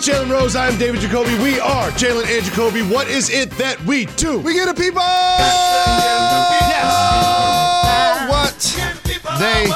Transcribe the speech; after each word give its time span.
He's 0.00 0.08
Jalen 0.08 0.30
Rose. 0.30 0.56
I'm 0.56 0.78
David 0.78 1.02
Jacoby. 1.02 1.34
We 1.42 1.60
are 1.60 1.90
Jalen 1.90 2.24
and 2.24 2.42
Jacoby. 2.42 2.80
What 2.80 3.06
is 3.08 3.28
it 3.28 3.50
that 3.52 3.78
we 3.84 4.06
do? 4.06 4.38
We 4.38 4.54
get 4.54 4.66
a 4.66 4.72
people. 4.72 5.02
Yes. 5.02 5.50
What 8.30 8.78
they 9.38 9.68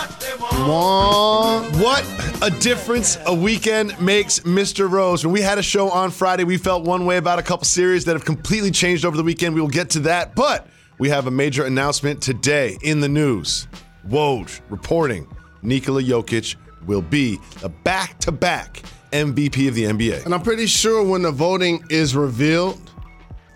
want. 0.66 1.76
What 1.76 2.06
a 2.42 2.48
difference 2.58 3.18
a 3.26 3.34
weekend 3.34 4.00
makes, 4.00 4.40
Mr. 4.40 4.90
Rose. 4.90 5.26
When 5.26 5.34
we 5.34 5.42
had 5.42 5.58
a 5.58 5.62
show 5.62 5.90
on 5.90 6.10
Friday, 6.10 6.44
we 6.44 6.56
felt 6.56 6.84
one 6.84 7.04
way 7.04 7.18
about 7.18 7.38
a 7.38 7.42
couple 7.42 7.66
series 7.66 8.06
that 8.06 8.14
have 8.14 8.24
completely 8.24 8.70
changed 8.70 9.04
over 9.04 9.18
the 9.18 9.22
weekend. 9.22 9.54
We 9.54 9.60
will 9.60 9.68
get 9.68 9.90
to 9.90 10.00
that. 10.00 10.34
But 10.34 10.66
we 10.96 11.10
have 11.10 11.26
a 11.26 11.30
major 11.30 11.66
announcement 11.66 12.22
today 12.22 12.78
in 12.80 13.00
the 13.00 13.10
news. 13.10 13.68
Woj 14.08 14.62
reporting 14.70 15.28
Nikola 15.60 16.02
Jokic 16.02 16.56
will 16.86 17.02
be 17.02 17.38
a 17.62 17.68
back 17.68 18.18
to 18.20 18.32
back 18.32 18.84
MVP 19.14 19.68
of 19.68 19.74
the 19.74 19.84
NBA. 19.84 20.24
And 20.24 20.34
I'm 20.34 20.42
pretty 20.42 20.66
sure 20.66 21.02
when 21.04 21.22
the 21.22 21.30
voting 21.30 21.84
is 21.88 22.16
revealed, 22.16 22.90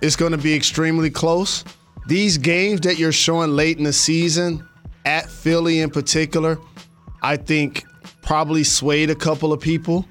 it's 0.01 0.15
going 0.15 0.31
to 0.31 0.39
be 0.39 0.55
extremely 0.55 1.11
close. 1.11 1.65
These 2.07 2.39
games 2.39 2.81
that 2.83 2.97
you're 2.99 3.13
showing 3.13 3.51
late 3.51 3.77
in 3.77 3.85
the 3.85 3.93
season, 3.93 4.67
at 5.05 5.29
Philly 5.29 5.81
in 5.81 5.91
particular, 5.91 6.59
I 7.23 7.37
think 7.37 7.85
probably 8.23 8.63
swayed 8.63 9.11
a 9.11 9.15
couple 9.15 9.53
of 9.53 9.61
people 9.61 10.07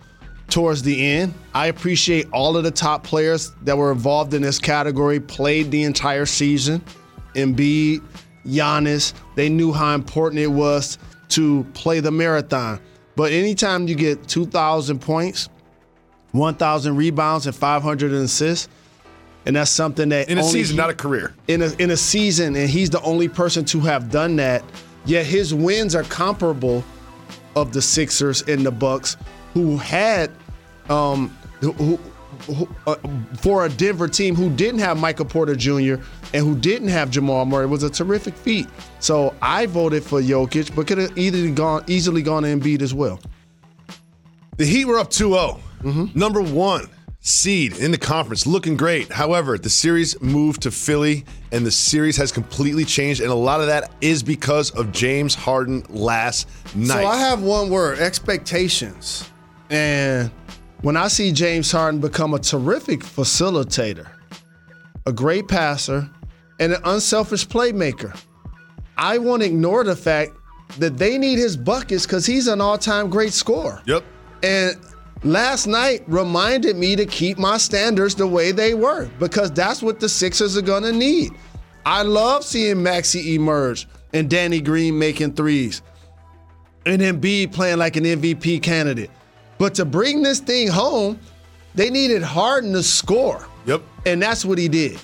towards 0.49 0.81
the 0.83 1.05
end. 1.05 1.33
I 1.53 1.67
appreciate 1.67 2.27
all 2.33 2.57
of 2.57 2.63
the 2.63 2.71
top 2.71 3.03
players 3.03 3.51
that 3.63 3.77
were 3.77 3.91
involved 3.91 4.33
in 4.33 4.41
this 4.41 4.59
category 4.59 5.19
played 5.19 5.71
the 5.71 5.83
entire 5.83 6.25
season. 6.25 6.83
Embiid, 7.35 8.01
Giannis, 8.45 9.13
they 9.35 9.47
knew 9.47 9.71
how 9.71 9.93
important 9.93 10.41
it 10.41 10.47
was 10.47 10.97
to 11.29 11.63
play 11.73 11.99
the 11.99 12.11
marathon. 12.11 12.79
But 13.17 13.31
anytime 13.31 13.87
you 13.87 13.95
get 13.95 14.27
2,000 14.27 14.99
points, 14.99 15.49
1,000 16.33 16.95
rebounds, 16.95 17.47
and 17.47 17.55
500 17.55 18.11
assists, 18.13 18.69
and 19.47 19.55
that's 19.55 19.71
something 19.71 20.09
that 20.09 20.29
In 20.29 20.37
a 20.37 20.43
season, 20.43 20.75
he- 20.75 20.77
not 20.77 20.91
a 20.91 20.93
career. 20.93 21.33
in 21.47 21.63
a 21.63 21.71
in 21.79 21.89
a 21.89 21.97
season, 21.97 22.55
and 22.55 22.69
he's 22.69 22.91
the 22.91 23.01
only 23.01 23.27
person 23.27 23.65
to 23.65 23.79
have 23.79 24.11
done 24.11 24.35
that. 24.35 24.63
Yet 25.05 25.25
his 25.25 25.51
wins 25.51 25.95
are 25.95 26.03
comparable 26.03 26.83
of 27.55 27.73
the 27.73 27.81
Sixers 27.81 28.43
and 28.43 28.63
the 28.63 28.71
Bucks, 28.71 29.17
who 29.55 29.77
had 29.77 30.29
um 30.89 31.35
who, 31.61 31.71
who, 31.71 32.67
uh, 32.85 32.95
for 33.39 33.65
a 33.65 33.69
Denver 33.69 34.07
team 34.07 34.35
who 34.35 34.49
didn't 34.51 34.79
have 34.81 34.99
Michael 34.99 35.25
Porter 35.25 35.55
Jr. 35.55 35.95
and 36.35 36.45
who 36.45 36.53
didn't 36.55 36.89
have 36.89 37.09
Jamal 37.09 37.45
Murray 37.45 37.63
it 37.63 37.69
was 37.69 37.81
a 37.81 37.89
terrific 37.89 38.35
feat. 38.35 38.67
So 38.99 39.35
I 39.41 39.65
voted 39.65 40.03
for 40.03 40.21
Jokic, 40.21 40.75
but 40.75 40.87
could 40.87 40.97
have 40.97 41.17
easily 41.17 41.51
gone 41.51 41.83
easily 41.87 42.21
gone 42.21 42.43
to 42.43 42.49
Embiid 42.49 42.81
as 42.81 42.93
well. 42.93 43.19
The 44.57 44.65
Heat 44.65 44.85
were 44.85 44.97
up 44.97 45.09
2 45.09 45.29
0. 45.29 45.59
Mm-hmm. 45.83 46.19
Number 46.19 46.41
one 46.41 46.89
seed 47.19 47.77
in 47.77 47.91
the 47.91 47.97
conference, 47.97 48.47
looking 48.47 48.77
great. 48.77 49.11
However, 49.11 49.57
the 49.57 49.69
series 49.69 50.19
moved 50.21 50.61
to 50.63 50.71
Philly, 50.71 51.25
and 51.51 51.65
the 51.65 51.71
series 51.71 52.15
has 52.17 52.31
completely 52.31 52.85
changed. 52.85 53.21
And 53.21 53.29
a 53.29 53.35
lot 53.35 53.59
of 53.59 53.67
that 53.67 53.91
is 54.01 54.23
because 54.23 54.71
of 54.71 54.91
James 54.91 55.35
Harden 55.35 55.83
last 55.89 56.47
night. 56.75 57.01
So 57.01 57.07
I 57.07 57.17
have 57.17 57.41
one 57.41 57.69
word: 57.69 57.99
expectations. 57.99 59.29
And 59.69 60.31
when 60.81 60.95
I 60.95 61.07
see 61.07 61.31
James 61.31 61.71
Harden 61.71 61.99
become 61.99 62.33
a 62.33 62.39
terrific 62.39 63.01
facilitator, 63.01 64.07
a 65.05 65.11
great 65.11 65.47
passer, 65.47 66.09
and 66.59 66.73
an 66.73 66.81
unselfish 66.85 67.47
playmaker, 67.47 68.17
I 68.97 69.17
won't 69.17 69.43
ignore 69.43 69.83
the 69.83 69.95
fact 69.95 70.33
that 70.79 70.97
they 70.97 71.17
need 71.17 71.37
his 71.37 71.55
buckets 71.55 72.05
because 72.05 72.25
he's 72.25 72.47
an 72.47 72.61
all-time 72.61 73.09
great 73.09 73.33
scorer. 73.33 73.81
yep. 73.85 74.03
And 74.43 74.75
last 75.23 75.65
night 75.67 76.03
reminded 76.07 76.75
me 76.75 76.95
to 76.95 77.05
keep 77.05 77.37
my 77.37 77.57
standards 77.57 78.15
the 78.15 78.27
way 78.27 78.51
they 78.51 78.73
were 78.73 79.09
because 79.19 79.51
that's 79.51 79.81
what 79.81 79.99
the 79.99 80.09
Sixers 80.09 80.57
are 80.57 80.61
going 80.61 80.83
to 80.83 80.91
need. 80.91 81.31
I 81.85 82.03
love 82.03 82.43
seeing 82.43 82.83
Maxey 82.83 83.35
emerge 83.35 83.87
and 84.13 84.29
Danny 84.29 84.61
Green 84.61 84.99
making 84.99 85.33
threes 85.33 85.81
and 86.85 87.01
Embiid 87.01 87.51
playing 87.51 87.77
like 87.77 87.95
an 87.95 88.03
MVP 88.03 88.61
candidate. 88.61 89.09
But 89.57 89.73
to 89.75 89.85
bring 89.85 90.21
this 90.21 90.39
thing 90.39 90.67
home, 90.67 91.19
they 91.75 91.89
needed 91.89 92.21
Harden 92.21 92.73
to 92.73 92.83
score. 92.83 93.47
Yep. 93.65 93.81
And 94.05 94.21
that's 94.21 94.45
what 94.45 94.57
he 94.57 94.67
did. 94.67 94.99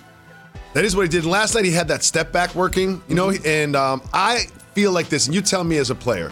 That 0.73 0.85
is 0.85 0.95
what 0.95 1.03
he 1.03 1.09
did. 1.09 1.25
Last 1.25 1.55
night 1.55 1.65
he 1.65 1.71
had 1.71 1.87
that 1.89 2.03
step 2.03 2.31
back 2.31 2.55
working, 2.55 3.01
you 3.07 3.15
know, 3.15 3.31
and 3.45 3.75
um, 3.75 4.01
I 4.11 4.45
feel 4.73 4.91
like 4.91 5.07
this, 5.09 5.27
and 5.27 5.35
you 5.35 5.41
tell 5.41 5.63
me 5.63 5.77
as 5.77 5.91
a 5.91 5.95
player, 5.95 6.31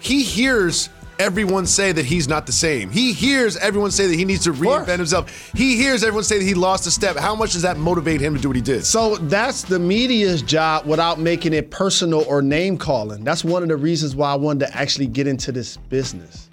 he 0.00 0.22
hears 0.22 0.88
everyone 1.18 1.66
say 1.66 1.92
that 1.92 2.04
he's 2.04 2.28
not 2.28 2.46
the 2.46 2.52
same. 2.52 2.90
He 2.90 3.12
hears 3.12 3.56
everyone 3.56 3.90
say 3.90 4.06
that 4.06 4.14
he 4.14 4.24
needs 4.24 4.44
to 4.44 4.52
reinvent 4.52 4.98
himself. 4.98 5.52
He 5.54 5.76
hears 5.76 6.02
everyone 6.02 6.24
say 6.24 6.38
that 6.38 6.44
he 6.44 6.54
lost 6.54 6.86
a 6.86 6.90
step. 6.90 7.16
How 7.16 7.34
much 7.34 7.52
does 7.52 7.62
that 7.62 7.78
motivate 7.78 8.20
him 8.20 8.34
to 8.34 8.40
do 8.40 8.48
what 8.48 8.56
he 8.56 8.62
did? 8.62 8.84
So 8.84 9.16
that's 9.16 9.62
the 9.62 9.78
media's 9.78 10.42
job 10.42 10.84
without 10.84 11.18
making 11.18 11.52
it 11.52 11.70
personal 11.70 12.24
or 12.28 12.42
name 12.42 12.76
calling. 12.76 13.24
That's 13.24 13.44
one 13.44 13.62
of 13.62 13.68
the 13.68 13.76
reasons 13.76 14.14
why 14.14 14.32
I 14.32 14.34
wanted 14.34 14.66
to 14.66 14.76
actually 14.76 15.06
get 15.06 15.26
into 15.26 15.52
this 15.52 15.76
business. 15.76 16.50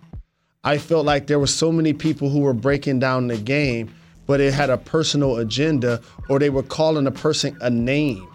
I 0.63 0.77
felt 0.77 1.05
like 1.05 1.27
there 1.27 1.39
were 1.39 1.47
so 1.47 1.71
many 1.71 1.91
people 1.91 2.29
who 2.29 2.39
were 2.39 2.53
breaking 2.53 2.99
down 2.99 3.27
the 3.27 3.37
game, 3.37 3.93
but 4.25 4.39
it 4.39 4.53
had 4.53 4.69
a 4.69 4.77
personal 4.77 5.37
agenda 5.37 6.01
or 6.29 6.39
they 6.39 6.49
were 6.49 6.63
calling 6.63 7.07
a 7.07 7.11
person 7.11 7.57
a 7.61 7.69
name, 7.69 8.27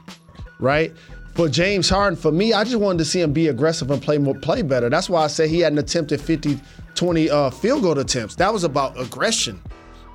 right? 0.59 0.93
For 1.34 1.49
James 1.49 1.88
Harden, 1.88 2.16
for 2.16 2.32
me, 2.32 2.53
I 2.53 2.65
just 2.65 2.76
wanted 2.76 2.99
to 2.99 3.04
see 3.04 3.21
him 3.21 3.32
be 3.32 3.47
aggressive 3.49 3.91
and 3.91 4.03
play 4.03 4.19
more, 4.19 4.34
play 4.34 4.62
better. 4.62 4.88
That's 4.91 5.09
why 5.09 5.22
I 5.22 5.28
said 5.28 5.48
he 5.48 5.60
had 5.60 5.72
an 5.72 5.78
attempted 5.78 6.21
50, 6.21 6.59
20 6.97 7.31
uh, 7.31 7.50
field 7.50 7.82
goal 7.82 7.98
attempts. 7.98 8.34
That 8.37 8.53
was 8.53 8.65
about 8.65 8.98
aggression. 9.00 9.60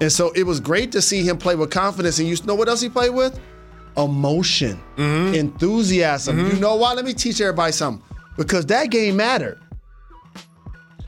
And 0.01 0.12
so 0.12 0.31
it 0.31 0.44
was 0.44 0.59
great 0.59 0.91
to 0.91 1.01
see 1.01 1.23
him 1.23 1.38
play 1.38 1.56
with 1.56 1.72
confidence. 1.72 2.19
And 2.19 2.28
you 2.28 2.35
know 2.45 2.56
what 2.56 2.67
else 2.67 2.81
he 2.81 2.89
played 2.89 3.12
with? 3.13 3.39
Emotion, 3.95 4.78
enthusiasm. 5.33 6.39
You 6.47 6.59
know 6.59 6.75
why? 6.75 6.94
Let 6.94 7.06
me 7.06 7.13
teach 7.13 7.39
everybody 7.39 7.72
something. 7.72 8.03
Because 8.35 8.66
that 8.66 8.89
game 8.89 9.16
mattered. 9.16 9.59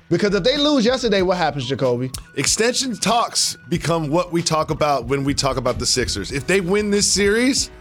Because 0.10 0.36
if 0.36 0.44
they 0.44 0.58
lose 0.58 0.86
yesterday, 0.86 1.22
what 1.24 1.38
happens, 1.38 1.68
Jacoby? 1.68 2.12
Extension 2.36 2.96
talks 2.96 3.58
become 3.70 4.10
what 4.10 4.32
we 4.32 4.44
talk 4.44 4.70
about 4.70 5.06
when 5.06 5.24
we 5.24 5.34
talk 5.34 5.58
about 5.58 5.80
the 5.80 5.86
Sixers. 5.86 6.32
If 6.32 6.46
they 6.46 6.62
win 6.62 6.92
this 6.92 7.12
series, 7.12 7.72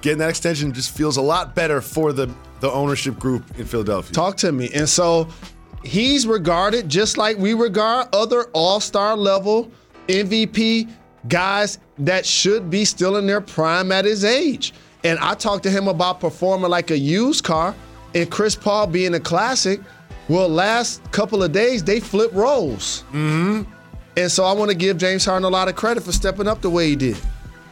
getting 0.00 0.18
that 0.18 0.30
extension 0.30 0.72
just 0.72 0.96
feels 0.96 1.18
a 1.18 1.22
lot 1.22 1.54
better 1.54 1.80
for 1.80 2.12
the, 2.12 2.32
the 2.60 2.70
ownership 2.70 3.18
group 3.18 3.44
in 3.58 3.66
Philadelphia. 3.66 4.12
Talk 4.12 4.36
to 4.38 4.50
me. 4.50 4.70
And 4.74 4.88
so 4.88 5.28
he's 5.84 6.26
regarded 6.26 6.88
just 6.88 7.18
like 7.18 7.36
we 7.36 7.52
regard 7.52 8.08
other 8.14 8.44
all 8.52 8.80
star 8.80 9.16
level 9.16 9.70
MVP 10.08 10.90
guys 11.28 11.78
that 11.98 12.24
should 12.24 12.70
be 12.70 12.84
still 12.84 13.16
in 13.16 13.26
their 13.26 13.40
prime 13.40 13.92
at 13.92 14.04
his 14.04 14.24
age. 14.24 14.72
And 15.04 15.18
I 15.18 15.34
talked 15.34 15.62
to 15.64 15.70
him 15.70 15.88
about 15.88 16.20
performing 16.20 16.70
like 16.70 16.90
a 16.90 16.98
used 16.98 17.44
car 17.44 17.74
and 18.14 18.30
Chris 18.30 18.56
Paul 18.56 18.86
being 18.86 19.14
a 19.14 19.20
classic. 19.20 19.80
Well, 20.28 20.48
last 20.48 21.02
couple 21.10 21.42
of 21.42 21.52
days, 21.52 21.82
they 21.82 22.00
flipped 22.00 22.34
roles. 22.34 23.04
Mm-hmm. 23.12 23.62
And 24.16 24.30
so 24.30 24.44
I 24.44 24.52
want 24.52 24.70
to 24.70 24.76
give 24.76 24.98
James 24.98 25.24
Harden 25.24 25.44
a 25.44 25.48
lot 25.48 25.68
of 25.68 25.76
credit 25.76 26.02
for 26.02 26.12
stepping 26.12 26.48
up 26.48 26.60
the 26.60 26.70
way 26.70 26.88
he 26.88 26.96
did. 26.96 27.16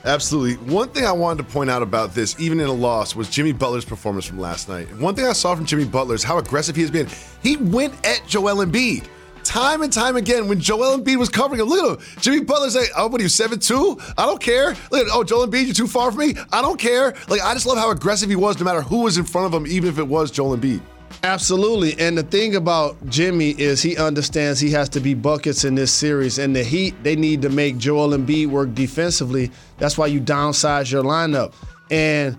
Absolutely. 0.05 0.55
One 0.73 0.89
thing 0.91 1.05
I 1.05 1.11
wanted 1.11 1.45
to 1.45 1.53
point 1.53 1.69
out 1.69 1.83
about 1.83 2.15
this, 2.15 2.39
even 2.39 2.61
in 2.61 2.69
a 2.69 2.73
loss, 2.73 3.17
was 3.17 3.29
Jimmy 3.29 3.51
Butler's 3.53 3.85
performance 3.85 4.25
from 4.25 4.39
last 4.39 4.69
night. 4.69 4.87
One 4.99 5.17
thing 5.17 5.27
I 5.27 5.33
saw 5.33 5.57
from 5.57 5.67
Jimmy 5.67 5.85
Butler 5.85 6.15
is 6.15 6.23
how 6.23 6.39
aggressive 6.39 6.77
he 6.77 6.83
has 6.83 6.91
been. 6.91 7.09
He 7.43 7.57
went 7.57 7.95
at 8.07 8.23
Joel 8.29 8.65
Embiid. 8.65 9.07
Time 9.43 9.83
and 9.83 9.93
time 9.93 10.17
again, 10.17 10.49
when 10.49 10.61
Joel 10.61 10.99
Embiid 10.99 11.17
was 11.17 11.29
covering 11.29 11.61
him, 11.61 11.69
look 11.69 11.85
at 11.85 11.99
him. 11.99 12.21
Jimmy 12.21 12.45
Butler's 12.45 12.77
like, 12.77 12.91
oh, 12.97 13.09
what 13.09 13.21
are 13.21 13.25
you, 13.25 13.29
7'2? 13.29 14.15
I 14.17 14.27
don't 14.27 14.41
care. 14.41 14.69
Look 14.91 15.07
at, 15.07 15.09
oh, 15.13 15.25
Joel 15.25 15.49
Embiid, 15.49 15.65
you're 15.67 15.75
too 15.75 15.89
far 15.89 16.13
from 16.13 16.21
me? 16.21 16.35
I 16.53 16.63
don't 16.63 16.79
care. 16.79 17.15
Like, 17.29 17.41
I 17.43 17.53
just 17.55 17.67
love 17.67 17.79
how 17.79 17.91
aggressive 17.91 18.31
he 18.31 18.37
was 18.37 18.59
no 18.59 18.65
matter 18.65 18.83
who 18.83 19.03
was 19.03 19.19
in 19.19 19.25
front 19.25 19.53
of 19.53 19.61
him, 19.61 19.67
even 19.67 19.89
if 19.89 19.99
it 19.99 20.07
was 20.07 20.31
Joel 20.31 20.57
Embiid. 20.57 20.81
Absolutely. 21.23 21.99
And 21.99 22.17
the 22.17 22.23
thing 22.23 22.55
about 22.57 23.05
Jimmy 23.09 23.51
is 23.51 23.83
he 23.83 23.97
understands 23.97 24.61
he 24.61 24.71
has 24.71 24.89
to 24.91 25.01
be 25.01 25.15
buckets 25.15 25.65
in 25.65 25.75
this 25.75 25.93
series. 25.93 26.39
And 26.39 26.55
the 26.55 26.63
Heat, 26.63 26.95
they 27.03 27.17
need 27.17 27.43
to 27.43 27.49
make 27.49 27.79
Joel 27.79 28.17
Embiid 28.17 28.49
work 28.49 28.75
defensively. 28.75 29.51
That's 29.79 29.99
why 29.99 30.07
you 30.07 30.21
downsize 30.21 30.91
your 30.91 31.03
lineup. 31.03 31.53
And 31.91 32.37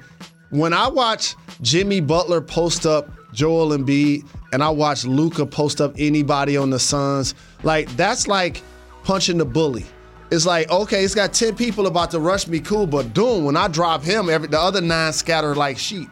when 0.52 0.74
I 0.74 0.88
watch 0.88 1.36
Jimmy 1.62 2.00
Butler 2.00 2.42
post 2.42 2.86
up 2.86 3.10
Joel 3.34 3.78
Embiid 3.78 4.26
and 4.54 4.64
I 4.64 4.70
watch 4.70 5.06
Luka 5.06 5.46
post 5.46 5.82
up 5.82 5.94
anybody 5.98 6.56
on 6.56 6.70
the 6.70 6.80
Suns, 6.80 7.36
like 7.64 7.90
that's 7.98 8.28
like 8.28 8.62
punching 9.04 9.38
the 9.38 9.46
bully. 9.46 9.86
It's 10.32 10.46
like, 10.46 10.70
okay, 10.70 11.04
it's 11.04 11.16
got 11.16 11.34
10 11.34 11.56
people 11.56 11.88
about 11.88 12.12
to 12.12 12.20
rush 12.20 12.48
me, 12.48 12.60
cool, 12.60 12.86
but 12.86 13.14
doom, 13.14 13.46
when 13.46 13.56
I 13.56 13.70
drop 13.70 14.04
him, 14.04 14.30
every 14.30 14.50
the 14.50 14.60
other 14.60 14.82
nine 14.82 15.14
scatter 15.14 15.56
like 15.56 15.78
sheep. 15.78 16.10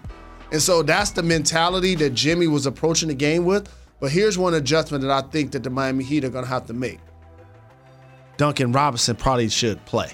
And 0.55 0.61
so 0.61 0.83
that's 0.83 1.11
the 1.11 1.21
mentality 1.21 1.95
that 1.95 2.11
Jimmy 2.11 2.47
was 2.47 2.65
approaching 2.65 3.09
the 3.09 3.13
game 3.13 3.43
with. 3.43 3.69
But 3.99 4.09
here's 4.09 4.37
one 4.37 4.53
adjustment 4.53 5.01
that 5.01 5.11
I 5.11 5.27
think 5.27 5.51
that 5.51 5.63
the 5.63 5.69
Miami 5.69 6.05
Heat 6.05 6.23
are 6.23 6.29
gonna 6.29 6.47
have 6.47 6.65
to 6.67 6.73
make. 6.73 6.99
Duncan 8.37 8.71
Robinson 8.71 9.17
probably 9.17 9.49
should 9.49 9.83
play. 9.83 10.13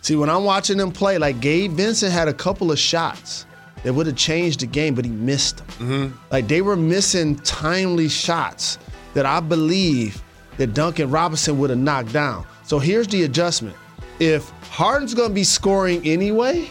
See, 0.00 0.16
when 0.16 0.30
I'm 0.30 0.44
watching 0.44 0.78
them 0.78 0.92
play, 0.92 1.18
like 1.18 1.40
Gabe 1.40 1.72
Vincent 1.72 2.10
had 2.10 2.26
a 2.26 2.32
couple 2.32 2.72
of 2.72 2.78
shots 2.78 3.44
that 3.82 3.92
would 3.92 4.06
have 4.06 4.16
changed 4.16 4.60
the 4.60 4.66
game, 4.66 4.94
but 4.94 5.04
he 5.04 5.10
missed 5.10 5.58
them. 5.58 5.66
Mm-hmm. 5.66 6.16
Like 6.30 6.48
they 6.48 6.62
were 6.62 6.74
missing 6.74 7.36
timely 7.40 8.08
shots 8.08 8.78
that 9.12 9.26
I 9.26 9.40
believe 9.40 10.22
that 10.56 10.68
Duncan 10.68 11.10
Robinson 11.10 11.58
would 11.58 11.68
have 11.68 11.78
knocked 11.78 12.14
down. 12.14 12.46
So 12.62 12.78
here's 12.78 13.08
the 13.08 13.24
adjustment. 13.24 13.76
If 14.20 14.48
Harden's 14.70 15.12
going 15.12 15.28
to 15.28 15.34
be 15.34 15.44
scoring 15.44 16.00
anyway, 16.06 16.70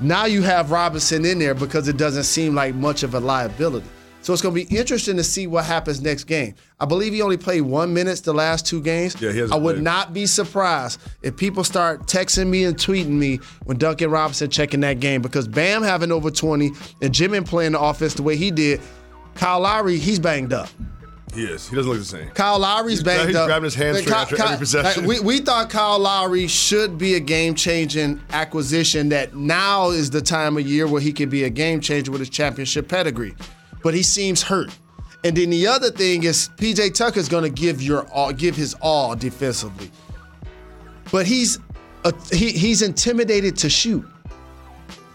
now 0.00 0.24
you 0.26 0.42
have 0.42 0.70
Robinson 0.70 1.24
in 1.24 1.38
there 1.38 1.54
because 1.54 1.88
it 1.88 1.96
doesn't 1.96 2.24
seem 2.24 2.54
like 2.54 2.74
much 2.74 3.02
of 3.02 3.14
a 3.14 3.20
liability. 3.20 3.86
So 4.22 4.34
it's 4.34 4.42
going 4.42 4.54
to 4.54 4.66
be 4.66 4.76
interesting 4.76 5.16
to 5.16 5.24
see 5.24 5.46
what 5.46 5.64
happens 5.64 6.02
next 6.02 6.24
game. 6.24 6.54
I 6.78 6.84
believe 6.84 7.14
he 7.14 7.22
only 7.22 7.38
played 7.38 7.62
one 7.62 7.94
minutes 7.94 8.20
the 8.20 8.34
last 8.34 8.66
two 8.66 8.82
games. 8.82 9.18
Yeah, 9.20 9.32
he 9.32 9.40
I 9.40 9.56
would 9.56 9.76
played. 9.76 9.82
not 9.82 10.12
be 10.12 10.26
surprised 10.26 11.00
if 11.22 11.38
people 11.38 11.64
start 11.64 12.02
texting 12.02 12.48
me 12.48 12.64
and 12.64 12.76
tweeting 12.76 13.12
me 13.12 13.36
when 13.64 13.78
Duncan 13.78 14.10
Robinson 14.10 14.50
checking 14.50 14.80
that 14.80 15.00
game 15.00 15.22
because 15.22 15.48
Bam 15.48 15.82
having 15.82 16.12
over 16.12 16.30
20 16.30 16.70
and 17.00 17.14
Jimmy 17.14 17.40
playing 17.40 17.72
the 17.72 17.80
offense 17.80 18.12
the 18.12 18.22
way 18.22 18.36
he 18.36 18.50
did. 18.50 18.80
Kyle 19.36 19.60
Lowry, 19.60 19.96
he's 19.96 20.18
banged 20.18 20.52
up. 20.52 20.68
He 21.34 21.44
is. 21.44 21.68
He 21.68 21.76
doesn't 21.76 21.90
look 21.90 22.00
the 22.00 22.04
same. 22.04 22.28
Kyle 22.30 22.58
Lowry's 22.58 23.02
banged 23.02 23.28
he's 23.28 23.36
up. 23.36 23.46
grabbing 23.46 23.64
his 23.64 23.74
hamstring 23.74 24.08
Like, 24.10 24.16
after 24.22 24.36
Ky- 24.36 24.42
every 24.42 24.56
possession. 24.58 25.06
like, 25.06 25.08
we, 25.08 25.20
we 25.20 25.38
thought 25.38 25.70
Kyle 25.70 25.98
Lowry 25.98 26.46
should 26.48 26.98
be 26.98 27.14
a 27.14 27.20
game 27.20 27.54
changing 27.54 28.20
acquisition, 28.30 29.08
that 29.10 29.34
now 29.36 29.90
is 29.90 30.10
the 30.10 30.20
time 30.20 30.56
of 30.56 30.66
year 30.66 30.88
where 30.88 31.00
he 31.00 31.12
could 31.12 31.30
be 31.30 31.44
a 31.44 31.50
game 31.50 31.80
changer 31.80 32.10
with 32.10 32.20
his 32.20 32.30
championship 32.30 32.88
pedigree. 32.88 33.34
But 33.82 33.94
he 33.94 34.02
seems 34.02 34.42
hurt. 34.42 34.76
And 35.22 35.36
then 35.36 35.50
the 35.50 35.66
other 35.66 35.90
thing 35.90 36.24
is 36.24 36.48
PJ 36.56 36.94
Tucker's 36.94 37.28
going 37.28 37.44
to 37.44 37.50
give 37.50 37.80
your 37.80 38.06
all, 38.10 38.32
give 38.32 38.56
his 38.56 38.74
all 38.80 39.14
defensively. 39.14 39.90
But 41.12 41.26
he's 41.26 41.58
a, 42.04 42.12
he, 42.32 42.50
he's 42.52 42.82
intimidated 42.82 43.56
to 43.58 43.70
shoot. 43.70 44.04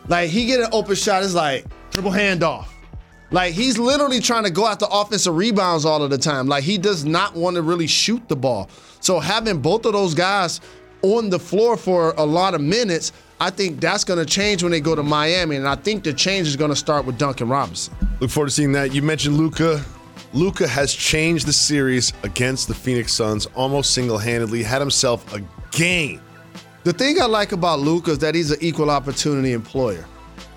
Like 0.08 0.30
he 0.30 0.46
get 0.46 0.60
an 0.60 0.68
open 0.72 0.96
shot, 0.96 1.24
it's 1.24 1.34
like 1.34 1.66
dribble 1.92 2.12
handoff. 2.12 2.68
Like 3.36 3.54
he's 3.54 3.78
literally 3.78 4.22
trying 4.22 4.46
to 4.46 4.50
go 4.50 4.66
after 4.66 4.86
offensive 4.90 5.36
rebounds 5.36 5.84
all 5.84 6.02
of 6.02 6.10
the 6.10 6.18
time. 6.18 6.48
Like 6.48 6.64
he 6.64 6.78
does 6.78 7.04
not 7.04 7.36
want 7.36 7.58
to 7.58 7.62
really 7.62 7.86
shoot 7.86 8.26
the 8.30 8.36
ball. 8.38 8.70
So 9.02 9.20
having 9.20 9.60
both 9.60 9.86
of 9.86 9.92
those 9.92 10.14
guys 10.14 10.62
on 11.02 11.30
the 11.30 11.38
floor 11.38 11.76
for 11.76 12.14
a 12.16 12.24
lot 12.24 12.54
of 12.54 12.62
minutes, 12.62 13.12
I 13.42 13.50
think 13.50 13.82
that's 13.82 14.06
going 14.06 14.20
to 14.20 14.26
change 14.26 14.64
when 14.64 14.72
they 14.72 14.80
go 14.80 14.96
to 14.96 15.04
Miami, 15.04 15.58
and 15.58 15.68
I 15.68 15.76
think 15.76 16.06
the 16.06 16.14
change 16.14 16.48
is 16.48 16.56
going 16.56 16.70
to 16.70 16.78
start 16.78 17.06
with 17.06 17.18
Duncan 17.18 17.50
Robinson. 17.50 17.94
Look 18.22 18.30
forward 18.30 18.48
to 18.48 18.56
seeing 18.56 18.72
that. 18.72 18.94
You 18.94 19.02
mentioned 19.02 19.36
Luka. 19.36 19.84
Luka 20.32 20.66
has 20.66 20.94
changed 20.94 21.46
the 21.46 21.52
series 21.52 22.14
against 22.24 22.70
the 22.70 22.74
Phoenix 22.74 23.12
Suns 23.12 23.48
almost 23.48 23.94
single-handedly. 23.94 24.64
Had 24.64 24.80
himself 24.80 25.34
a 25.34 25.42
game. 25.72 26.22
The 26.86 26.94
thing 26.94 27.22
I 27.22 27.26
like 27.26 27.52
about 27.52 27.80
Luka 27.80 28.12
is 28.12 28.20
that 28.20 28.34
he's 28.34 28.52
an 28.52 28.60
equal 28.62 28.90
opportunity 28.90 29.52
employer. 29.52 30.06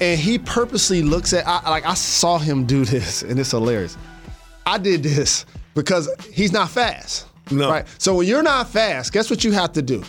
And 0.00 0.19
he 0.19 0.39
purposely 0.39 1.03
looks 1.03 1.33
at 1.33 1.47
I, 1.47 1.69
like 1.69 1.87
I 1.87 1.95
saw 1.95 2.39
him 2.39 2.65
do 2.65 2.85
this, 2.85 3.23
and 3.23 3.39
it's 3.39 3.50
hilarious. 3.50 3.97
I 4.67 4.79
did 4.79 5.03
this 5.03 5.47
because 5.75 6.09
he's 6.33 6.53
not 6.53 6.71
fast. 6.71 7.27
No. 7.50 7.71
Right. 7.71 7.87
So 7.99 8.15
when 8.15 8.27
you're 8.27 8.43
not 8.43 8.69
fast, 8.69 9.12
guess 9.12 9.31
what 9.31 9.43
you 9.43 9.53
have 9.53 9.73
to 9.73 9.83
do? 9.83 10.05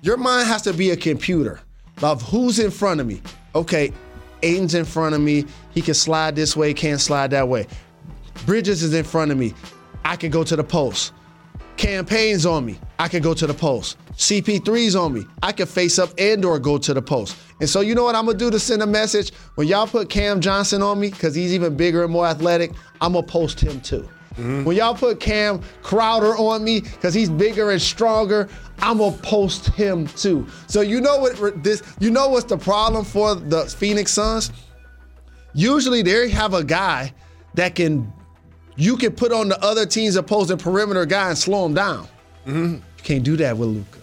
Your 0.00 0.16
mind 0.16 0.48
has 0.48 0.62
to 0.62 0.72
be 0.72 0.90
a 0.90 0.96
computer 0.96 1.60
of 2.02 2.22
who's 2.22 2.58
in 2.58 2.70
front 2.70 3.00
of 3.00 3.06
me. 3.06 3.20
Okay, 3.54 3.92
Ayton's 4.42 4.74
in 4.74 4.84
front 4.84 5.14
of 5.14 5.20
me. 5.20 5.44
He 5.72 5.82
can 5.82 5.94
slide 5.94 6.36
this 6.36 6.56
way, 6.56 6.72
can't 6.72 7.00
slide 7.00 7.30
that 7.32 7.48
way. 7.48 7.66
Bridges 8.46 8.82
is 8.82 8.94
in 8.94 9.04
front 9.04 9.30
of 9.30 9.38
me. 9.38 9.54
I 10.04 10.16
can 10.16 10.30
go 10.30 10.44
to 10.44 10.56
the 10.56 10.64
post. 10.64 11.12
Cam 11.76 12.04
Payne's 12.04 12.46
on 12.46 12.64
me. 12.64 12.78
I 12.98 13.08
can 13.08 13.22
go 13.22 13.34
to 13.34 13.46
the 13.46 13.54
post. 13.54 13.98
CP3's 14.14 14.96
on 14.96 15.12
me. 15.12 15.24
I 15.42 15.52
can 15.52 15.66
face 15.66 15.98
up 15.98 16.10
and 16.18 16.44
or 16.44 16.58
go 16.58 16.78
to 16.78 16.94
the 16.94 17.02
post. 17.02 17.36
And 17.60 17.68
so 17.68 17.80
you 17.80 17.94
know 17.94 18.04
what 18.04 18.14
I'm 18.14 18.26
gonna 18.26 18.38
do 18.38 18.50
to 18.50 18.58
send 18.58 18.82
a 18.82 18.86
message? 18.86 19.32
When 19.56 19.66
y'all 19.66 19.86
put 19.86 20.08
Cam 20.08 20.40
Johnson 20.40 20.82
on 20.82 21.00
me, 21.00 21.10
because 21.10 21.34
he's 21.34 21.52
even 21.52 21.76
bigger 21.76 22.04
and 22.04 22.12
more 22.12 22.26
athletic, 22.26 22.72
I'm 23.00 23.12
gonna 23.14 23.26
post 23.26 23.60
him 23.60 23.80
too. 23.80 24.08
Mm-hmm. 24.32 24.64
When 24.64 24.76
y'all 24.76 24.94
put 24.94 25.18
Cam 25.18 25.60
Crowder 25.82 26.36
on 26.36 26.62
me, 26.62 26.80
because 26.80 27.12
he's 27.12 27.28
bigger 27.28 27.72
and 27.72 27.82
stronger, 27.82 28.48
I'm 28.78 28.98
gonna 28.98 29.16
post 29.16 29.66
him 29.70 30.06
too. 30.06 30.46
So 30.68 30.80
you 30.80 31.00
know 31.00 31.18
what 31.18 31.64
this 31.64 31.82
you 31.98 32.10
know 32.10 32.28
what's 32.28 32.44
the 32.44 32.58
problem 32.58 33.04
for 33.04 33.34
the 33.34 33.64
Phoenix 33.66 34.12
Suns? 34.12 34.52
Usually 35.54 36.02
they 36.02 36.28
have 36.30 36.54
a 36.54 36.62
guy 36.62 37.12
that 37.54 37.74
can 37.74 38.12
you 38.76 38.96
can 38.96 39.12
put 39.12 39.32
on 39.32 39.48
the 39.48 39.60
other 39.60 39.84
team's 39.84 40.14
opposing 40.14 40.58
perimeter 40.58 41.04
guy 41.04 41.30
and 41.30 41.38
slow 41.38 41.66
him 41.66 41.74
down. 41.74 42.06
Mm-hmm. 42.46 42.74
You 42.74 43.02
can't 43.02 43.24
do 43.24 43.36
that 43.38 43.56
with 43.56 43.68
Luka. 43.70 43.97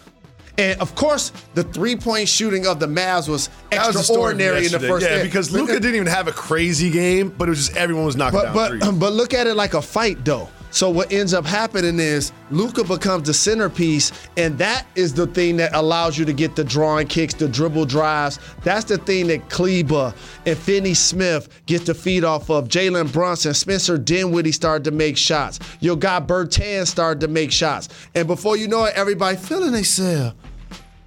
And 0.58 0.80
of 0.80 0.96
course, 0.96 1.32
the 1.54 1.64
three-point 1.64 2.30
shooting 2.30 2.66
of 2.66 2.80
the 2.80 2.88
Mavs 2.88 3.28
was 3.28 3.50
That 3.72 3.88
was 3.88 3.96
the 3.96 4.04
story 4.04 4.32
from 4.32 4.40
extraordinary 4.42 4.66
in 4.66 4.72
the 4.72 4.80
first 4.80 5.06
Yeah, 5.06 5.24
because 5.24 5.52
Luka 5.52 5.74
didn't 5.74 5.96
even 5.96 6.08
have 6.08 6.28
a 6.28 6.32
crazy 6.32 6.90
game, 6.90 7.30
but 7.38 7.48
it 7.48 7.52
was 7.52 7.68
just 7.68 7.78
everyone 7.78 8.06
was 8.06 8.16
knocking 8.16 8.40
But 8.40 8.46
down 8.46 8.54
but 8.54 8.70
threes. 8.70 8.92
but 9.00 9.14
look 9.14 9.34
at 9.34 9.48
it 9.48 9.56
like 9.56 9.74
a 9.74 9.82
fight 9.82 10.24
though. 10.24 10.50
So 10.76 10.90
what 10.90 11.14
ends 11.14 11.34
up 11.34 11.46
happening 11.46 12.02
is 12.02 12.34
Luka 12.52 12.84
becomes 12.84 13.28
the 13.28 13.34
centerpiece, 13.34 14.12
and 14.36 14.58
that 14.58 14.86
is 14.96 15.14
the 15.14 15.26
thing 15.26 15.56
that 15.56 15.74
allows 15.74 16.18
you 16.18 16.26
to 16.26 16.34
get 16.34 16.58
the 16.58 16.66
drawing 16.66 17.08
kicks, 17.08 17.34
the 17.34 17.48
dribble 17.48 17.86
drives. 17.86 18.40
That's 18.62 18.84
the 18.84 18.98
thing 18.98 19.28
that 19.28 19.50
Kleber 19.50 20.14
and 20.46 20.58
Finney 20.58 20.94
Smith 20.94 21.48
get 21.66 21.86
to 21.86 21.94
feed 21.94 22.26
off 22.26 22.50
of. 22.50 22.68
Jalen 22.68 23.14
Brunson, 23.14 23.54
Spencer 23.54 23.98
Dinwiddie 23.98 24.52
started 24.52 24.84
to 24.84 24.92
make 24.92 25.16
shots. 25.16 25.62
Your 25.80 25.96
guy 25.96 26.20
Bertan 26.20 26.86
started 26.86 27.22
to 27.22 27.30
make 27.30 27.54
shots, 27.54 27.88
and 28.14 28.28
before 28.28 28.58
you 28.58 28.68
know 28.68 28.84
it, 28.84 28.96
everybody 28.96 29.38
feeling 29.38 29.72
themselves, 29.72 30.36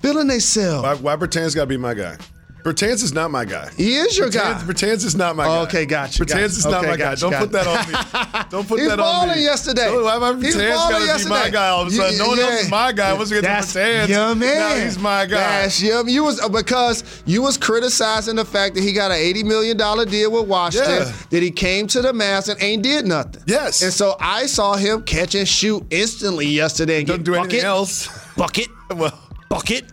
feeling 0.01 0.27
themselves. 0.29 0.83
why, 1.03 1.17
why 1.17 1.27
Bertans 1.27 1.55
got 1.55 1.63
to 1.63 1.67
be 1.67 1.77
my 1.77 1.95
guy? 1.95 2.17
Bertans 2.65 3.03
is 3.05 3.15
not 3.15 3.31
my 3.31 3.45
guy. 3.45 3.71
He 3.77 3.95
is 3.95 4.19
your 4.19 4.29
guy. 4.29 4.55
Bertans, 4.55 4.65
Bertans 4.65 5.05
is 5.05 5.15
not 5.15 5.37
my 5.37 5.45
oh, 5.47 5.49
guy. 5.49 5.63
Okay, 5.63 5.87
gotcha, 5.87 6.25
Bertans 6.25 6.29
gotcha. 6.29 6.45
is 6.45 6.67
not 6.67 6.79
Okay, 6.81 6.91
my 6.91 6.97
guy. 6.97 7.15
Don't 7.15 7.31
gotcha. 7.31 7.47
put 7.47 7.53
that 7.53 7.67
on 7.67 8.43
me. 8.43 8.49
Don't 8.51 8.69
put 8.69 8.81
He's 8.81 8.89
that 8.89 9.01
on 9.01 9.29
me. 9.29 9.35
He's 9.35 9.39
balling 9.39 9.43
yesterday. 9.43 9.87
So 9.87 10.05
why 10.05 10.19
my 10.19 10.33
Bertans 10.33 10.59
got 10.59 10.91
to 10.91 10.99
be 10.99 11.05
yesterday. 11.07 11.31
my 11.31 11.51
guy 11.51 11.69
all 11.69 11.83
of 11.83 11.89
a 11.89 11.91
sudden? 11.93 12.13
You- 12.13 12.19
no 12.19 12.29
one 12.29 12.39
else 12.41 12.63
is 12.63 12.71
my 12.71 12.93
guy. 12.93 13.13
What's 13.15 13.31
against 13.31 13.75
That's 13.75 13.75
Bertans? 13.75 14.09
your 14.09 14.35
man. 14.35 14.57
Now 14.59 14.85
he's 14.85 14.99
my 14.99 15.25
guy. 15.27 15.39
That's 15.39 15.81
your 15.81 16.09
You 16.09 16.25
was 16.25 16.41
uh, 16.41 16.49
because 16.49 17.23
you 17.25 17.43
was 17.43 17.57
criticizing 17.57 18.35
the 18.37 18.45
fact 18.45 18.75
that 18.75 18.83
he 18.83 18.93
got 18.93 19.13
an 19.13 19.19
eighty 19.19 19.45
million 19.45 19.77
dollar 19.77 20.05
deal 20.05 20.33
with 20.33 20.47
Washington. 20.49 20.91
Yeah. 21.07 21.13
That 21.31 21.43
he 21.43 21.51
came 21.53 21.87
to 21.87 22.03
the 22.03 22.13
Mavs 22.13 22.49
and 22.51 22.61
ain't 22.63 22.83
did 22.83 23.07
nothing. 23.07 23.43
Yes. 23.47 23.83
And 23.83 23.93
so 23.93 24.17
I 24.21 24.47
saw 24.47 24.75
him 24.75 25.05
catch 25.05 25.35
and 25.37 25.49
shoot 25.49 25.87
instantly 25.91 26.47
yesterday. 26.47 26.99
And 26.99 27.07
Don't 27.07 27.19
get 27.19 27.25
do 27.25 27.33
bucket, 27.33 27.53
anything 27.53 27.67
else. 27.67 28.35
Bucket. 28.37 28.69
Well, 28.95 29.13
Bucket. 29.51 29.85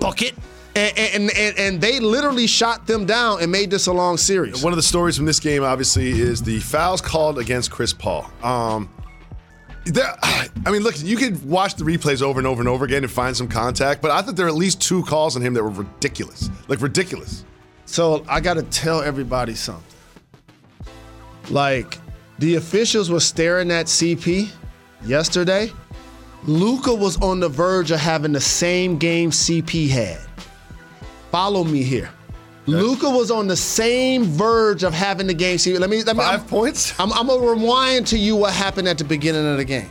Bucket. 0.00 0.34
And, 0.76 0.98
and, 0.98 1.30
and, 1.36 1.58
and 1.58 1.80
they 1.80 2.00
literally 2.00 2.48
shot 2.48 2.86
them 2.86 3.06
down 3.06 3.40
and 3.40 3.50
made 3.52 3.70
this 3.70 3.86
a 3.86 3.92
long 3.92 4.16
series. 4.16 4.62
One 4.62 4.72
of 4.72 4.76
the 4.76 4.82
stories 4.82 5.16
from 5.16 5.24
this 5.24 5.38
game, 5.38 5.62
obviously, 5.62 6.10
is 6.10 6.42
the 6.42 6.58
fouls 6.60 7.00
called 7.00 7.38
against 7.38 7.70
Chris 7.70 7.92
Paul. 7.92 8.28
Um, 8.42 8.90
there, 9.84 10.12
I 10.22 10.70
mean, 10.70 10.82
look, 10.82 11.00
you 11.00 11.16
could 11.16 11.44
watch 11.48 11.76
the 11.76 11.84
replays 11.84 12.22
over 12.22 12.40
and 12.40 12.46
over 12.46 12.60
and 12.60 12.68
over 12.68 12.84
again 12.84 13.04
and 13.04 13.12
find 13.12 13.36
some 13.36 13.46
contact, 13.46 14.02
but 14.02 14.10
I 14.10 14.20
thought 14.22 14.34
there 14.34 14.46
were 14.46 14.50
at 14.50 14.56
least 14.56 14.80
two 14.80 15.04
calls 15.04 15.36
on 15.36 15.42
him 15.42 15.54
that 15.54 15.62
were 15.62 15.70
ridiculous. 15.70 16.50
Like, 16.66 16.80
ridiculous. 16.80 17.44
So 17.86 18.24
I 18.28 18.40
got 18.40 18.54
to 18.54 18.62
tell 18.64 19.00
everybody 19.02 19.54
something. 19.54 19.84
Like 21.50 21.98
the 22.38 22.56
officials 22.56 23.10
were 23.10 23.20
staring 23.20 23.70
at 23.70 23.86
CP 23.86 24.50
yesterday. 25.04 25.70
Luka 26.46 26.94
was 26.94 27.16
on 27.22 27.40
the 27.40 27.48
verge 27.48 27.90
of 27.90 28.00
having 28.00 28.32
the 28.32 28.40
same 28.40 28.98
game 28.98 29.30
CP 29.30 29.88
had. 29.88 30.18
Follow 31.30 31.64
me 31.64 31.82
here. 31.82 32.10
Luka 32.66 33.08
was 33.10 33.30
on 33.30 33.46
the 33.46 33.56
same 33.56 34.24
verge 34.24 34.84
of 34.84 34.94
having 34.94 35.26
the 35.26 35.34
game. 35.34 35.56
CP. 35.58 35.78
Let 35.78 35.90
me 35.90 36.02
let 36.02 36.16
me. 36.16 36.22
5 36.22 36.40
I'm- 36.40 36.48
points? 36.48 36.98
I'm, 36.98 37.12
I'm 37.12 37.26
gonna 37.26 37.46
rewind 37.46 38.06
to 38.08 38.18
you 38.18 38.36
what 38.36 38.52
happened 38.52 38.88
at 38.88 38.98
the 38.98 39.04
beginning 39.04 39.46
of 39.46 39.56
the 39.58 39.64
game. 39.64 39.90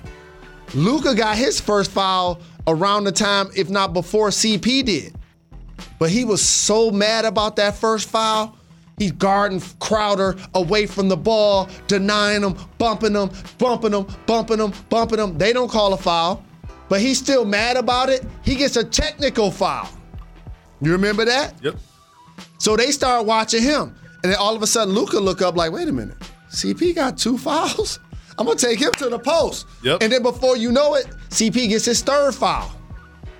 Luka 0.73 1.13
got 1.13 1.37
his 1.37 1.59
first 1.59 1.91
foul 1.91 2.39
around 2.67 3.03
the 3.03 3.11
time, 3.11 3.49
if 3.55 3.69
not 3.69 3.93
before 3.93 4.29
CP 4.29 4.85
did. 4.85 5.13
But 5.99 6.09
he 6.09 6.25
was 6.25 6.41
so 6.41 6.89
mad 6.89 7.25
about 7.25 7.57
that 7.57 7.75
first 7.75 8.09
foul. 8.09 8.57
He's 8.97 9.11
guarding 9.11 9.61
Crowder 9.79 10.35
away 10.53 10.85
from 10.85 11.09
the 11.09 11.17
ball, 11.17 11.67
denying 11.87 12.43
him, 12.43 12.55
bumping 12.77 13.15
him, 13.15 13.31
bumping 13.57 13.93
him, 13.93 14.05
bumping 14.25 14.59
him, 14.59 14.71
bumping 14.89 15.19
him. 15.19 15.37
They 15.37 15.51
don't 15.51 15.69
call 15.69 15.93
a 15.93 15.97
foul, 15.97 16.43
but 16.89 17.01
he's 17.01 17.17
still 17.17 17.43
mad 17.43 17.75
about 17.75 18.09
it. 18.09 18.23
He 18.43 18.55
gets 18.55 18.77
a 18.77 18.83
technical 18.83 19.49
foul. 19.51 19.89
You 20.81 20.91
remember 20.91 21.25
that? 21.25 21.55
Yep. 21.63 21.75
So 22.59 22.75
they 22.75 22.91
start 22.91 23.25
watching 23.25 23.63
him. 23.63 23.95
And 24.23 24.31
then 24.31 24.35
all 24.39 24.55
of 24.55 24.61
a 24.61 24.67
sudden, 24.67 24.93
Luka 24.93 25.19
look 25.19 25.41
up 25.41 25.55
like, 25.57 25.71
wait 25.71 25.87
a 25.87 25.91
minute, 25.91 26.17
CP 26.49 26.95
got 26.95 27.17
two 27.17 27.37
fouls. 27.37 27.99
I'm 28.37 28.45
gonna 28.45 28.57
take 28.57 28.79
him 28.79 28.91
to 28.93 29.09
the 29.09 29.19
post. 29.19 29.67
Yep. 29.83 30.01
And 30.01 30.11
then 30.11 30.23
before 30.23 30.57
you 30.57 30.71
know 30.71 30.95
it, 30.95 31.07
CP 31.29 31.69
gets 31.69 31.85
his 31.85 32.01
third 32.01 32.33
foul. 32.33 32.71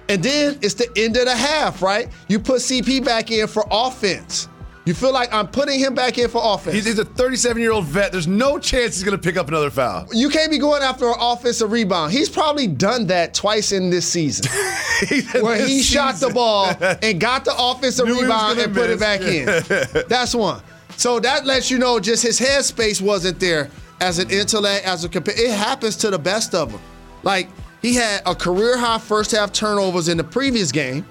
And 0.09 0.21
then 0.21 0.59
it's 0.61 0.73
the 0.73 0.89
end 0.97 1.15
of 1.17 1.25
the 1.25 1.35
half, 1.35 1.81
right? 1.81 2.09
You 2.27 2.39
put 2.39 2.57
CP 2.57 3.03
back 3.03 3.31
in 3.31 3.47
for 3.47 3.65
offense. 3.71 4.49
You 4.85 4.93
feel 4.93 5.13
like 5.13 5.33
I'm 5.33 5.47
putting 5.47 5.79
him 5.79 5.95
back 5.95 6.17
in 6.17 6.29
for 6.29 6.41
offense. 6.43 6.75
He's, 6.75 6.85
he's 6.85 6.99
a 6.99 7.05
37 7.05 7.61
year 7.61 7.71
old 7.71 7.85
vet. 7.85 8.11
There's 8.11 8.27
no 8.27 8.59
chance 8.59 8.95
he's 8.95 9.03
going 9.05 9.17
to 9.17 9.21
pick 9.21 9.37
up 9.37 9.47
another 9.47 9.69
foul. 9.69 10.07
you 10.11 10.27
can't 10.29 10.51
be 10.51 10.57
going 10.57 10.83
after 10.83 11.07
an 11.07 11.15
offensive 11.19 11.71
rebound. 11.71 12.11
He's 12.11 12.27
probably 12.29 12.67
done 12.67 13.07
that 13.07 13.33
twice 13.33 13.71
in 13.71 13.89
this 13.89 14.05
season. 14.07 14.51
where 15.41 15.55
he 15.65 15.77
This 15.77 15.85
shot 15.85 16.15
the 16.15 16.29
ball 16.29 16.65
and 17.01 17.19
got 17.19 17.45
the 17.45 17.53
offensive 17.57 18.07
Knew 18.07 18.21
rebound 18.23 18.59
and 18.59 18.73
put 18.73 18.89
it 18.89 18.99
miss. 18.99 18.99
back 18.99 19.21
in. 19.21 20.03
That's 20.09 20.35
one. 20.35 20.61
So 20.97 21.19
that 21.21 21.45
lets 21.45 21.71
you 21.71 21.77
know 21.79 21.99
just 21.99 22.21
his 22.21 22.37
headspace 22.39 23.01
wasn't 23.01 23.39
there 23.39 23.69
as 24.01 24.19
an 24.19 24.29
intellect, 24.29 24.85
as 24.85 25.05
a 25.05 25.09
compa- 25.09 25.37
It 25.39 25.51
happens 25.51 25.95
to 25.97 26.09
the 26.09 26.19
best 26.19 26.53
of 26.53 26.71
them. 26.73 26.81
Like 27.23 27.47
he 27.81 27.95
had 27.95 28.21
a 28.25 28.35
career 28.35 28.77
high 28.77 28.97
first 28.97 29.31
half 29.31 29.53
turnovers 29.53 30.09
in 30.09 30.17
the 30.17 30.23
previous 30.25 30.71
game. 30.73 31.05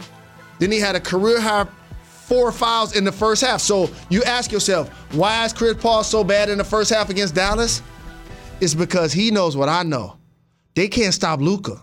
Then 0.59 0.71
he 0.71 0.79
had 0.79 0.95
a 0.95 1.01
career 1.01 1.41
high 1.41 1.67
four 2.33 2.51
fouls 2.51 2.97
in 2.97 3.05
the 3.05 3.13
first 3.13 3.45
half. 3.45 3.61
So 3.61 3.91
you 4.09 4.23
ask 4.25 4.51
yourself, 4.51 4.89
why 5.13 5.45
is 5.45 5.53
Chris 5.53 5.77
Paul 5.77 6.03
so 6.03 6.25
bad 6.25 6.49
in 6.49 6.57
the 6.57 6.65
first 6.65 6.91
half 6.91 7.11
against 7.11 7.35
Dallas? 7.35 7.83
It's 8.61 8.75
because 8.75 9.13
he 9.13 9.31
knows 9.31 9.55
what 9.55 9.69
I 9.69 9.83
know. 9.83 10.17
They 10.75 10.89
can't 10.89 11.13
stop 11.13 11.41
Luka. 11.41 11.83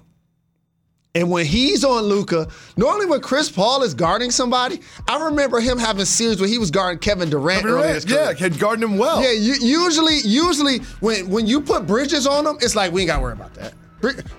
And 1.13 1.29
when 1.29 1.45
he's 1.45 1.83
on 1.83 2.03
Luka, 2.03 2.47
normally 2.77 3.05
when 3.05 3.21
Chris 3.21 3.51
Paul 3.51 3.83
is 3.83 3.93
guarding 3.93 4.31
somebody, 4.31 4.79
I 5.07 5.23
remember 5.25 5.59
him 5.59 5.77
having 5.77 6.05
series 6.05 6.39
where 6.39 6.49
he 6.49 6.57
was 6.57 6.71
guarding 6.71 6.99
Kevin 6.99 7.29
Durant. 7.29 7.65
early 7.65 7.89
in 7.89 7.95
his 7.95 8.05
yeah, 8.05 8.33
had 8.33 8.57
guarded 8.57 8.83
him 8.83 8.97
well. 8.97 9.21
Yeah, 9.21 9.31
you, 9.31 9.53
usually, 9.55 10.19
usually 10.19 10.79
when 10.99 11.29
when 11.29 11.45
you 11.45 11.61
put 11.61 11.85
Bridges 11.85 12.25
on 12.25 12.45
him, 12.45 12.57
it's 12.61 12.75
like 12.75 12.91
we 12.91 13.01
ain't 13.01 13.09
got 13.09 13.17
to 13.17 13.21
worry 13.21 13.33
about 13.33 13.53
that. 13.55 13.73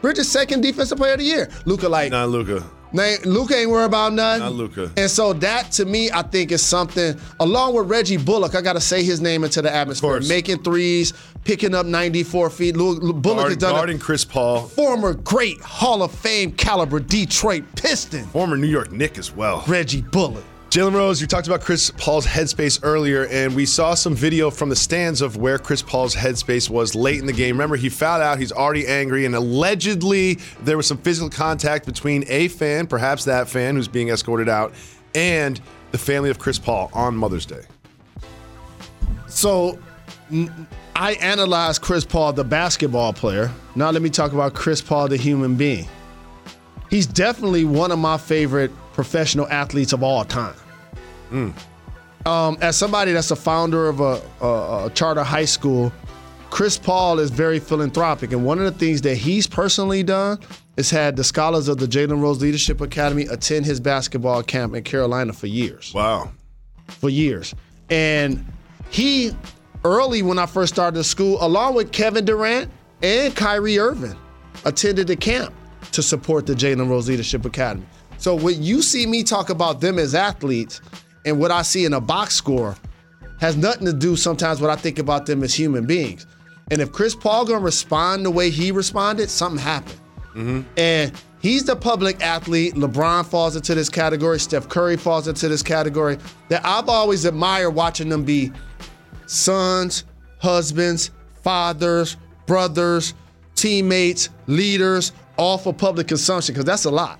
Bridges 0.01 0.31
second 0.31 0.63
defensive 0.63 0.97
player 0.97 1.13
of 1.13 1.19
the 1.19 1.25
year. 1.25 1.51
Luka 1.67 1.89
like 1.89 2.11
Not 2.11 2.31
Luka. 2.31 2.65
Nah, 2.93 3.17
Luka 3.25 3.55
ain't 3.57 3.71
worried 3.71 3.87
about 3.87 4.13
nothing. 4.13 4.43
Not 4.43 4.53
Luka. 4.53 4.93
And 4.97 5.11
so 5.11 5.33
that 5.35 5.71
to 5.73 5.85
me, 5.85 6.11
I 6.11 6.23
think 6.23 6.53
is 6.53 6.65
something. 6.65 7.19
Along 7.39 7.75
with 7.75 7.89
Reggie 7.89 8.17
Bullock, 8.17 8.55
I 8.55 8.61
got 8.61 8.73
to 8.75 8.81
say 8.81 9.03
his 9.03 9.21
name 9.21 9.45
into 9.45 9.63
the 9.63 9.73
atmosphere. 9.73 10.21
Making 10.21 10.63
threes, 10.63 11.13
picking 11.45 11.75
up 11.75 11.87
94 11.87 12.51
feet. 12.51 12.75
Bullock 12.75 13.03
has 13.03 13.23
Guard, 13.23 13.59
done 13.59 13.75
guarding. 13.75 13.99
Chris 13.99 14.25
Paul, 14.25 14.63
Former 14.63 15.15
great 15.15 15.61
Hall 15.61 16.03
of 16.03 16.13
Fame 16.13 16.53
caliber 16.53 17.01
Detroit 17.01 17.65
Piston, 17.77 18.25
former 18.27 18.57
New 18.57 18.67
York 18.67 18.93
Knick 18.93 19.19
as 19.19 19.33
well. 19.33 19.65
Reggie 19.67 20.03
Bullock. 20.03 20.45
Jalen 20.71 20.95
Rose, 20.95 21.21
you 21.21 21.27
talked 21.27 21.49
about 21.49 21.63
Chris 21.63 21.91
Paul's 21.91 22.25
headspace 22.25 22.79
earlier, 22.85 23.27
and 23.27 23.57
we 23.57 23.67
saw 23.67 23.93
some 23.95 24.15
video 24.15 24.53
from 24.53 24.69
the 24.69 24.77
stands 24.77 25.21
of 25.21 25.37
where 25.37 25.59
Chris 25.59 25.83
Paul's 25.83 26.15
headspace 26.15 26.71
was 26.71 26.95
late 26.95 27.19
in 27.19 27.27
the 27.27 27.33
game. 27.33 27.57
Remember, 27.57 27.75
he 27.75 27.89
fouled 27.89 28.23
out, 28.23 28.39
he's 28.39 28.53
already 28.53 28.87
angry, 28.87 29.27
and 29.27 29.35
allegedly 29.35 30.35
there 30.63 30.77
was 30.77 30.87
some 30.87 30.99
physical 30.99 31.29
contact 31.29 31.87
between 31.87 32.25
a 32.29 32.47
fan, 32.47 32.87
perhaps 32.87 33.25
that 33.25 33.49
fan 33.49 33.75
who's 33.75 33.89
being 33.89 34.11
escorted 34.11 34.49
out, 34.49 34.73
and 35.17 35.61
the 35.91 35.99
family 35.99 36.31
of 36.31 36.39
Chris 36.39 36.57
Paul 36.57 36.89
on 36.93 37.17
Mother's 37.17 37.47
Day. 37.47 37.63
So 39.27 39.77
I 40.95 41.15
analyzed 41.15 41.83
Chris 41.83 42.05
Paul, 42.05 42.33
the 42.33 42.45
basketball 42.45 43.13
player. 43.13 43.51
Now 43.75 43.91
let 43.91 44.03
me 44.03 44.09
talk 44.09 44.33
about 44.35 44.55
Chris 44.55 44.81
Paul, 44.81 45.09
the 45.09 45.17
human 45.17 45.57
being. 45.57 45.89
He's 46.91 47.07
definitely 47.07 47.65
one 47.65 47.91
of 47.91 47.99
my 47.99 48.17
favorite 48.19 48.71
professional 48.93 49.49
athletes 49.49 49.93
of 49.93 50.05
all 50.05 50.25
time. 50.25 50.55
Um, 52.27 52.59
as 52.61 52.77
somebody 52.77 53.13
that's 53.13 53.31
a 53.31 53.37
founder 53.37 53.89
of 53.89 54.01
a, 54.01 54.21
a, 54.41 54.87
a 54.87 54.91
charter 54.95 55.23
high 55.25 55.45
school, 55.47 55.93
Chris 56.51 56.77
Paul 56.77 57.19
is 57.19 57.31
very 57.31 57.59
philanthropic, 57.61 58.33
and 58.33 58.45
one 58.45 58.59
of 58.59 58.65
the 58.65 58.73
things 58.79 59.01
that 59.03 59.15
he's 59.17 59.47
personally 59.47 60.03
done 60.03 60.39
is 60.77 60.91
had 60.91 61.17
the 61.17 61.25
scholars 61.25 61.69
of 61.69 61.79
the 61.79 61.87
Jalen 61.87 62.21
Rose 62.21 62.43
Leadership 62.43 62.81
Academy 62.81 63.23
attend 63.25 63.65
his 63.67 63.81
basketball 63.81 64.43
camp 64.43 64.75
in 64.75 64.83
Carolina 64.83 65.33
for 65.33 65.47
years 65.47 65.93
Wow. 65.95 66.31
for 66.89 67.09
years. 67.09 67.55
And 67.89 68.45
he, 68.91 69.31
early 69.85 70.23
when 70.23 70.39
I 70.39 70.47
first 70.47 70.75
started 70.75 70.99
the 70.99 71.05
school, 71.05 71.39
along 71.41 71.75
with 71.75 71.93
Kevin 71.93 72.25
Durant 72.25 72.71
and 73.03 73.35
Kyrie 73.35 73.79
Irving, 73.79 74.17
attended 74.65 75.07
the 75.07 75.17
camp 75.17 75.55
to 75.93 76.03
support 76.03 76.47
the 76.47 76.55
Jalen 76.55 76.89
Rose 76.91 77.09
Leadership 77.09 77.45
Academy. 77.45 77.87
So 78.19 78.35
when 78.35 78.63
you 78.63 78.83
see 78.83 79.07
me 79.07 79.23
talk 79.23 79.49
about 79.51 79.81
them 79.81 79.99
as 79.99 80.15
athletes 80.15 80.81
and 81.25 81.39
what 81.39 81.51
I 81.51 81.63
see 81.63 81.85
in 81.85 81.93
a 81.93 82.01
box 82.01 82.35
score 82.35 82.77
has 83.41 83.57
nothing 83.57 83.87
to 83.87 83.93
do 83.93 84.17
sometimes 84.17 84.61
what 84.61 84.71
I 84.71 84.77
think 84.77 84.99
about 84.99 85.27
them 85.27 85.43
as 85.43 85.55
human 85.55 85.87
beings. 85.87 86.27
And 86.71 86.81
if 86.81 86.93
Chris 86.93 87.15
Paul 87.15 87.45
gonna 87.45 87.59
respond 87.59 88.25
the 88.25 88.31
way 88.31 88.51
he 88.51 88.71
responded, 88.71 89.29
something 89.31 89.63
happened. 89.63 90.01
Mm-hmm. 90.35 90.61
And 90.77 91.13
he's 91.41 91.65
the 91.65 91.75
public 91.75 92.23
athlete. 92.23 92.75
LeBron 92.75 93.27
falls 93.27 93.57
into 93.57 93.75
this 93.75 93.89
category. 93.89 94.39
Steph 94.39 94.69
Curry 94.69 94.97
falls 94.97 95.27
into 95.27 95.49
this 95.49 95.63
category. 95.63 96.19
That 96.49 96.65
I've 96.65 96.89
always 96.89 97.25
admired 97.25 97.71
watching 97.71 98.09
them 98.09 98.25
be 98.25 98.53
sons, 99.27 100.05
husbands, 100.39 101.11
fathers, 101.43 102.17
brothers, 102.47 103.15
teammates, 103.55 104.29
leaders, 104.47 105.13
all 105.37 105.59
for 105.59 105.73
public 105.73 106.09
consumption, 106.09 106.55
because 106.55 106.65
that's 106.65 106.85
a 106.85 106.91
lot. 106.91 107.19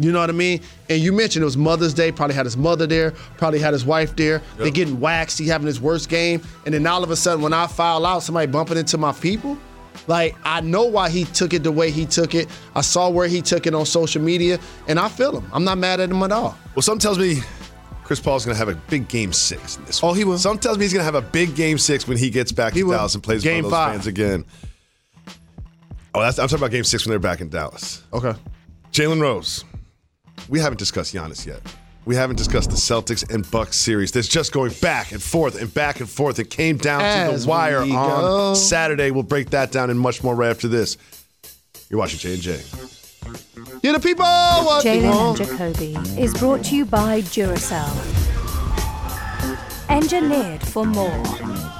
You 0.00 0.12
know 0.12 0.20
what 0.20 0.30
I 0.30 0.32
mean? 0.32 0.60
And 0.88 1.00
you 1.02 1.12
mentioned 1.12 1.42
it 1.42 1.44
was 1.44 1.56
Mother's 1.56 1.92
Day, 1.94 2.10
probably 2.10 2.34
had 2.34 2.46
his 2.46 2.56
mother 2.56 2.86
there, 2.86 3.10
probably 3.36 3.58
had 3.58 3.72
his 3.74 3.84
wife 3.84 4.16
there. 4.16 4.40
They're 4.56 4.70
getting 4.70 4.98
waxed, 4.98 5.38
he 5.38 5.46
having 5.46 5.66
his 5.66 5.80
worst 5.80 6.08
game. 6.08 6.40
And 6.64 6.74
then 6.74 6.86
all 6.86 7.04
of 7.04 7.10
a 7.10 7.16
sudden, 7.16 7.42
when 7.42 7.52
I 7.52 7.66
foul 7.66 8.06
out, 8.06 8.22
somebody 8.22 8.46
bumping 8.50 8.78
into 8.78 8.96
my 8.98 9.12
people. 9.12 9.58
Like, 10.06 10.34
I 10.44 10.60
know 10.62 10.84
why 10.84 11.10
he 11.10 11.24
took 11.24 11.52
it 11.52 11.62
the 11.62 11.70
way 11.70 11.90
he 11.90 12.06
took 12.06 12.34
it. 12.34 12.48
I 12.74 12.80
saw 12.80 13.10
where 13.10 13.28
he 13.28 13.42
took 13.42 13.66
it 13.66 13.74
on 13.74 13.84
social 13.84 14.22
media, 14.22 14.58
and 14.88 14.98
I 14.98 15.08
feel 15.08 15.38
him. 15.38 15.48
I'm 15.52 15.64
not 15.64 15.76
mad 15.78 16.00
at 16.00 16.08
him 16.10 16.22
at 16.22 16.32
all. 16.32 16.56
Well, 16.74 16.82
something 16.82 17.00
tells 17.00 17.18
me 17.18 17.40
Chris 18.04 18.18
Paul's 18.20 18.44
going 18.46 18.54
to 18.54 18.58
have 18.58 18.68
a 18.68 18.74
big 18.88 19.06
game 19.08 19.32
six 19.32 19.76
in 19.76 19.84
this 19.84 20.02
Oh, 20.02 20.08
one. 20.08 20.16
he 20.16 20.24
will. 20.24 20.38
Something 20.38 20.60
tells 20.60 20.78
me 20.78 20.84
he's 20.84 20.92
going 20.94 21.00
to 21.06 21.12
have 21.12 21.14
a 21.14 21.20
big 21.22 21.54
game 21.54 21.76
six 21.76 22.08
when 22.08 22.16
he 22.16 22.30
gets 22.30 22.50
back 22.52 22.72
He 22.72 22.80
to 22.80 22.86
will. 22.86 22.92
Dallas 22.96 23.14
and 23.14 23.22
plays 23.22 23.42
Game 23.42 23.64
those 23.64 23.72
five. 23.72 23.92
fans 23.92 24.06
again. 24.06 24.46
Oh, 26.14 26.20
that's, 26.20 26.38
I'm 26.38 26.48
talking 26.48 26.58
about 26.62 26.70
game 26.72 26.84
six 26.84 27.04
when 27.04 27.10
they're 27.10 27.18
back 27.18 27.40
in 27.40 27.50
Dallas. 27.50 28.02
Okay. 28.12 28.32
Jalen 28.92 29.20
Rose. 29.20 29.64
We 30.48 30.58
haven't 30.58 30.78
discussed 30.78 31.14
Giannis 31.14 31.46
yet. 31.46 31.60
We 32.06 32.16
haven't 32.16 32.36
discussed 32.36 32.70
the 32.70 32.76
Celtics 32.76 33.28
and 33.32 33.48
Bucks 33.50 33.76
series. 33.76 34.10
That's 34.10 34.26
just 34.26 34.52
going 34.52 34.72
back 34.80 35.12
and 35.12 35.22
forth 35.22 35.60
and 35.60 35.72
back 35.72 36.00
and 36.00 36.08
forth. 36.08 36.38
It 36.38 36.50
came 36.50 36.76
down 36.78 37.00
to 37.30 37.38
the 37.38 37.46
wire 37.46 37.80
on 37.82 37.88
go. 37.90 38.54
Saturday. 38.54 39.10
We'll 39.10 39.22
break 39.22 39.50
that 39.50 39.70
down 39.70 39.90
and 39.90 40.00
much 40.00 40.22
more 40.24 40.34
right 40.34 40.50
after 40.50 40.66
this. 40.66 40.96
You're 41.90 41.98
watching 41.98 42.18
J 42.18 42.34
and 42.34 42.42
J. 42.42 42.60
You 43.82 43.92
the 43.92 44.00
people 44.00 44.24
Jalen 44.24 45.28
and. 45.28 45.36
Jacoby 45.36 46.20
is 46.20 46.32
brought 46.34 46.64
to 46.64 46.76
you 46.76 46.84
by 46.84 47.20
Duracell. 47.22 47.90
Engineered 49.90 50.62
for 50.62 50.86
more. 50.86 51.79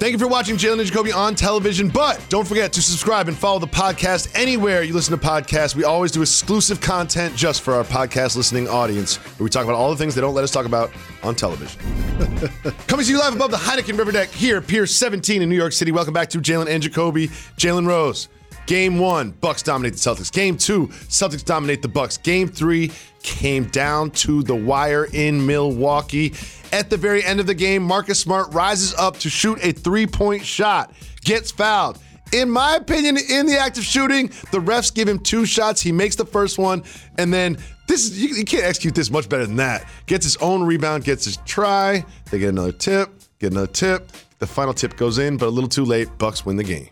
Thank 0.00 0.12
you 0.12 0.18
for 0.18 0.28
watching 0.28 0.56
Jalen 0.56 0.78
and 0.78 0.86
Jacoby 0.86 1.12
on 1.12 1.34
television, 1.34 1.90
but 1.90 2.24
don't 2.30 2.48
forget 2.48 2.72
to 2.72 2.80
subscribe 2.80 3.28
and 3.28 3.36
follow 3.36 3.58
the 3.58 3.66
podcast 3.66 4.30
anywhere 4.34 4.82
you 4.82 4.94
listen 4.94 5.12
to 5.16 5.22
podcasts. 5.22 5.76
We 5.76 5.84
always 5.84 6.10
do 6.10 6.22
exclusive 6.22 6.80
content 6.80 7.36
just 7.36 7.60
for 7.60 7.74
our 7.74 7.84
podcast 7.84 8.34
listening 8.34 8.66
audience, 8.66 9.16
where 9.16 9.44
we 9.44 9.50
talk 9.50 9.64
about 9.64 9.74
all 9.74 9.90
the 9.90 9.98
things 9.98 10.14
they 10.14 10.22
don't 10.22 10.32
let 10.32 10.42
us 10.42 10.50
talk 10.50 10.64
about 10.64 10.90
on 11.22 11.34
television. 11.34 11.78
Coming 12.86 13.04
to 13.04 13.12
you 13.12 13.18
live 13.18 13.36
above 13.36 13.50
the 13.50 13.58
Heineken 13.58 13.98
River 13.98 14.10
Deck 14.10 14.30
here 14.30 14.62
Pier 14.62 14.86
17 14.86 15.42
in 15.42 15.50
New 15.50 15.54
York 15.54 15.74
City. 15.74 15.92
Welcome 15.92 16.14
back 16.14 16.30
to 16.30 16.38
Jalen 16.38 16.70
and 16.70 16.82
Jacoby. 16.82 17.28
Jalen 17.58 17.86
Rose. 17.86 18.30
Game 18.64 18.98
one, 18.98 19.32
Bucks 19.32 19.62
dominate 19.62 19.94
the 19.94 19.98
Celtics. 19.98 20.32
Game 20.32 20.56
two, 20.56 20.86
Celtics 21.08 21.44
dominate 21.44 21.82
the 21.82 21.88
Bucks. 21.88 22.16
Game 22.16 22.48
three 22.48 22.90
came 23.22 23.64
down 23.64 24.12
to 24.12 24.42
the 24.44 24.54
wire 24.54 25.08
in 25.12 25.44
Milwaukee. 25.44 26.32
At 26.72 26.88
the 26.88 26.96
very 26.96 27.24
end 27.24 27.40
of 27.40 27.46
the 27.46 27.54
game, 27.54 27.82
Marcus 27.82 28.20
Smart 28.20 28.52
rises 28.54 28.94
up 28.94 29.18
to 29.18 29.30
shoot 29.30 29.58
a 29.62 29.72
three-point 29.72 30.44
shot, 30.44 30.92
gets 31.22 31.50
fouled. 31.50 31.98
In 32.32 32.48
my 32.48 32.76
opinion, 32.76 33.16
in 33.16 33.46
the 33.46 33.58
act 33.58 33.76
of 33.76 33.84
shooting, 33.84 34.28
the 34.52 34.60
refs 34.60 34.94
give 34.94 35.08
him 35.08 35.18
two 35.18 35.44
shots. 35.44 35.80
He 35.80 35.90
makes 35.90 36.14
the 36.14 36.24
first 36.24 36.58
one, 36.58 36.84
and 37.18 37.32
then 37.34 37.58
this 37.88 38.04
is 38.04 38.22
you, 38.22 38.36
you 38.36 38.44
can't 38.44 38.62
execute 38.62 38.94
this 38.94 39.10
much 39.10 39.28
better 39.28 39.44
than 39.44 39.56
that. 39.56 39.84
Gets 40.06 40.24
his 40.24 40.36
own 40.36 40.62
rebound, 40.62 41.02
gets 41.02 41.24
his 41.24 41.38
try. 41.38 42.04
They 42.30 42.38
get 42.38 42.50
another 42.50 42.70
tip, 42.70 43.10
get 43.40 43.50
another 43.50 43.66
tip. 43.66 44.12
The 44.38 44.46
final 44.46 44.72
tip 44.72 44.96
goes 44.96 45.18
in, 45.18 45.38
but 45.38 45.46
a 45.46 45.50
little 45.50 45.68
too 45.68 45.84
late. 45.84 46.08
Bucks 46.18 46.46
win 46.46 46.56
the 46.56 46.62
game. 46.62 46.88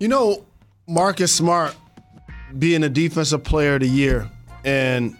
You 0.00 0.08
know, 0.08 0.44
Marcus 0.88 1.32
Smart 1.32 1.76
being 2.58 2.82
a 2.82 2.88
defensive 2.88 3.44
player 3.44 3.74
of 3.74 3.80
the 3.80 3.88
year 3.88 4.28
and 4.64 5.16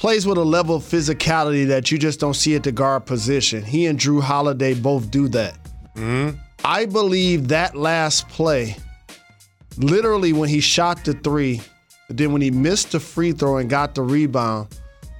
plays 0.00 0.26
with 0.26 0.38
a 0.38 0.42
level 0.42 0.76
of 0.76 0.82
physicality 0.82 1.66
that 1.66 1.90
you 1.90 1.98
just 1.98 2.18
don't 2.18 2.32
see 2.32 2.56
at 2.56 2.62
the 2.62 2.72
guard 2.72 3.04
position. 3.04 3.62
He 3.62 3.84
and 3.84 3.98
Jrue 3.98 4.22
Holiday 4.22 4.72
both 4.72 5.10
do 5.10 5.28
that. 5.28 5.58
Mm-hmm. 5.94 6.38
I 6.64 6.86
believe 6.86 7.48
that 7.48 7.76
last 7.76 8.26
play, 8.30 8.76
literally 9.76 10.32
when 10.32 10.48
he 10.48 10.60
shot 10.60 11.04
the 11.04 11.12
three, 11.12 11.60
but 12.08 12.16
then 12.16 12.32
when 12.32 12.40
he 12.40 12.50
missed 12.50 12.92
the 12.92 12.98
free 12.98 13.32
throw 13.32 13.58
and 13.58 13.68
got 13.68 13.94
the 13.94 14.00
rebound, 14.00 14.74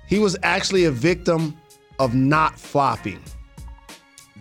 he 0.08 0.18
was 0.18 0.34
actually 0.42 0.86
a 0.86 0.90
victim 0.90 1.54
of 1.98 2.14
not 2.14 2.58
flopping. 2.58 3.20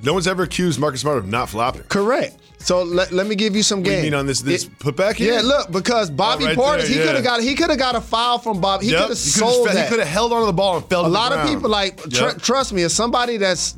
No 0.03 0.13
one's 0.13 0.25
ever 0.25 0.43
accused 0.43 0.79
Marcus 0.79 1.01
Smart 1.01 1.17
of 1.17 1.27
not 1.27 1.50
flopping. 1.50 1.84
Correct. 1.84 2.38
So 2.61 2.83
let, 2.83 3.11
let 3.13 3.25
me 3.25 3.35
give 3.35 3.55
you 3.55 3.63
some 3.63 3.79
What 3.79 3.85
game. 3.85 3.97
you 3.97 4.03
mean 4.11 4.13
on 4.13 4.25
this 4.25 4.41
this 4.41 4.65
It- 4.65 4.79
putback 4.79 5.15
here? 5.15 5.33
Yeah, 5.35 5.41
look, 5.41 5.71
because 5.71 6.09
Bobby 6.09 6.43
Oh, 6.43 6.47
right 6.47 6.57
Portis, 6.57 6.87
there, 6.87 6.87
he 6.87 6.93
could 6.95 7.15
have 7.15 7.23
got 7.23 7.41
he 7.41 7.55
could 7.55 7.69
have 7.69 7.79
got 7.79 7.95
a 7.95 8.01
foul 8.01 8.37
from 8.37 8.59
Bob. 8.59 8.81
He 8.81 8.91
Yep. 8.91 8.99
could 9.01 9.09
have 9.09 9.17
sold 9.17 9.67
fe- 9.69 9.73
that. 9.75 9.83
He 9.85 9.89
could 9.89 9.99
have 9.99 10.07
held 10.09 10.33
onto 10.33 10.45
the 10.45 10.53
ball 10.53 10.77
and 10.77 10.85
fell. 10.87 11.01
a 11.01 11.03
to 11.05 11.09
the 11.09 11.13
lot 11.13 11.31
of 11.31 11.47
people 11.47 11.69
like 11.69 11.97
tr- 12.09 12.25
Yep. 12.25 12.41
trust 12.41 12.73
me, 12.73 12.83
as 12.83 12.93
somebody 12.93 13.37
that's 13.37 13.75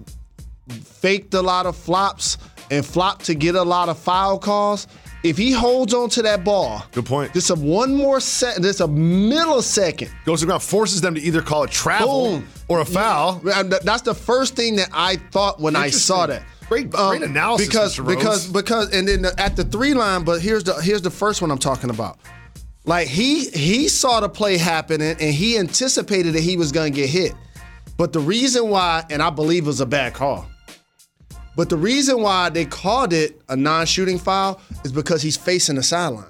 faked 0.84 1.34
a 1.34 1.42
lot 1.42 1.66
of 1.66 1.76
flops 1.76 2.38
and 2.70 2.86
flopped 2.86 3.26
to 3.26 3.34
get 3.36 3.56
a 3.56 3.64
lot 3.64 3.90
of 3.90 3.98
foul 4.00 4.38
calls. 4.40 4.88
If 5.24 5.38
he 5.38 5.52
holds 5.52 5.94
on 5.94 6.10
to 6.12 6.24
that 6.24 6.44
ball, 6.44 6.84
Good 6.94 7.06
point. 7.06 7.32
Just 7.34 7.52
a 7.52 7.56
one 7.56 7.94
more 7.96 8.20
second, 8.20 8.64
just 8.64 8.80
a 8.80 8.88
millisecond. 8.88 10.10
goes 10.26 10.40
to 10.40 10.46
the 10.46 10.50
ground, 10.50 10.64
forces 10.64 11.02
them 11.02 11.14
to 11.14 11.22
either 11.22 11.44
call 11.44 11.64
it 11.64 11.70
travel 11.70 12.32
Boom. 12.40 12.48
or 12.68 12.80
a 12.80 12.86
foul. 12.86 13.40
Th- 13.40 13.82
That's 13.84 14.02
the 14.02 14.16
first 14.16 14.56
thing 14.56 14.78
that 14.78 14.90
I 14.92 15.18
thought 15.32 15.60
when 15.60 15.76
I 15.76 15.92
saw 15.92 16.26
that. 16.26 16.42
Great- 16.72 16.90
great 16.90 17.22
uh, 17.22 17.26
analysis, 17.26 17.68
because 17.68 18.00
because 18.00 18.48
because 18.48 18.94
and 18.94 19.06
then 19.06 19.24
the, 19.24 19.38
at 19.38 19.58
the 19.58 19.66
three 19.66 19.94
line. 19.94 20.24
But 20.24 20.42
here's 20.42 20.64
the 20.64 20.76
here's 20.76 21.02
the 21.02 21.12
first 21.12 21.42
one 21.42 21.52
I'm 21.52 21.58
talking 21.58 21.90
about. 21.90 22.18
Like 22.86 23.10
he 23.10 23.50
he 23.50 23.90
saw 23.90 24.22
the 24.22 24.30
play 24.30 24.56
happening 24.56 25.18
and 25.20 25.34
he 25.34 25.58
anticipated 25.58 26.32
that 26.34 26.40
he 26.40 26.56
was 26.56 26.72
going 26.72 26.94
to 26.94 26.96
get 26.96 27.10
hit. 27.10 27.34
But 27.98 28.14
the 28.14 28.22
reason 28.22 28.70
why, 28.70 29.04
and 29.10 29.22
I 29.22 29.30
believe 29.30 29.64
it 29.64 29.68
was 29.68 29.82
a 29.82 29.86
bad 29.86 30.14
call. 30.14 30.48
But 31.58 31.68
the 31.68 31.76
reason 31.76 32.22
why 32.22 32.48
they 32.48 32.64
called 32.64 33.12
it 33.12 33.42
a 33.50 33.58
non-shooting 33.58 34.18
foul 34.18 34.62
is 34.86 34.94
because 34.94 35.22
he's 35.22 35.36
facing 35.36 35.76
the 35.76 35.84
sideline. 35.84 36.24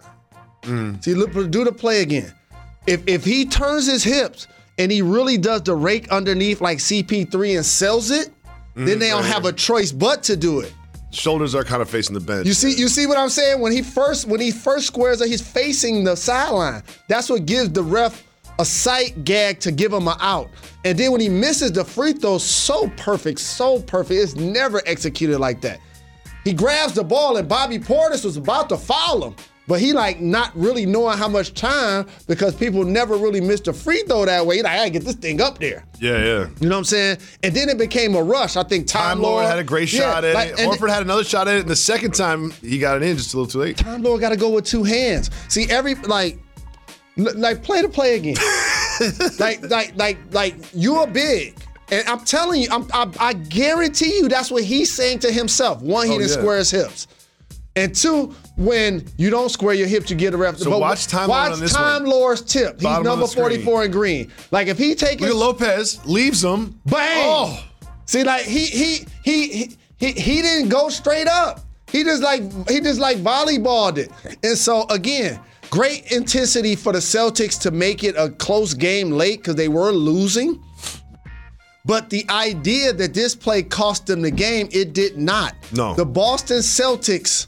Mm. 0.63 1.03
See, 1.03 1.13
look, 1.13 1.33
do 1.51 1.63
the 1.63 1.71
play 1.71 2.01
again. 2.01 2.33
If 2.87 3.07
if 3.07 3.23
he 3.23 3.45
turns 3.45 3.85
his 3.85 4.03
hips 4.03 4.47
and 4.79 4.91
he 4.91 5.03
really 5.03 5.37
does 5.37 5.61
the 5.61 5.75
rake 5.75 6.09
underneath 6.09 6.61
like 6.61 6.79
CP3 6.79 7.57
and 7.57 7.65
sells 7.65 8.09
it, 8.09 8.31
Mm-hmm. 8.71 8.85
then 8.85 8.99
they 8.99 9.09
don't 9.09 9.25
have 9.25 9.45
a 9.45 9.51
choice 9.51 9.91
but 9.91 10.23
to 10.23 10.37
do 10.37 10.61
it. 10.61 10.73
Shoulders 11.11 11.53
are 11.55 11.63
kind 11.65 11.81
of 11.81 11.89
facing 11.89 12.13
the 12.13 12.21
bench. 12.21 12.47
You 12.47 12.53
see, 12.53 12.73
you 12.73 12.87
see 12.87 13.05
what 13.05 13.17
I'm 13.17 13.29
saying? 13.29 13.59
When 13.59 13.73
he 13.73 13.81
first 13.81 14.27
when 14.27 14.39
he 14.39 14.49
first 14.51 14.87
squares 14.87 15.21
up, 15.21 15.27
he's 15.27 15.45
facing 15.45 16.05
the 16.05 16.15
sideline. 16.15 16.83
That's 17.09 17.29
what 17.29 17.45
gives 17.45 17.69
the 17.69 17.83
ref 17.83 18.23
a 18.59 18.65
sight 18.65 19.25
gag 19.25 19.59
to 19.61 19.71
give 19.71 19.91
him 19.91 20.07
an 20.07 20.15
out. 20.21 20.49
And 20.85 20.97
then 20.97 21.11
when 21.11 21.19
he 21.19 21.27
misses 21.27 21.71
the 21.73 21.83
free 21.83 22.13
throw, 22.13 22.37
so 22.37 22.87
perfect, 22.95 23.39
so 23.39 23.81
perfect. 23.81 24.21
It's 24.21 24.35
never 24.35 24.81
executed 24.85 25.39
like 25.39 25.61
that. 25.61 25.79
He 26.43 26.53
grabs 26.53 26.93
the 26.93 27.03
ball 27.03 27.37
and 27.37 27.47
Bobby 27.47 27.77
Portis 27.77 28.23
was 28.23 28.37
about 28.37 28.69
to 28.69 28.77
foul 28.77 29.27
him. 29.27 29.35
But 29.67 29.79
he 29.79 29.93
like 29.93 30.19
not 30.19 30.51
really 30.55 30.85
knowing 30.85 31.17
how 31.17 31.27
much 31.27 31.53
time 31.53 32.07
because 32.27 32.55
people 32.55 32.83
never 32.83 33.15
really 33.15 33.39
missed 33.39 33.67
a 33.67 33.73
free 33.73 34.01
throw 34.03 34.25
that 34.25 34.45
way. 34.45 34.57
He 34.57 34.63
like, 34.63 34.71
I 34.73 34.77
gotta 34.77 34.89
get 34.89 35.05
this 35.05 35.15
thing 35.15 35.39
up 35.39 35.59
there. 35.59 35.85
yeah, 35.99 36.17
yeah. 36.17 36.47
You 36.59 36.67
know 36.67 36.75
what 36.75 36.77
I'm 36.79 36.83
saying? 36.83 37.17
And 37.43 37.53
then 37.53 37.69
it 37.69 37.77
became 37.77 38.15
a 38.15 38.23
rush. 38.23 38.57
I 38.57 38.63
think 38.63 38.87
Time, 38.87 39.17
Time 39.17 39.21
Lord 39.21 39.45
had 39.45 39.59
a 39.59 39.63
great 39.63 39.93
Yeah, 39.93 39.99
shot 40.13 40.23
at 40.25 40.33
like, 40.33 40.49
it. 40.49 40.59
and- 40.59 40.71
Horford 40.71 40.89
had 40.89 41.03
another 41.03 41.23
shot 41.23 41.47
at 41.47 41.55
it, 41.57 41.59
and 41.61 41.69
the 41.69 41.75
second 41.75 42.15
time 42.15 42.51
he 42.61 42.79
got 42.79 42.97
it 42.97 43.03
in 43.03 43.15
just 43.15 43.33
a 43.33 43.37
little 43.37 43.49
too 43.51 43.59
late. 43.59 43.77
Time 43.77 44.01
Lord 44.01 44.19
got 44.19 44.29
to 44.29 44.35
go 44.37 44.49
with 44.49 44.65
two 44.65 44.83
hands. 44.83 45.29
See, 45.47 45.69
every 45.69 45.95
like, 45.95 46.39
like 47.15 47.63
play 47.63 47.81
to 47.81 47.89
play 47.89 48.15
again. 48.15 48.35
like, 49.39 49.61
like, 49.69 49.95
like, 49.95 50.17
like 50.31 50.55
you're 50.73 51.07
big, 51.07 51.55
and 51.91 52.07
I'm 52.07 52.19
telling 52.25 52.61
you, 52.61 52.67
I'm, 52.71 52.87
I, 52.93 53.09
I 53.19 53.33
guarantee 53.33 54.17
you 54.17 54.27
that's 54.27 54.49
what 54.51 54.63
he's 54.63 54.91
saying 54.91 55.19
to 55.19 55.31
himself. 55.31 55.81
One, 55.81 56.07
he 56.07 56.13
Oh, 56.13 56.17
didn't 56.17 56.31
yeah. 56.31 56.37
square 56.37 56.57
his 56.57 56.71
hips, 56.71 57.07
and 57.75 57.95
two, 57.95 58.35
when 58.57 59.05
you 59.17 59.29
don't 59.29 59.49
square 59.49 59.73
your 59.73 59.87
hips, 59.87 60.09
you 60.09 60.17
get 60.17 60.33
a 60.33 60.37
ref. 60.37 60.57
So 60.57 60.77
watch 60.77 61.07
Time 61.07 61.29
Lord 61.29 61.29
watch 61.29 61.53
on 61.53 61.59
this 61.59 61.73
Time 61.73 62.03
one. 62.03 62.11
Lord's 62.11 62.41
tip. 62.41 62.75
He's 62.75 62.83
Bottom 62.83 63.03
number 63.05 63.27
44 63.27 63.85
in 63.85 63.91
green. 63.91 64.31
Like 64.51 64.67
if 64.67 64.77
he 64.77 64.93
takes 64.93 65.21
Look 65.21 65.31
at 65.31 65.35
Lopez, 65.35 66.05
leaves 66.05 66.43
him. 66.43 66.79
Bang! 66.85 67.23
Oh, 67.25 67.63
See, 68.05 68.23
like 68.25 68.43
he 68.43 68.65
he 68.65 69.05
he 69.23 69.47
he 69.47 69.77
he, 69.97 70.11
he 70.11 70.41
didn't 70.41 70.69
go 70.69 70.89
straight 70.89 71.27
up. 71.27 71.61
He 71.89 72.03
just 72.03 72.21
like 72.21 72.41
he 72.69 72.81
just 72.81 72.99
like 72.99 73.17
volleyballed 73.17 73.97
it. 73.97 74.11
And 74.43 74.57
so 74.57 74.85
again, 74.89 75.39
great 75.69 76.11
intensity 76.11 76.75
for 76.75 76.91
the 76.91 76.99
Celtics 76.99 77.57
to 77.61 77.71
make 77.71 78.03
it 78.03 78.15
a 78.17 78.29
close 78.29 78.73
game 78.73 79.11
late 79.11 79.39
because 79.39 79.55
they 79.55 79.69
were 79.69 79.91
losing. 79.91 80.61
But 81.85 82.09
the 82.09 82.25
idea 82.29 82.93
that 82.93 83.13
this 83.13 83.33
play 83.33 83.63
cost 83.63 84.07
them 84.07 84.21
the 84.21 84.29
game, 84.31 84.67
it 84.71 84.93
did 84.93 85.17
not. 85.17 85.55
No. 85.73 85.95
The 85.95 86.05
Boston 86.05 86.59
Celtics, 86.59 87.47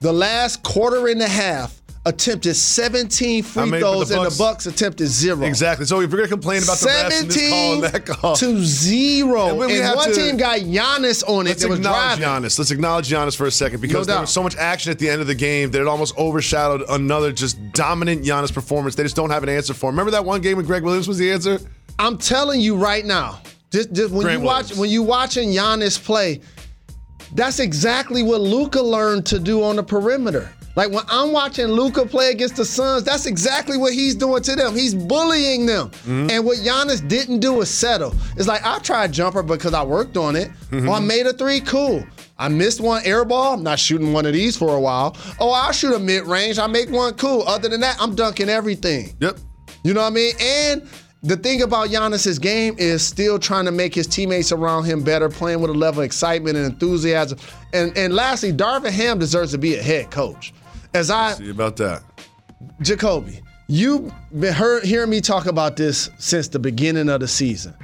the 0.00 0.12
last 0.12 0.62
quarter 0.62 1.08
and 1.08 1.20
a 1.20 1.28
half, 1.28 1.80
attempted 2.06 2.54
17 2.54 3.42
free 3.42 3.62
I 3.62 3.66
mean, 3.66 3.80
throws 3.80 4.08
the 4.08 4.14
and 4.16 4.24
the 4.24 4.28
Bucks- 4.28 4.38
Bucks 4.38 4.66
attempted 4.66 5.08
zero. 5.08 5.42
exactly. 5.42 5.84
So 5.86 6.00
if 6.00 6.10
we're 6.10 6.18
gonna 6.18 6.28
complain 6.28 6.62
about 6.62 6.78
the 6.78 6.86
refs 6.86 7.20
and 7.20 7.28
this 7.30 7.50
call 7.50 7.72
and 7.74 7.82
17 7.82 7.92
that 7.92 8.06
call, 8.06 8.36
to 8.36 8.64
zero. 8.64 9.60
And 9.62 9.72
And 9.72 9.96
one 9.96 10.08
to- 10.08 10.14
team 10.14 10.36
got 10.36 10.60
Giannis 10.60 11.22
on 11.28 11.46
it 11.46 11.50
Let's 11.50 11.64
acknowledge. 11.64 12.20
Giannis. 12.20 12.58
Let's 12.58 12.70
acknowledge 12.70 13.10
Giannis 13.10 13.34
for 13.36 13.46
a 13.46 13.50
second 13.50 13.80
because 13.80 14.06
No 14.06 14.12
there 14.14 14.20
was 14.22 14.30
so 14.30 14.42
much 14.42 14.56
action 14.56 14.92
at 14.92 14.98
the 15.00 15.08
end 15.10 15.20
of 15.20 15.26
the 15.26 15.34
game 15.34 15.70
that 15.72 15.80
it 15.80 15.86
almost 15.88 16.16
overshadowed 16.16 16.84
another 16.88 17.32
just 17.32 17.58
dominant 17.72 18.24
Giannis 18.24 18.54
performance. 18.54 18.94
They 18.94 19.02
just 19.02 19.16
don't 19.16 19.30
have 19.30 19.42
an 19.42 19.48
answer 19.48 19.74
for 19.74 19.90
him. 19.90 19.96
Remember 19.96 20.12
that 20.12 20.24
one 20.24 20.40
game 20.40 20.56
when 20.56 20.64
Greg 20.66 20.84
Williams 20.84 21.08
was 21.08 21.18
the 21.18 21.30
answer? 21.32 21.60
I'm 21.98 22.16
telling 22.16 22.60
you 22.60 22.76
right 22.76 23.04
now, 23.04 23.40
just, 23.70 23.92
just 23.92 24.12
when 24.12 24.22
Grant 24.22 24.40
you 24.40 24.46
watch 24.46 24.62
Williams. 24.62 24.78
when 24.78 24.90
you 24.90 25.02
watching 25.02 25.50
Giannis 25.50 26.02
play, 26.02 26.40
that's 27.32 27.58
exactly 27.58 28.22
what 28.22 28.40
Luka 28.40 28.80
learned 28.80 29.26
to 29.26 29.38
do 29.38 29.62
on 29.62 29.76
the 29.76 29.82
perimeter. 29.82 30.50
Like 30.76 30.92
when 30.92 31.04
I'm 31.08 31.32
watching 31.32 31.66
Luka 31.66 32.06
play 32.06 32.30
against 32.30 32.54
the 32.54 32.64
Suns, 32.64 33.02
that's 33.02 33.26
exactly 33.26 33.76
what 33.76 33.92
he's 33.92 34.14
doing 34.14 34.42
to 34.44 34.54
them. 34.54 34.76
He's 34.76 34.94
bullying 34.94 35.66
them. 35.66 35.90
Mm-hmm. 35.90 36.30
And 36.30 36.44
what 36.44 36.58
Giannis 36.58 37.06
didn't 37.06 37.40
do 37.40 37.60
is 37.60 37.68
settle. 37.68 38.14
It's 38.36 38.46
like 38.46 38.64
I 38.64 38.78
tried 38.78 39.10
jumper 39.10 39.42
because 39.42 39.74
I 39.74 39.82
worked 39.82 40.16
on 40.16 40.36
it. 40.36 40.50
Mm-hmm. 40.70 40.88
I 40.88 41.00
made 41.00 41.26
a 41.26 41.32
three, 41.32 41.60
cool. 41.60 42.04
I 42.38 42.48
missed 42.48 42.80
one 42.80 43.02
air 43.04 43.24
ball. 43.24 43.54
I'm 43.54 43.64
not 43.64 43.80
shooting 43.80 44.12
one 44.12 44.24
of 44.24 44.34
these 44.34 44.56
for 44.56 44.76
a 44.76 44.80
while. 44.80 45.16
Oh, 45.40 45.50
I'll 45.50 45.72
shoot 45.72 45.94
a 45.94 45.98
mid 45.98 46.26
range. 46.26 46.60
I 46.60 46.68
make 46.68 46.90
one, 46.90 47.14
cool. 47.14 47.42
Other 47.42 47.68
than 47.68 47.80
that, 47.80 47.96
I'm 48.00 48.14
dunking 48.14 48.48
everything. 48.48 49.16
Yep. 49.18 49.38
You 49.82 49.94
know 49.94 50.02
what 50.02 50.12
I 50.12 50.14
mean? 50.14 50.34
And 50.40 50.88
the 51.22 51.36
thing 51.36 51.62
about 51.62 51.88
Giannis's 51.88 52.38
game 52.38 52.76
is 52.78 53.04
still 53.04 53.38
trying 53.38 53.64
to 53.64 53.72
make 53.72 53.94
his 53.94 54.06
teammates 54.06 54.52
around 54.52 54.84
him 54.84 55.02
better, 55.02 55.28
playing 55.28 55.60
with 55.60 55.70
a 55.70 55.74
level 55.74 56.00
of 56.00 56.06
excitement 56.06 56.56
and 56.56 56.66
enthusiasm. 56.66 57.38
And 57.72 57.96
and 57.96 58.14
lastly, 58.14 58.52
Darvin 58.52 58.90
Ham 58.90 59.18
deserves 59.18 59.52
to 59.52 59.58
be 59.58 59.76
a 59.76 59.82
head 59.82 60.10
coach. 60.10 60.52
As 60.94 61.10
I 61.10 61.32
See 61.32 61.50
about 61.50 61.76
that. 61.76 62.02
Jacoby, 62.80 63.40
you've 63.66 64.12
been 64.38 64.54
heard, 64.54 64.84
hearing 64.84 65.10
me 65.10 65.20
talk 65.20 65.46
about 65.46 65.76
this 65.76 66.10
since 66.18 66.48
the 66.48 66.58
beginning 66.58 67.08
of 67.08 67.20
the 67.20 67.28
season. 67.28 67.74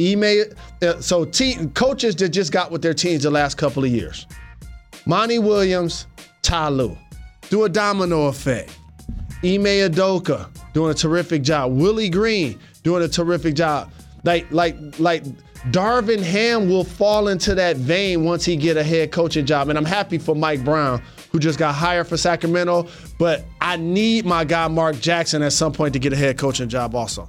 Email, 0.00 0.44
uh, 0.82 1.00
so 1.00 1.24
team, 1.24 1.70
coaches 1.70 2.14
that 2.16 2.28
just 2.28 2.52
got 2.52 2.70
with 2.70 2.82
their 2.82 2.94
teams 2.94 3.24
the 3.24 3.30
last 3.30 3.56
couple 3.56 3.82
of 3.82 3.90
years. 3.90 4.26
Monty 5.06 5.38
Williams, 5.38 6.06
Ty 6.42 6.68
Lue. 6.68 6.96
Do 7.50 7.64
a 7.64 7.68
domino 7.68 8.26
effect. 8.26 8.78
Ime 9.42 9.64
Udoka 9.64 10.48
doing 10.78 10.92
a 10.92 10.94
terrific 10.94 11.42
job. 11.42 11.72
Willie 11.72 12.08
Green 12.08 12.56
doing 12.84 13.02
a 13.02 13.08
terrific 13.08 13.56
job. 13.56 13.90
Like, 14.22 14.48
like, 14.52 14.76
like 15.00 15.24
Darvin 15.72 16.22
Ham 16.22 16.68
will 16.68 16.84
fall 16.84 17.26
into 17.26 17.52
that 17.56 17.76
vein 17.76 18.22
once 18.22 18.44
he 18.44 18.54
get 18.54 18.76
a 18.76 18.84
head 18.84 19.10
coaching 19.10 19.44
job. 19.44 19.70
And 19.70 19.76
I'm 19.76 19.84
happy 19.84 20.18
for 20.18 20.36
Mike 20.36 20.64
Brown, 20.64 21.02
who 21.32 21.40
just 21.40 21.58
got 21.58 21.74
hired 21.74 22.06
for 22.06 22.16
Sacramento. 22.16 22.86
But 23.18 23.44
I 23.60 23.76
need 23.76 24.24
my 24.24 24.44
guy 24.44 24.68
Mark 24.68 25.00
Jackson 25.00 25.42
at 25.42 25.52
some 25.52 25.72
point 25.72 25.94
to 25.94 25.98
get 25.98 26.12
a 26.12 26.16
head 26.16 26.38
coaching 26.38 26.68
job 26.68 26.94
also. 26.94 27.28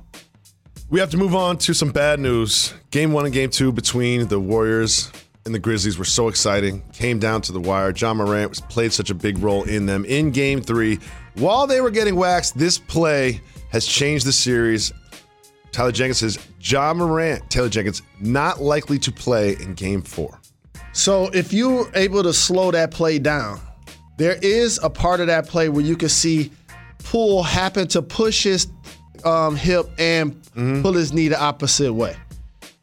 We 0.92 1.00
have 1.00 1.10
to 1.10 1.18
move 1.18 1.34
on 1.34 1.58
to 1.60 1.74
some 1.74 1.90
bad 1.90 2.20
news. 2.20 2.72
Game 2.92 3.14
one 3.14 3.26
and 3.26 3.34
game 3.34 3.50
two 3.50 3.72
between 3.72 4.28
the 4.28 4.40
Warriors 4.40 5.12
and 5.46 5.56
the 5.56 5.60
Grizzlies 5.60 5.98
were 5.98 6.06
so 6.06 6.28
exciting. 6.28 6.84
Came 6.94 7.18
down 7.18 7.42
to 7.42 7.52
the 7.52 7.60
wire. 7.60 7.92
Ja 7.96 8.14
Morant 8.14 8.62
played 8.70 8.94
such 8.94 9.10
a 9.10 9.16
big 9.16 9.40
role 9.40 9.64
in 9.64 9.88
them. 9.88 10.06
In 10.06 10.30
game 10.30 10.62
three, 10.62 11.00
while 11.40 11.68
they 11.68 11.82
were 11.82 11.90
getting 11.92 12.16
waxed, 12.16 12.58
this 12.58 12.78
play 12.78 13.42
has 13.72 13.86
changed 13.86 14.26
the 14.26 14.34
series. 14.34 14.92
Tyler 15.72 15.92
Jenkins 15.92 16.18
says 16.20 16.40
Ja 16.62 16.94
Morant, 16.94 17.50
Taylor 17.50 17.70
Jenkins, 17.70 18.02
not 18.20 18.62
likely 18.62 18.98
to 19.00 19.12
play 19.12 19.54
in 19.54 19.74
game 19.74 20.02
four. 20.02 20.40
So 20.92 21.26
if 21.34 21.54
you're 21.54 21.90
able 21.96 22.24
to 22.24 22.34
slow 22.34 22.72
that 22.72 22.92
play 22.92 23.20
down, 23.20 23.62
there 24.18 24.38
is 24.42 24.80
a 24.84 24.90
part 24.90 25.20
of 25.20 25.28
that 25.28 25.48
play 25.48 25.70
where 25.70 25.84
you 25.86 25.96
can 25.96 26.10
see 26.10 26.52
Poole 27.04 27.44
happen 27.44 27.88
to 27.90 28.02
push 28.02 28.44
his 28.44 28.68
um, 29.24 29.56
hip 29.56 29.86
and 29.98 30.36
pull 30.82 30.94
his 30.94 31.14
knee 31.14 31.30
the 31.30 31.40
opposite 31.40 31.94
way. 31.94 32.16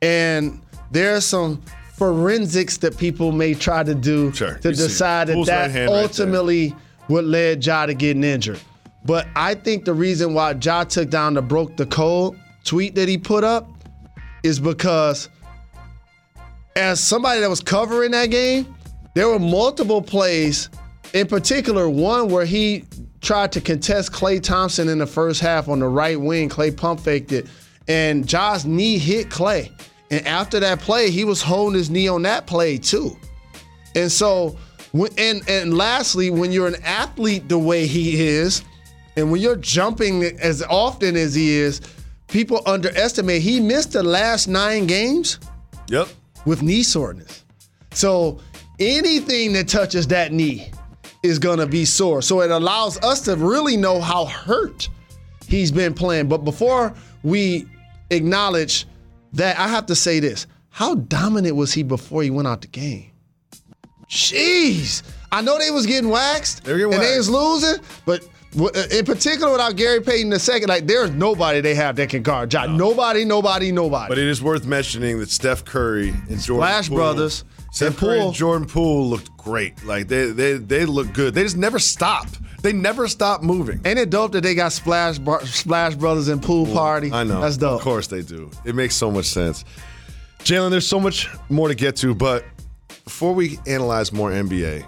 And 0.00 0.62
there's 0.90 1.26
some 1.26 1.60
forensics 1.94 2.78
that 2.78 2.96
people 2.96 3.32
may 3.32 3.54
try 3.54 3.82
to 3.82 3.94
do 3.94 4.32
Sure, 4.32 4.54
to 4.54 4.72
decide 4.72 5.28
that 5.28 5.44
that 5.46 5.74
right 5.74 5.88
ultimately 5.88 6.74
what 7.08 7.24
led 7.24 7.64
Ja 7.64 7.86
to 7.86 7.94
getting 7.94 8.24
injured. 8.24 8.60
But 9.04 9.28
I 9.36 9.54
think 9.54 9.84
the 9.84 9.94
reason 9.94 10.34
why 10.34 10.54
Ja 10.60 10.84
took 10.84 11.10
down 11.10 11.34
the 11.34 11.42
broke 11.42 11.76
the 11.76 11.86
code 11.86 12.38
tweet 12.64 12.94
that 12.96 13.08
he 13.08 13.16
put 13.16 13.44
up 13.44 13.68
is 14.42 14.58
because 14.58 15.28
as 16.74 17.00
somebody 17.00 17.40
that 17.40 17.48
was 17.48 17.60
covering 17.60 18.10
that 18.10 18.30
game, 18.30 18.74
there 19.14 19.28
were 19.28 19.38
multiple 19.38 20.02
plays, 20.02 20.68
in 21.14 21.26
particular 21.26 21.88
one 21.88 22.28
where 22.28 22.44
he 22.44 22.84
tried 23.20 23.50
to 23.52 23.60
contest 23.60 24.12
Klay 24.12 24.42
Thompson 24.42 24.88
in 24.88 24.98
the 24.98 25.06
first 25.06 25.40
half 25.40 25.68
on 25.68 25.78
the 25.78 25.88
right 25.88 26.20
wing. 26.20 26.48
Klay 26.48 26.76
pump 26.76 27.00
faked 27.00 27.32
it, 27.32 27.46
and 27.88 28.28
Ja's 28.28 28.66
knee 28.66 28.98
hit 28.98 29.28
Klay. 29.28 29.70
And 30.10 30.24
after 30.26 30.60
that 30.60 30.80
play, 30.80 31.10
he 31.10 31.24
was 31.24 31.42
holding 31.42 31.78
his 31.78 31.90
knee 31.90 32.08
on 32.08 32.22
that 32.22 32.46
play 32.46 32.78
too. 32.78 33.16
And 33.94 34.12
so, 34.12 34.56
and 34.94 35.42
and 35.48 35.76
lastly, 35.76 36.30
when 36.30 36.52
you're 36.52 36.66
an 36.68 36.82
athlete 36.84 37.48
the 37.48 37.58
way 37.58 37.86
he 37.86 38.22
is, 38.26 38.62
and 39.16 39.30
when 39.30 39.40
you're 39.40 39.56
jumping 39.56 40.22
as 40.24 40.62
often 40.62 41.16
as 41.16 41.34
he 41.34 41.52
is, 41.52 41.80
people 42.28 42.62
underestimate 42.66 43.42
he 43.42 43.60
missed 43.60 43.92
the 43.92 44.02
last 44.02 44.48
nine 44.48 44.86
games 44.86 45.38
Yep. 45.88 46.08
with 46.44 46.62
knee 46.62 46.82
soreness. 46.82 47.44
So 47.92 48.38
anything 48.78 49.52
that 49.54 49.68
touches 49.68 50.06
that 50.08 50.32
knee 50.32 50.70
is 51.22 51.38
gonna 51.38 51.66
be 51.66 51.84
sore. 51.84 52.22
So 52.22 52.40
it 52.42 52.50
allows 52.50 52.98
us 53.02 53.20
to 53.22 53.36
really 53.36 53.76
know 53.76 54.00
how 54.00 54.26
hurt 54.26 54.88
he's 55.48 55.70
been 55.72 55.94
playing. 55.94 56.28
But 56.28 56.38
before 56.44 56.92
we 57.22 57.66
acknowledge 58.10 58.86
that, 59.32 59.58
I 59.58 59.68
have 59.68 59.86
to 59.86 59.94
say 59.94 60.20
this: 60.20 60.46
How 60.70 60.94
dominant 60.94 61.56
was 61.56 61.72
he 61.72 61.82
before 61.82 62.22
he 62.22 62.30
went 62.30 62.48
out 62.48 62.60
the 62.62 62.68
game? 62.68 63.10
Jeez, 64.08 65.02
I 65.32 65.42
know 65.42 65.58
they 65.58 65.70
was 65.70 65.86
getting 65.86 66.10
waxed 66.10 66.64
They 66.64 66.76
getting 66.76 66.94
and 66.94 67.02
they 67.02 67.16
was 67.16 67.28
losing, 67.28 67.82
but. 68.04 68.26
In 68.90 69.04
particular, 69.04 69.52
without 69.52 69.76
Gary 69.76 70.00
Payton 70.00 70.30
the 70.30 70.38
second, 70.38 70.70
like 70.70 70.86
there's 70.86 71.10
nobody 71.10 71.60
they 71.60 71.74
have 71.74 71.94
that 71.96 72.08
can 72.08 72.22
guard. 72.22 72.50
Ja. 72.50 72.64
Nobody, 72.64 73.22
nobody, 73.22 73.70
nobody. 73.70 74.08
But 74.08 74.16
it 74.16 74.26
is 74.26 74.42
worth 74.42 74.64
mentioning 74.64 75.18
that 75.18 75.28
Steph 75.28 75.66
Curry 75.66 76.08
and 76.08 76.40
Jordan 76.40 76.66
Splash 76.66 76.88
Poole, 76.88 76.96
Brothers 76.96 77.44
Steph 77.70 77.88
and 77.88 77.96
Curry 77.98 78.20
and 78.20 78.32
Jordan 78.32 78.66
Poole 78.66 79.06
looked 79.10 79.36
great. 79.36 79.84
Like 79.84 80.08
they 80.08 80.30
they 80.30 80.54
they 80.54 80.86
look 80.86 81.12
good. 81.12 81.34
They 81.34 81.42
just 81.42 81.58
never 81.58 81.78
stop. 81.78 82.28
They 82.62 82.72
never 82.72 83.08
stop 83.08 83.42
moving. 83.42 83.82
Ain't 83.84 83.98
it 83.98 84.08
dope 84.08 84.32
that 84.32 84.40
they 84.40 84.54
got 84.54 84.72
Splash 84.72 85.18
Splash 85.44 85.94
Brothers 85.94 86.28
and 86.28 86.42
Pool 86.42 86.64
Party? 86.64 87.12
I 87.12 87.24
know. 87.24 87.42
That's 87.42 87.58
dope. 87.58 87.74
Of 87.74 87.82
course 87.82 88.06
they 88.06 88.22
do. 88.22 88.50
It 88.64 88.74
makes 88.74 88.96
so 88.96 89.10
much 89.10 89.26
sense. 89.26 89.66
Jalen, 90.38 90.70
there's 90.70 90.88
so 90.88 90.98
much 90.98 91.28
more 91.50 91.68
to 91.68 91.74
get 91.74 91.96
to, 91.96 92.14
but 92.14 92.44
before 93.06 93.32
we 93.32 93.58
analyze 93.66 94.12
more 94.12 94.30
NBA, 94.32 94.84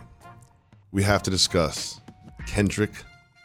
we 0.91 1.05
have 1.05 1.23
to 1.23 1.31
discuss 1.31 2.01
Kendrick 2.47 2.91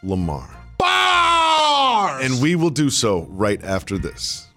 Lamar. 0.01 0.49
Bars! 0.79 2.25
And 2.25 2.41
we 2.41 2.55
will 2.55 2.71
do 2.71 2.89
so 2.89 3.27
right 3.29 3.63
after 3.63 3.99
this. 3.99 4.47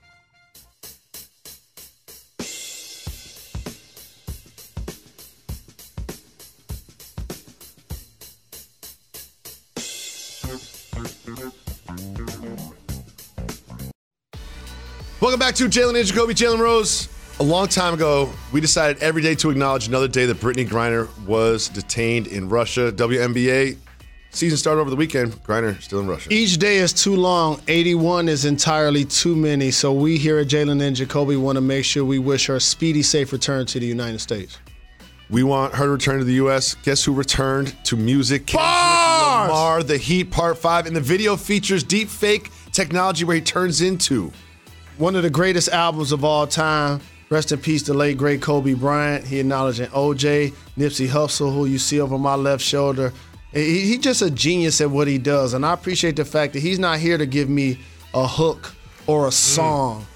Welcome 15.21 15.41
back 15.41 15.55
to 15.57 15.65
Jalen 15.69 15.99
and 15.99 16.07
Jacoby, 16.07 16.35
Jalen 16.35 16.59
Rose. 16.59 17.16
A 17.39 17.43
long 17.43 17.69
time 17.69 17.93
ago, 17.93 18.33
we 18.51 18.63
decided 18.63 19.03
every 19.03 19.21
day 19.21 19.35
to 19.35 19.51
acknowledge 19.51 19.89
another 19.89 20.09
day 20.09 20.25
that 20.25 20.39
Brittney 20.39 20.67
Griner 20.67 21.07
was 21.27 21.69
detained 21.69 22.29
in 22.29 22.49
Russia. 22.49 22.91
WNBA 22.91 23.77
season 24.31 24.57
started 24.57 24.81
over 24.81 24.89
the 24.89 24.97
weekend. 24.97 25.33
Griner 25.45 25.79
still 25.83 26.01
in 26.01 26.07
Russia. 26.07 26.33
Each 26.33 26.57
day 26.57 26.79
is 26.79 26.95
too 26.95 27.15
long. 27.15 27.61
81 27.69 28.31
is 28.31 28.47
entirely 28.47 29.05
too 29.05 29.37
many. 29.37 29.71
So 29.71 29.93
we 29.93 30.17
here 30.17 30.39
at 30.39 30.47
Jalen 30.47 30.83
and 30.83 30.97
Jacoby 30.97 31.37
want 31.37 31.57
to 31.57 31.61
make 31.61 31.85
sure 31.85 32.07
we 32.07 32.19
wish 32.19 32.47
her 32.47 32.57
a 32.57 32.61
speedy, 32.61 33.03
safe 33.03 33.35
return 33.35 33.67
to 33.67 33.79
the 33.79 33.87
United 33.87 34.21
States. 34.21 34.57
We 35.29 35.43
want 35.43 35.75
her 35.75 35.85
to 35.85 35.91
return 35.91 36.19
to 36.21 36.25
the 36.25 36.35
U.S. 36.35 36.75
Guess 36.85 37.05
who 37.05 37.13
returned 37.13 37.77
to 37.85 37.99
music? 37.99 38.51
Bars! 38.51 39.51
Lamar, 39.51 39.83
The 39.83 39.99
Heart 39.99 40.31
Part 40.31 40.57
5. 40.57 40.87
And 40.87 40.97
the 40.97 41.03
video 41.03 41.37
features 41.37 41.83
deep 41.83 42.09
fake 42.09 42.51
technology 42.73 43.27
where 43.27 43.37
he 43.37 43.43
turns 43.43 43.83
into. 43.83 44.33
One 44.97 45.15
of 45.15 45.23
the 45.23 45.29
greatest 45.29 45.69
albums 45.69 46.13
of 46.13 46.25
all 46.25 46.47
time. 46.47 47.03
Rest 47.29 47.51
in 47.51 47.59
peace, 47.59 47.83
the 47.83 47.95
late 47.95 48.17
great 48.17 48.41
Kobe 48.41 48.75
Bryant. 48.75 49.27
He 49.27 49.41
acknowledging 49.41 49.87
OJ, 49.89 50.55
Nipsey 50.79 51.09
Hussle, 51.09 51.53
who 51.53 51.67
you 51.67 51.79
see 51.79 52.01
over 52.01 52.19
my 52.19 52.37
left 52.37 52.63
shoulder. 52.63 53.13
He, 53.53 53.81
he 53.81 53.99
just 53.99 54.23
a 54.23 54.31
genius 54.31 54.81
at 54.81 54.91
what 54.91 55.09
he 55.09 55.19
does, 55.19 55.55
and 55.55 55.67
I 55.67 55.73
appreciate 55.73 56.17
the 56.17 56.25
fact 56.25 56.53
that 56.53 56.61
he's 56.61 56.79
not 56.79 56.99
here 56.99 57.19
to 57.19 57.27
give 57.27 57.49
me 57.49 57.79
a 58.15 58.27
hook 58.27 58.75
or 59.07 59.27
a 59.27 59.31
mm. 59.31 59.33
song 59.33 60.07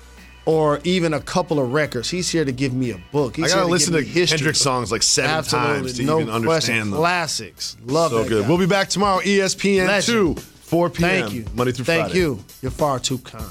or 0.44 0.80
even 0.84 1.14
a 1.14 1.20
couple 1.20 1.58
of 1.58 1.72
records. 1.72 2.10
He's 2.10 2.30
here 2.30 2.44
to 2.44 2.52
give 2.52 2.72
me 2.72 2.92
a 2.92 3.00
book. 3.10 3.36
He's 3.36 3.46
I 3.46 3.48
gotta 3.48 3.62
here 3.62 3.70
listen 3.70 3.92
to 3.94 4.02
history. 4.02 4.38
Kendrick 4.38 4.56
songs 4.56 4.92
like 4.92 5.02
seven 5.02 5.30
Absolutely, 5.30 5.74
times 5.74 5.92
to 5.94 6.02
no 6.04 6.20
even 6.20 6.26
question. 6.28 6.46
understand 6.50 6.92
them. 6.92 6.98
Classics, 6.98 7.76
love 7.84 8.12
it. 8.12 8.16
So 8.16 8.28
good. 8.28 8.42
guy. 8.42 8.48
We'll 8.48 8.58
be 8.58 8.66
back 8.66 8.88
tomorrow, 8.88 9.20
ESPN 9.20 9.86
Legend. 9.86 10.36
2, 10.36 10.42
4 10.42 10.90
p.m. 10.90 11.08
Thank 11.08 11.32
you, 11.34 11.44
Monday 11.54 11.72
through 11.72 11.84
Thank 11.86 12.06
Friday. 12.06 12.18
you. 12.18 12.44
You're 12.62 12.70
far 12.70 13.00
too 13.00 13.18
kind. 13.18 13.50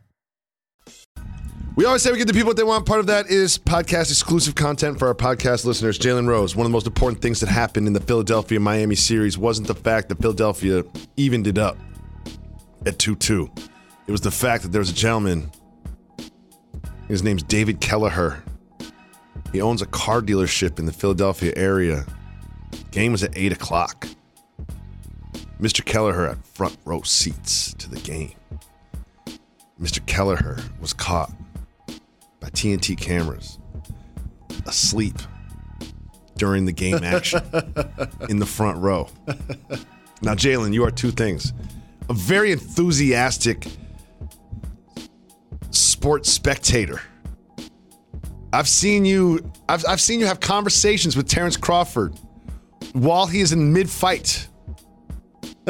We 1.81 1.87
always 1.87 2.03
say 2.03 2.11
we 2.11 2.19
give 2.19 2.27
the 2.27 2.33
people 2.33 2.49
what 2.49 2.57
they 2.57 2.63
want. 2.63 2.85
Part 2.85 2.99
of 2.99 3.07
that 3.07 3.31
is 3.31 3.57
podcast 3.57 4.11
exclusive 4.11 4.53
content 4.53 4.99
for 4.99 5.07
our 5.07 5.15
podcast 5.15 5.65
listeners. 5.65 5.97
Jalen 5.97 6.27
Rose, 6.27 6.55
one 6.55 6.67
of 6.67 6.69
the 6.69 6.73
most 6.73 6.85
important 6.85 7.23
things 7.23 7.39
that 7.39 7.49
happened 7.49 7.87
in 7.87 7.93
the 7.93 7.99
Philadelphia 7.99 8.59
Miami 8.59 8.93
series 8.93 9.35
wasn't 9.35 9.67
the 9.67 9.73
fact 9.73 10.07
that 10.09 10.21
Philadelphia 10.21 10.83
evened 11.17 11.47
it 11.47 11.57
up 11.57 11.79
at 12.85 12.99
2 12.99 13.15
2. 13.15 13.49
It 14.05 14.11
was 14.11 14.21
the 14.21 14.29
fact 14.29 14.61
that 14.61 14.71
there 14.71 14.77
was 14.77 14.91
a 14.91 14.93
gentleman. 14.93 15.49
His 17.07 17.23
name's 17.23 17.41
David 17.41 17.81
Kelleher. 17.81 18.43
He 19.51 19.59
owns 19.59 19.81
a 19.81 19.87
car 19.87 20.21
dealership 20.21 20.77
in 20.77 20.85
the 20.85 20.93
Philadelphia 20.93 21.51
area. 21.55 22.05
Game 22.91 23.11
was 23.11 23.23
at 23.23 23.35
8 23.35 23.53
o'clock. 23.53 24.07
Mr. 25.59 25.83
Kelleher 25.83 26.27
had 26.27 26.45
front 26.45 26.77
row 26.85 27.01
seats 27.01 27.73
to 27.73 27.89
the 27.89 27.99
game. 28.01 28.33
Mr. 29.81 30.05
Kelleher 30.05 30.59
was 30.79 30.93
caught 30.93 31.31
TNT 32.61 32.95
cameras 32.95 33.57
asleep 34.67 35.15
during 36.37 36.65
the 36.65 36.71
game 36.71 37.03
action 37.03 37.41
in 38.29 38.37
the 38.37 38.45
front 38.45 38.77
row. 38.77 39.09
Now, 40.21 40.35
Jalen, 40.35 40.71
you 40.71 40.83
are 40.85 40.91
two 40.91 41.09
things 41.09 41.53
a 42.07 42.13
very 42.13 42.51
enthusiastic 42.51 43.65
sports 45.71 46.31
spectator. 46.31 47.01
I've 48.53 48.67
seen 48.67 49.05
you. 49.05 49.51
I've, 49.67 49.83
I've 49.87 50.01
seen 50.01 50.19
you 50.19 50.27
have 50.27 50.39
conversations 50.39 51.17
with 51.17 51.27
Terence 51.27 51.57
Crawford 51.57 52.13
while 52.93 53.25
he 53.25 53.41
is 53.41 53.53
in 53.53 53.73
mid-fight. 53.73 54.47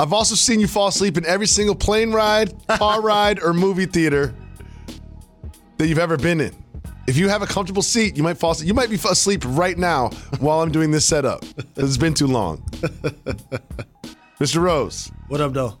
I've 0.00 0.14
also 0.14 0.34
seen 0.34 0.60
you 0.60 0.66
fall 0.66 0.88
asleep 0.88 1.18
in 1.18 1.26
every 1.26 1.46
single 1.46 1.74
plane 1.74 2.10
ride, 2.10 2.54
car 2.68 3.00
ride, 3.02 3.42
or 3.42 3.52
movie 3.52 3.86
theater 3.86 4.34
that 5.78 5.86
you've 5.88 5.98
ever 5.98 6.16
been 6.16 6.40
in. 6.40 6.54
If 7.06 7.16
you 7.16 7.28
have 7.28 7.42
a 7.42 7.46
comfortable 7.46 7.82
seat, 7.82 8.16
you 8.16 8.22
might 8.22 8.38
fall 8.38 8.52
asleep. 8.52 8.68
You 8.68 8.74
might 8.74 8.88
be 8.90 8.94
asleep 8.96 9.42
right 9.44 9.76
now 9.76 10.10
while 10.38 10.60
I'm 10.62 10.70
doing 10.70 10.90
this 10.90 11.04
setup. 11.04 11.44
It's 11.76 11.96
been 11.96 12.14
too 12.14 12.28
long. 12.28 12.58
Mr. 14.40 14.60
Rose, 14.60 15.10
What 15.28 15.40
up, 15.40 15.52
though? 15.52 15.78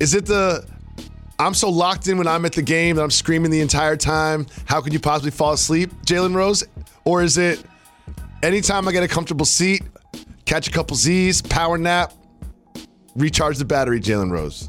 is 0.00 0.14
it 0.14 0.26
the 0.26 0.66
I'm 1.38 1.54
so 1.54 1.68
locked 1.68 2.06
in 2.08 2.16
when 2.18 2.28
I'm 2.28 2.44
at 2.44 2.52
the 2.52 2.62
game 2.62 2.96
that 2.96 3.02
I'm 3.02 3.10
screaming 3.10 3.50
the 3.50 3.60
entire 3.60 3.96
time? 3.96 4.46
How 4.66 4.80
could 4.80 4.92
you 4.92 5.00
possibly 5.00 5.30
fall 5.30 5.52
asleep, 5.52 5.90
Jalen 6.06 6.34
Rose? 6.34 6.64
Or 7.04 7.22
is 7.22 7.38
it 7.38 7.62
anytime 8.42 8.86
I 8.86 8.92
get 8.92 9.02
a 9.02 9.08
comfortable 9.08 9.44
seat, 9.46 9.82
catch 10.44 10.68
a 10.68 10.70
couple 10.70 10.96
Z's, 10.96 11.42
power 11.42 11.76
nap, 11.76 12.12
recharge 13.16 13.58
the 13.58 13.64
battery, 13.64 14.00
Jalen 14.00 14.30
Rose? 14.30 14.68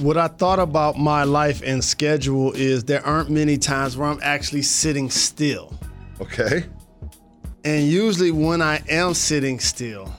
What 0.00 0.16
I 0.16 0.28
thought 0.28 0.58
about 0.58 0.98
my 0.98 1.24
life 1.24 1.60
and 1.62 1.84
schedule 1.84 2.52
is 2.52 2.84
there 2.84 3.04
aren't 3.04 3.28
many 3.28 3.58
times 3.58 3.98
where 3.98 4.08
I'm 4.08 4.18
actually 4.22 4.62
sitting 4.62 5.10
still. 5.10 5.78
Okay. 6.22 6.64
And 7.64 7.86
usually 7.86 8.30
when 8.30 8.62
I 8.62 8.82
am 8.88 9.12
sitting 9.12 9.60
still 9.60 10.10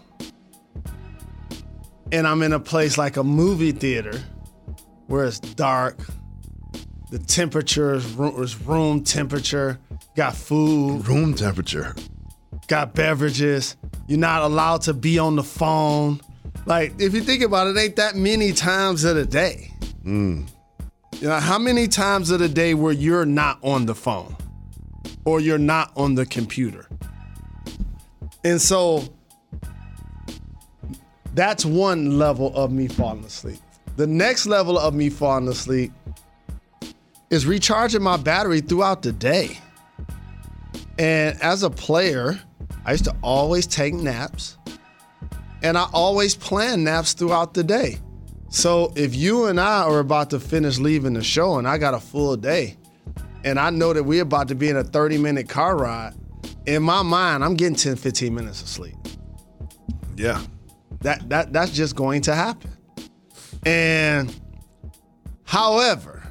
and 2.12 2.28
I'm 2.28 2.44
in 2.44 2.54
a 2.54 2.60
place 2.60 3.00
like 3.00 3.18
a 3.18 3.24
movie 3.24 3.72
theater 3.72 4.22
where 5.08 5.26
it's 5.26 5.40
dark, 5.40 5.98
the 7.10 7.18
temperature 7.18 7.96
is 7.96 8.06
room, 8.14 8.42
is 8.44 8.62
room 8.62 9.04
temperature, 9.04 9.80
got 10.16 10.36
food, 10.36 11.08
Room 11.08 11.34
temperature. 11.34 11.96
got 12.68 12.94
beverages, 12.94 13.78
you're 14.06 14.20
not 14.20 14.44
allowed 14.44 14.84
to 14.84 14.94
be 14.94 15.18
on 15.18 15.36
the 15.36 15.44
phone. 15.44 16.22
Like, 16.68 16.94
if 17.00 17.16
you 17.16 17.22
think 17.22 17.42
about 17.42 17.66
it, 17.66 17.78
ain't 17.80 17.96
that 17.96 18.16
many 18.16 18.52
times 18.54 19.04
of 19.06 19.16
the 19.16 19.26
day. 19.26 19.71
Mm. 20.06 20.50
You 21.20 21.28
know, 21.28 21.40
how 21.40 21.60
many 21.60 21.88
times 21.88 22.32
of 22.32 22.40
the 22.40 22.50
day 22.50 22.74
where 22.74 22.94
you're 22.94 23.26
not 23.26 23.60
on 23.62 23.86
the 23.86 23.96
phone 23.96 24.36
or 25.26 25.40
you're 25.40 25.58
not 25.58 25.92
on 25.96 26.16
the 26.16 26.26
computer? 26.26 26.88
And 28.44 28.60
so 28.60 29.04
that's 31.36 31.64
one 31.64 32.18
level 32.18 32.56
of 32.56 32.72
me 32.72 32.88
falling 32.88 33.24
asleep. 33.24 33.60
The 33.98 34.08
next 34.08 34.48
level 34.48 34.80
of 34.80 34.94
me 34.94 35.10
falling 35.10 35.48
asleep 35.48 35.92
is 37.30 37.46
recharging 37.46 38.02
my 38.02 38.18
battery 38.18 38.62
throughout 38.62 39.02
the 39.02 39.12
day. 39.12 39.60
And 40.98 41.42
as 41.42 41.64
a 41.64 41.70
player, 41.70 42.40
I 42.86 42.92
used 42.92 43.06
to 43.06 43.16
always 43.22 43.68
take 43.68 43.94
naps 43.94 44.58
and 45.64 45.78
I 45.78 45.88
always 45.94 46.36
plan 46.36 46.84
naps 46.84 47.14
throughout 47.14 47.54
the 47.54 47.64
day. 47.64 48.00
So 48.52 48.92
if 48.98 49.16
you 49.16 49.46
and 49.46 49.60
I 49.60 49.84
are 49.84 50.00
about 50.00 50.30
to 50.32 50.40
finish 50.40 50.78
leaving 50.78 51.14
the 51.14 51.24
show 51.24 51.58
and 51.58 51.66
I 51.68 51.78
got 51.78 51.94
a 51.94 52.00
full 52.00 52.36
day 52.36 52.78
and 53.46 53.58
I 53.58 53.70
know 53.70 53.94
that 53.94 54.04
we're 54.04 54.22
about 54.24 54.50
to 54.50 54.56
be 54.56 54.68
in 54.70 54.76
a 54.76 54.84
30 54.84 55.18
minute 55.18 55.48
car 55.50 55.78
ride, 55.78 56.14
in 56.66 56.84
my 56.84 57.02
mind, 57.02 57.44
I'm 57.46 57.56
getting 57.56 57.76
10, 57.76 57.96
15 57.96 58.36
minutes 58.36 58.62
of 58.62 58.68
sleep. 58.68 58.96
Yeah. 60.18 60.42
That 61.00 61.28
that 61.30 61.54
that's 61.54 61.72
just 61.72 61.96
going 61.96 62.22
to 62.24 62.36
happen. 62.36 62.72
And 63.66 64.38
however, 65.46 66.22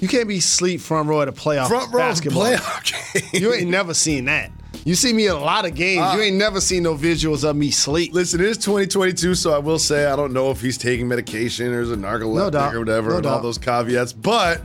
you 0.00 0.06
can't 0.06 0.28
be 0.28 0.38
sleep 0.40 0.80
front 0.80 1.08
row 1.08 1.20
at 1.22 1.28
a 1.28 1.32
playoff 1.32 1.66
Front 1.68 1.92
row 1.92 1.98
basketball. 2.00 2.44
playoff 2.44 3.12
game. 3.12 3.22
You 3.42 3.52
ain't 3.52 3.68
never 3.68 3.94
seen 3.94 4.26
that. 4.26 4.52
You 4.84 4.94
see 4.94 5.12
me 5.12 5.26
in 5.26 5.32
a 5.32 5.38
lot 5.38 5.64
of 5.66 5.74
games. 5.74 5.96
you 6.14 6.20
ah. 6.20 6.22
ain't 6.22 6.36
never 6.36 6.60
seen 6.60 6.82
no 6.84 6.94
visuals 6.94 7.48
of 7.48 7.56
me 7.56 7.70
sleep. 7.70 8.14
Listen, 8.14 8.40
it 8.40 8.46
is 8.46 8.58
2022, 8.58 9.34
so 9.34 9.52
I 9.52 9.58
will 9.58 9.78
say 9.78 10.06
I 10.06 10.16
don't 10.16 10.32
know 10.32 10.50
if 10.50 10.60
he's 10.60 10.78
taking 10.78 11.08
medication 11.08 11.72
or 11.72 11.80
is 11.80 11.90
a 11.92 11.96
narcoleptic 11.96 12.52
doubt. 12.52 12.74
or 12.74 12.78
whatever, 12.80 13.10
No 13.10 13.16
and 13.18 13.26
all 13.26 13.36
doubt. 13.36 13.42
those 13.42 13.58
caveats. 13.58 14.12
But 14.12 14.62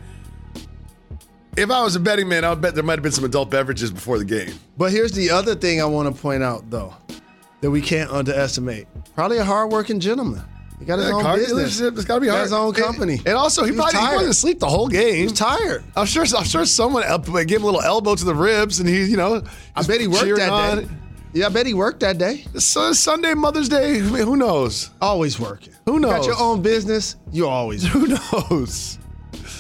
if 1.58 1.69
I 1.69 1.84
was 1.84 1.95
a 1.95 1.99
betting 1.99 2.28
man, 2.28 2.45
I 2.45 2.49
would 2.49 2.62
bet 2.62 2.73
there 2.76 2.84
might 2.84 2.93
have 2.99 3.04
been 3.04 3.12
some 3.12 3.26
adult 3.26 3.49
beverages 3.49 3.91
before 3.91 4.17
the 4.17 4.26
game. 4.26 4.54
But 4.78 4.91
here's 4.91 5.12
the 5.12 5.30
other 5.30 5.56
thing 5.56 5.82
I 5.82 5.86
want 5.86 6.13
to 6.13 6.21
point 6.21 6.41
out, 6.43 6.69
though, 6.69 6.93
that 7.62 7.69
we 7.69 7.82
can't 7.82 8.10
underestimate. 8.12 8.88
Probably 9.15 9.38
a 9.38 9.43
hardworking 9.43 9.99
gentleman. 9.99 10.43
He 10.83 10.87
got 10.87 10.99
his 10.99 11.07
Yeah, 11.07 11.13
own 11.15 11.21
car 11.21 11.37
business. 11.37 11.79
dealership, 11.79 11.95
It's 11.95 12.03
got 12.05 12.15
to 12.15 12.21
be 12.21 12.27
hard. 12.27 12.41
his 12.41 12.51
own 12.51 12.73
company. 12.73 13.21
And, 13.25 13.35
also, 13.35 13.63
he, 13.63 13.71
He 13.71 13.77
was 13.77 13.91
probably 13.91 13.99
he 13.99 14.05
tired. 14.05 14.15
wasn't 14.15 14.31
asleep 14.31 14.59
the 14.59 14.67
whole 14.67 14.89
game. 14.89 15.15
He 15.15 15.23
was 15.23 15.31
tired. 15.31 15.83
I'm 15.95 16.05
sure. 16.05 16.25
I'm 16.37 16.43
sure 16.43 16.65
someone 16.65 17.03
gave 17.45 17.57
him 17.59 17.63
a 17.63 17.65
little 17.65 17.81
elbow 17.81 18.15
to 18.15 18.25
the 18.25 18.35
ribs, 18.35 18.81
and 18.81 18.89
he, 18.89 19.05
you 19.05 19.15
know, 19.15 19.41
I 19.77 19.83
bet 19.83 20.01
he 20.01 20.07
worked 20.07 20.35
that 20.37 20.49
on. 20.49 20.77
day. 20.79 20.89
Yeah, 21.31 21.45
I 21.45 21.49
bet 21.49 21.65
he 21.65 21.73
worked 21.73 22.01
that 22.01 22.17
day. 22.17 22.43
So 22.59 22.91
Sunday, 22.91 23.33
Mother's 23.33 23.69
Day. 23.69 23.97
I 23.97 24.01
mean, 24.01 24.23
who 24.25 24.35
knows? 24.35 24.89
Always 25.01 25.39
working. 25.39 25.73
Who 25.85 25.95
You 25.95 26.01
got 26.01 26.25
your 26.25 26.37
own 26.39 26.61
business. 26.61 27.15
You 27.31 27.47
always. 27.47 27.87
Who 27.87 28.07
knows? 28.07 28.99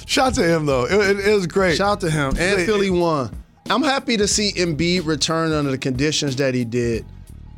Shout 0.05 0.33
to 0.35 0.43
him 0.43 0.65
though. 0.65 0.85
It, 0.85 1.17
it- 1.19 1.27
it 1.29 1.33
was 1.33 1.47
great. 1.47 1.77
Shout 1.77 1.87
out 1.93 2.01
to 2.01 2.11
him. 2.11 2.35
And 2.37 2.65
Philly 2.65 2.89
won. 2.89 3.31
I'm 3.69 3.81
happy 3.81 4.17
to 4.17 4.27
see 4.27 4.51
Embiid 4.53 5.05
return 5.05 5.53
under 5.53 5.71
the 5.71 5.77
conditions 5.77 6.35
that 6.35 6.53
he 6.53 6.65
did 6.65 7.05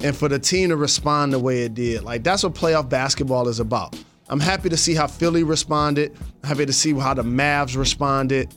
and 0.02 0.16
for 0.16 0.30
the 0.30 0.40
team 0.40 0.70
to 0.70 0.76
respond 0.76 1.34
the 1.34 1.40
way 1.40 1.64
it 1.64 1.74
did. 1.74 2.04
Like, 2.04 2.24
that's 2.24 2.44
what 2.44 2.54
playoff 2.54 2.90
basketball 2.90 3.48
is 3.48 3.60
about. 3.60 3.96
I'm 4.28 4.40
happy 4.40 4.70
to 4.70 4.78
see 4.78 4.96
how 4.96 5.08
Philly 5.08 5.44
responded. 5.44 6.16
I'm 6.44 6.50
happy 6.50 6.66
to 6.66 6.74
see 6.74 6.94
how 6.94 7.14
the 7.14 7.24
Mavs 7.24 7.78
responded. 7.78 8.54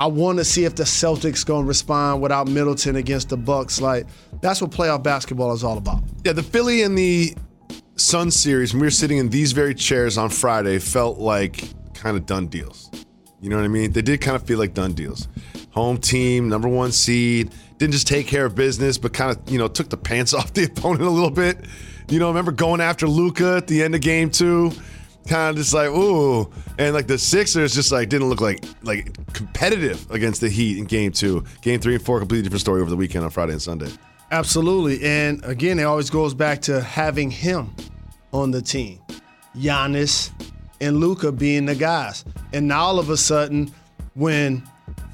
I 0.00 0.06
want 0.06 0.38
to 0.38 0.44
see 0.44 0.64
if 0.64 0.74
the 0.74 0.84
Celtics 0.84 1.44
to 1.46 1.62
respond 1.62 2.22
without 2.22 2.48
Middleton 2.48 2.96
against 2.96 3.28
the 3.28 3.36
Bucks. 3.36 3.80
Like, 3.80 4.06
that's 4.40 4.60
what 4.60 4.70
playoff 4.70 5.02
basketball 5.02 5.52
is 5.52 5.62
all 5.64 5.78
about. 5.78 6.02
Yeah, 6.24 6.32
the 6.32 6.42
Philly 6.42 6.82
and 6.82 6.96
the 6.96 7.34
Sun 7.96 8.32
series, 8.32 8.72
when 8.72 8.80
we 8.80 8.86
were 8.88 8.90
sitting 8.90 9.18
in 9.18 9.28
these 9.28 9.52
very 9.52 9.74
chairs 9.74 10.18
on 10.18 10.28
Friday, 10.28 10.78
felt 10.80 11.18
like 11.18 11.62
kind 11.94 12.16
of 12.16 12.26
done 12.26 12.48
deals. 12.48 12.90
You 13.40 13.50
know 13.50 13.56
what 13.56 13.64
I 13.64 13.68
mean? 13.68 13.92
They 13.92 14.02
did 14.02 14.20
kind 14.20 14.34
of 14.34 14.44
feel 14.44 14.58
like 14.58 14.74
done 14.74 14.94
deals. 14.94 15.28
Home 15.70 15.98
team, 15.98 16.48
number 16.48 16.68
one 16.68 16.90
seed, 16.92 17.52
didn't 17.78 17.92
just 17.92 18.06
take 18.06 18.26
care 18.26 18.44
of 18.44 18.54
business, 18.54 18.98
but 18.98 19.12
kind 19.12 19.36
of, 19.36 19.50
you 19.50 19.58
know, 19.58 19.68
took 19.68 19.88
the 19.88 19.96
pants 19.96 20.34
off 20.34 20.52
the 20.52 20.64
opponent 20.64 21.02
a 21.02 21.10
little 21.10 21.30
bit. 21.30 21.64
You 22.08 22.18
know, 22.18 22.28
remember 22.28 22.52
going 22.52 22.80
after 22.80 23.08
Luka 23.08 23.56
at 23.56 23.66
the 23.66 23.82
end 23.82 23.94
of 23.94 24.00
game 24.00 24.30
two? 24.30 24.72
Kind 25.26 25.50
of 25.50 25.56
just 25.56 25.72
like, 25.72 25.88
ooh. 25.88 26.50
And 26.78 26.92
like 26.92 27.06
the 27.06 27.16
Sixers 27.16 27.74
just 27.74 27.90
like 27.90 28.10
didn't 28.10 28.28
look 28.28 28.42
like 28.42 28.62
like 28.82 29.32
competitive 29.32 30.10
against 30.10 30.42
the 30.42 30.50
Heat 30.50 30.76
in 30.78 30.84
game 30.84 31.12
two. 31.12 31.44
Game 31.62 31.80
three 31.80 31.94
and 31.94 32.04
four, 32.04 32.18
completely 32.18 32.42
different 32.42 32.60
story 32.60 32.82
over 32.82 32.90
the 32.90 32.96
weekend 32.96 33.24
on 33.24 33.30
Friday 33.30 33.52
and 33.52 33.62
Sunday. 33.62 33.90
Absolutely. 34.30 35.02
And 35.02 35.42
again, 35.44 35.78
it 35.78 35.84
always 35.84 36.10
goes 36.10 36.34
back 36.34 36.60
to 36.62 36.80
having 36.80 37.30
him 37.30 37.74
on 38.32 38.50
the 38.50 38.60
team. 38.60 39.00
Giannis 39.56 40.30
and 40.80 40.98
Luka 40.98 41.32
being 41.32 41.64
the 41.66 41.74
guys. 41.74 42.24
And 42.52 42.68
now 42.68 42.82
all 42.82 42.98
of 42.98 43.08
a 43.08 43.16
sudden, 43.16 43.72
when 44.14 44.62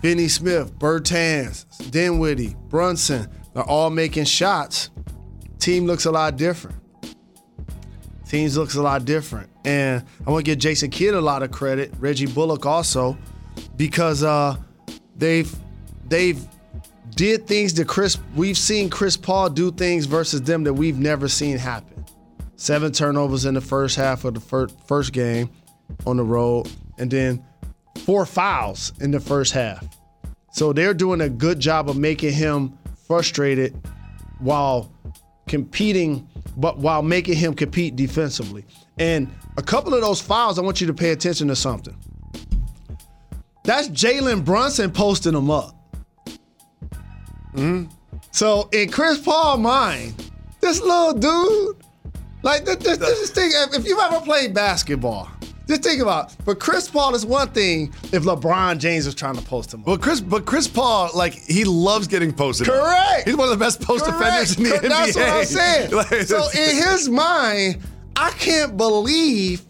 Finney 0.01 0.29
Smith, 0.29 0.79
Bertans, 0.79 1.67
Dinwiddie, 1.91 2.57
Brunson, 2.69 3.29
they're 3.53 3.63
all 3.63 3.91
making 3.91 4.25
shots, 4.25 4.91
team 5.59 5.87
looks 5.87 6.07
a 6.07 6.11
lot 6.11 6.37
different. 6.37 6.77
Teams 8.27 8.57
looks 8.57 8.77
a 8.77 8.83
lot 8.83 9.05
different. 9.05 9.51
And 9.65 10.05
I 10.27 10.31
want 10.31 10.45
to 10.45 10.51
give 10.51 10.59
Jason 10.59 10.91
Kidd 10.91 11.15
a 11.15 11.21
lot 11.21 11.43
of 11.43 11.51
credit, 11.51 11.93
Reggie 11.99 12.27
Bullock 12.27 12.65
also, 12.65 13.19
because 13.77 14.23
uh, 14.23 14.57
they've 15.17 15.53
they've 16.07 16.41
did 17.17 17.47
things 17.47 17.75
that 17.75 17.89
Chris 17.89 18.19
we've 18.37 18.57
seen 18.57 18.89
Chris 18.89 19.17
Paul 19.17 19.51
do 19.51 19.73
things 19.73 20.07
versus 20.07 20.43
them 20.43 20.65
that 20.65 20.75
we've 20.75 20.99
never 20.99 21.29
seen 21.29 21.59
happen. 21.59 22.05
Seven 22.57 22.93
turnovers 22.93 23.47
in 23.47 23.55
the 23.55 23.61
first 23.61 23.97
half 23.97 24.25
of 24.25 24.35
the 24.35 24.41
fir- 24.41 24.69
first 24.87 25.13
game 25.13 25.51
on 26.07 26.17
the 26.17 26.25
road, 26.25 26.71
and 26.99 27.11
then 27.11 27.45
four 28.01 28.27
fouls 28.27 28.93
in 29.01 29.11
the 29.11 29.21
first 29.21 29.53
half. 29.53 29.87
So 30.53 30.73
they're 30.73 30.95
doing 30.95 31.21
a 31.21 31.29
good 31.29 31.61
job 31.61 31.89
of 31.89 31.97
making 31.97 32.33
him 32.33 32.77
frustrated 33.07 33.75
while 34.41 34.93
competing, 35.47 36.29
but 36.57 36.79
while 36.79 37.03
making 37.03 37.37
him 37.37 37.55
compete 37.55 37.97
defensively. 37.97 38.65
And 38.99 39.29
a 39.57 39.63
couple 39.63 39.95
of 39.95 40.01
those 40.01 40.21
fouls, 40.21 40.59
I 40.59 40.63
want 40.63 40.81
you 40.81 40.87
to 40.87 40.95
pay 40.95 41.11
attention 41.11 41.49
to 41.49 41.57
something. 41.57 41.97
That's 43.65 43.89
Jalen 43.89 44.45
Brunson 44.45 44.91
posting 44.91 45.33
them 45.33 45.51
up. 45.51 45.77
Hmm. 47.55 47.85
So 48.31 48.69
in 48.73 48.91
Chris 48.91 49.19
Paul 49.19 49.59
mind, 49.59 50.31
this 50.61 50.81
little 50.81 51.15
dude, 51.15 51.77
like 52.43 52.65
this, 52.65 52.77
this, 52.77 52.99
this 52.99 53.31
thing, 53.31 53.51
if 53.75 53.87
you've 53.87 53.99
ever 53.99 54.21
played 54.21 54.55
basketball, 54.55 55.29
just 55.71 55.83
think 55.83 56.03
about 56.03 56.33
It. 56.33 56.39
But 56.45 56.61
Chris 56.61 56.89
Paul 56.91 57.15
is 57.15 57.25
one 57.25 57.49
thing 57.51 57.93
if 58.13 58.25
LeBron 58.25 58.79
James 58.79 59.07
was 59.07 59.15
trying 59.15 59.37
to 59.37 59.43
post 59.43 59.73
him. 59.73 59.81
up. 59.81 59.87
Well, 59.87 59.99
Chris, 59.99 60.21
but 60.21 60.45
Chris 60.45 60.69
Paul, 60.69 61.11
like 61.15 61.33
he 61.35 61.65
loves 61.65 62.07
getting 62.07 62.33
posted. 62.33 62.69
up. 62.69 62.75
Correct. 62.83 63.27
He's 63.29 63.37
one 63.37 63.49
of 63.51 63.59
the 63.59 63.65
best 63.65 63.81
post 63.81 64.05
defenders 64.05 64.57
in 64.59 64.65
the 64.65 64.71
Correct. 64.71 64.85
NBA. 64.85 64.89
That's 64.89 65.17
what 65.17 65.29
I'm 65.29 65.45
saying. 65.45 65.91
Like, 66.01 66.07
so 66.27 66.49
in 66.59 66.77
his 66.77 67.09
mind, 67.09 67.79
I 68.17 68.31
can't 68.33 68.77
believe. 68.77 69.63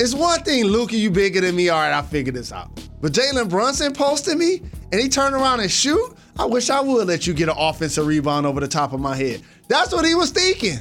It's 0.00 0.14
one 0.14 0.42
thing, 0.42 0.64
Luka, 0.64 0.96
you 0.96 1.10
bigger 1.10 1.40
than 1.40 1.54
me. 1.54 1.68
All 1.68 1.80
right, 1.80 1.92
I 1.96 2.02
figured 2.02 2.34
this 2.34 2.52
out. 2.52 2.68
But 3.00 3.12
Jalen 3.12 3.48
Brunson 3.48 3.92
posted 3.92 4.36
me 4.38 4.60
and 4.92 5.00
he 5.00 5.08
turned 5.08 5.34
around 5.34 5.60
and 5.60 5.70
shoot. 5.70 6.16
I 6.38 6.46
wish 6.46 6.68
I 6.68 6.80
would 6.80 7.06
let 7.06 7.26
you 7.26 7.34
get 7.34 7.48
an 7.48 7.54
offensive 7.56 8.06
rebound 8.06 8.44
over 8.46 8.60
the 8.60 8.66
top 8.68 8.92
of 8.92 9.00
my 9.00 9.14
head. 9.14 9.42
That's 9.68 9.92
what 9.92 10.04
he 10.04 10.14
was 10.14 10.30
thinking. 10.30 10.78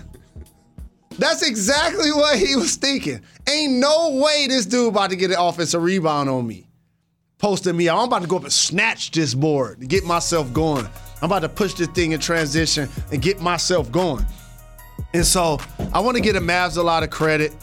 That's 1.18 1.42
exactly 1.48 2.12
what 2.12 2.38
he 2.38 2.56
was 2.56 2.76
thinking. 2.76 3.22
Ain't 3.50 3.74
no 3.74 4.22
way 4.24 4.48
this 4.48 4.66
dude 4.66 4.90
about 4.90 5.12
to 5.12 5.16
get 5.16 5.32
an 5.32 5.38
offensive 5.40 5.82
rebound 5.82 6.30
on 6.30 6.46
me. 6.46 6.68
Posting 7.38 7.76
me, 7.76 7.90
I'm 7.90 8.08
about 8.08 8.22
to 8.22 8.28
go 8.28 8.38
up 8.38 8.44
and 8.44 8.54
snatch 8.54 9.12
this 9.12 9.34
board 9.34 9.82
to 9.82 9.86
get 9.86 10.06
myself 10.06 10.52
going. 10.54 10.88
I'm 11.22 11.26
about 11.26 11.40
to 11.40 11.50
push 11.50 11.74
this 11.74 11.88
thing 11.88 12.14
in 12.14 12.20
transition 12.20 12.90
and 13.12 13.22
get 13.22 13.42
myself 13.42 13.92
going. 13.92 14.26
And 15.14 15.26
so 15.26 15.60
I 15.94 16.00
want 16.00 16.18
to 16.18 16.24
give 16.24 16.36
the 16.36 16.40
Mavs 16.40 16.78
a 16.78 16.82
lot 16.82 17.04
of 17.04 17.10
credit. 17.10 17.54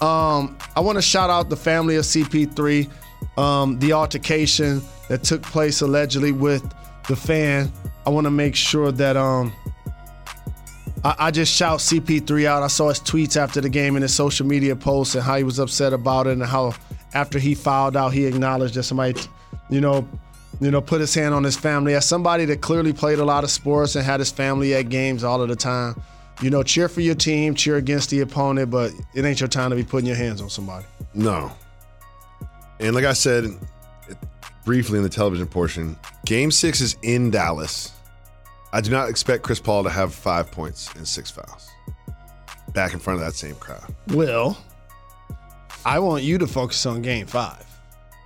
Um, 0.00 0.58
I 0.74 0.80
want 0.80 0.98
to 0.98 1.02
shout 1.02 1.30
out 1.30 1.48
the 1.48 1.56
family 1.56 1.96
of 1.96 2.04
CP3. 2.04 2.90
Um, 3.38 3.78
the 3.78 3.92
altercation 3.92 4.82
that 5.08 5.22
took 5.22 5.42
place 5.42 5.80
allegedly 5.80 6.32
with 6.32 6.62
the 7.08 7.16
fan. 7.16 7.72
I 8.06 8.10
want 8.10 8.26
to 8.26 8.30
make 8.30 8.56
sure 8.56 8.90
that 8.92 9.16
um, 9.16 9.52
I, 11.04 11.14
I, 11.18 11.30
just 11.30 11.52
shout 11.52 11.80
CP3 11.80 12.44
out. 12.46 12.62
I 12.62 12.68
saw 12.68 12.88
his 12.88 13.00
tweets 13.00 13.36
after 13.36 13.60
the 13.60 13.68
game 13.68 13.96
and 13.96 14.02
his 14.02 14.14
social 14.14 14.46
media 14.46 14.76
posts 14.76 15.14
and 15.14 15.24
how 15.24 15.36
he 15.36 15.44
was 15.44 15.58
upset 15.58 15.92
about 15.92 16.26
it 16.26 16.34
and 16.34 16.42
how 16.42 16.74
after 17.14 17.38
he 17.38 17.54
fouled 17.54 17.96
out, 17.96 18.10
he 18.10 18.26
acknowledged 18.26 18.74
that 18.74 18.84
somebody, 18.84 19.20
you 19.68 19.80
know, 19.80 20.08
you 20.60 20.70
know, 20.70 20.80
put 20.80 21.00
his 21.00 21.12
hand 21.14 21.34
on 21.34 21.42
his 21.42 21.56
family. 21.56 21.94
As 21.94 22.06
somebody 22.06 22.44
that 22.46 22.60
clearly 22.60 22.92
played 22.92 23.18
a 23.18 23.24
lot 23.24 23.42
of 23.42 23.50
sports 23.50 23.96
and 23.96 24.04
had 24.04 24.20
his 24.20 24.30
family 24.30 24.74
at 24.74 24.88
games 24.88 25.24
all 25.24 25.42
of 25.42 25.48
the 25.48 25.56
time, 25.56 26.00
you 26.40 26.50
know, 26.50 26.62
cheer 26.62 26.88
for 26.88 27.00
your 27.00 27.14
team, 27.14 27.54
cheer 27.54 27.76
against 27.76 28.10
the 28.10 28.20
opponent, 28.20 28.70
but 28.70 28.92
it 29.14 29.24
ain't 29.24 29.40
your 29.40 29.48
time 29.48 29.70
to 29.70 29.76
be 29.76 29.84
putting 29.84 30.06
your 30.06 30.16
hands 30.16 30.40
on 30.40 30.50
somebody. 30.50 30.86
No. 31.14 31.52
And 32.80 32.94
like 32.94 33.04
I 33.04 33.12
said 33.12 33.44
briefly 34.64 34.98
in 34.98 35.02
the 35.02 35.10
television 35.10 35.46
portion, 35.46 35.96
game 36.24 36.50
six 36.50 36.80
is 36.80 36.96
in 37.02 37.30
Dallas. 37.30 37.92
I 38.72 38.80
do 38.80 38.90
not 38.90 39.08
expect 39.08 39.42
Chris 39.42 39.60
Paul 39.60 39.84
to 39.84 39.90
have 39.90 40.14
five 40.14 40.50
points 40.50 40.92
and 40.94 41.06
six 41.06 41.30
fouls 41.30 41.68
back 42.72 42.94
in 42.94 42.98
front 42.98 43.20
of 43.20 43.26
that 43.26 43.34
same 43.34 43.54
crowd. 43.56 43.94
Well, 44.08 44.56
I 45.84 45.98
want 45.98 46.22
you 46.22 46.38
to 46.38 46.46
focus 46.46 46.86
on 46.86 47.02
game 47.02 47.26
five. 47.26 47.66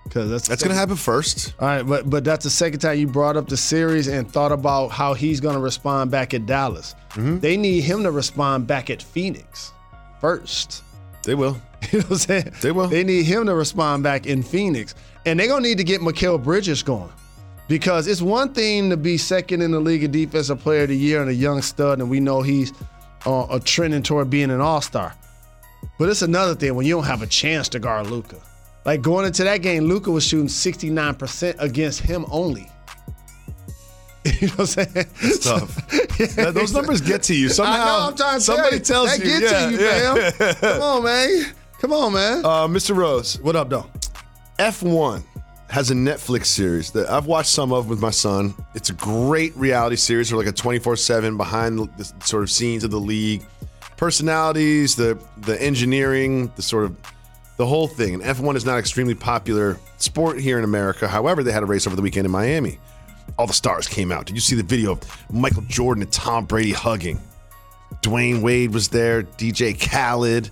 Because 0.05 0.31
that's 0.31 0.47
that's 0.47 0.63
going 0.63 0.73
to 0.73 0.79
happen 0.79 0.95
first. 0.95 1.55
All 1.59 1.67
right, 1.67 1.83
but 1.83 2.09
but 2.09 2.23
that's 2.23 2.45
the 2.45 2.51
second 2.51 2.79
time 2.79 2.97
you 2.97 3.09
brought 3.09 3.37
up 3.37 3.49
the 3.49 3.57
series 3.57 4.07
and 4.07 4.31
thought 4.31 4.53
about 4.53 4.89
how 4.89 5.15
he's 5.15 5.41
going 5.41 5.57
to 5.57 5.61
respond 5.61 6.13
back 6.13 6.33
at 6.33 6.47
Dallas. 6.47 6.95
Mm-hmm. 7.11 7.41
They 7.41 7.57
need 7.57 7.81
him 7.81 8.05
to 8.05 8.13
respond 8.13 8.69
back 8.69 8.89
at 8.89 9.03
Phoenix 9.03 9.73
first. 10.21 10.85
They 11.25 11.35
will. 11.35 11.61
You 11.93 12.01
know 12.01 12.05
what 12.07 12.13
I'm 12.13 12.19
saying? 12.19 12.53
They 12.63 12.73
will. 12.73 12.89
They 12.89 13.05
need 13.05 13.27
him 13.27 13.47
to 13.47 13.55
respond 13.55 14.03
back 14.03 14.27
in 14.27 14.43
Phoenix. 14.43 14.97
And 15.25 15.39
they're 15.39 15.47
going 15.47 15.63
to 15.63 15.69
need 15.69 15.79
to 15.79 15.85
get 15.85 16.01
Mikal 16.01 16.43
Bridges 16.43 16.83
going. 16.83 17.13
Because 17.69 18.07
it's 18.07 18.23
one 18.23 18.53
thing 18.53 18.91
to 18.91 18.97
be 18.97 19.19
second 19.19 19.61
in 19.61 19.73
the 19.73 19.81
league 19.81 20.05
of 20.05 20.13
defensive 20.13 20.61
player 20.61 20.83
of 20.83 20.89
the 20.89 20.97
year 20.97 21.21
and 21.21 21.31
a 21.31 21.35
young 21.35 21.63
stud, 21.63 21.99
and 21.99 22.09
we 22.09 22.21
know 22.21 22.43
he's 22.43 22.73
uh, 23.27 23.47
a 23.51 23.59
trending 23.59 24.03
toward 24.03 24.31
being 24.31 24.51
an 24.51 24.61
all 24.61 24.81
star. 24.81 25.15
But 25.99 26.09
it's 26.09 26.23
another 26.23 26.55
thing 26.55 26.75
when 26.75 26.87
you 26.87 26.95
don't 26.95 27.05
have 27.05 27.23
a 27.23 27.27
chance 27.27 27.69
to 27.71 27.79
guard 27.79 28.07
Luka. 28.07 28.37
Like 28.85 29.03
going 29.03 29.27
into 29.27 29.43
that 29.45 29.63
game, 29.63 29.85
Luka 29.87 30.11
was 30.11 30.25
shooting 30.25 30.47
69% 30.47 31.57
against 31.59 32.01
him 32.01 32.25
only. 32.31 32.71
You 34.41 34.49
know 34.49 34.55
what 34.55 34.61
I'm 34.61 34.67
saying? 34.67 35.07
It's 35.21 35.45
tough. 35.45 36.19
yeah, 36.37 36.51
those 36.51 36.73
numbers 36.73 37.01
get 37.01 37.23
to 37.25 37.35
you 37.35 37.49
somehow. 37.49 37.73
I 37.73 37.87
know. 37.87 38.09
I'm 38.09 38.17
trying 38.17 38.39
to 38.39 38.41
somebody 38.41 38.81
tell 38.81 39.05
you. 39.05 39.11
tells 39.11 39.19
that 39.19 39.25
you. 39.25 39.41
Get 39.41 39.43
yeah, 39.43 39.67
to 39.67 39.71
you, 39.71 40.47
yeah. 40.47 40.55
Come 40.73 40.83
on, 40.83 41.05
man. 41.05 41.55
Come 41.79 41.93
on, 41.93 42.13
man. 42.13 42.45
Uh, 42.45 42.67
Mr. 42.67 42.97
Rose, 42.97 43.41
what 43.41 43.55
up, 43.55 43.71
though? 43.71 43.87
F1 44.59 45.23
has 45.69 45.91
a 45.91 45.95
Netflix 45.95 46.47
series 46.47 46.93
that 46.93 47.09
I've 47.11 47.27
watched 47.27 47.51
some 47.51 47.73
of 47.73 47.89
with 47.89 48.01
my 48.01 48.11
son. 48.11 48.55
It's 48.75 48.91
a 48.91 48.95
great 48.95 49.57
reality 49.57 49.97
series, 49.97 50.33
or 50.33 50.37
like 50.37 50.47
a 50.47 50.53
24/7 50.53 51.37
behind 51.37 51.79
the 51.97 52.13
sort 52.25 52.43
of 52.43 52.51
scenes 52.51 52.85
of 52.85 52.91
the 52.91 53.01
league, 53.01 53.45
personalities, 53.97 54.95
the 54.95 55.19
the 55.39 55.61
engineering, 55.61 56.53
the 56.57 56.63
sort 56.63 56.85
of 56.85 56.97
the 57.57 57.67
whole 57.67 57.89
thing. 57.89 58.15
And 58.15 58.23
F1 58.23 58.55
is 58.57 58.65
not 58.65 58.79
extremely 58.79 59.15
popular 59.15 59.79
sport 59.99 60.39
here 60.39 60.59
in 60.59 60.65
America. 60.65 61.09
However, 61.09 61.43
they 61.43 61.53
had 61.53 61.63
a 61.63 61.67
race 61.67 61.87
over 61.87 61.97
the 61.97 62.03
weekend 62.03 62.27
in 62.27 62.31
Miami. 62.31 62.79
All 63.39 63.47
the 63.47 63.55
stars 63.55 63.89
came 63.89 64.13
out. 64.13 64.27
Did 64.27 64.37
you 64.37 64.41
see 64.41 64.55
the 64.55 64.63
video 64.63 64.93
of 64.93 65.01
Michael 65.33 65.63
Jordan 65.63 66.03
and 66.03 66.13
Tom 66.13 66.45
Brady 66.45 66.73
hugging? 66.73 67.21
Dwyane 68.03 68.41
Wade 68.41 68.73
was 68.73 68.89
there, 68.89 69.23
DJ 69.23 69.73
Khaled. 69.73 70.51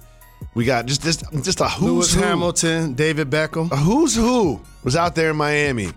We 0.54 0.64
got 0.64 0.86
just 0.86 1.02
just 1.02 1.24
just 1.42 1.60
a 1.60 1.68
who's 1.68 1.82
Lewis 1.82 2.14
who. 2.14 2.20
Hamilton, 2.20 2.94
David 2.94 3.30
Beckham. 3.30 3.70
A 3.72 3.76
who's 3.76 4.14
who 4.14 4.60
was 4.82 4.96
out 4.96 5.14
there 5.14 5.30
in 5.30 5.36
Miami. 5.36 5.90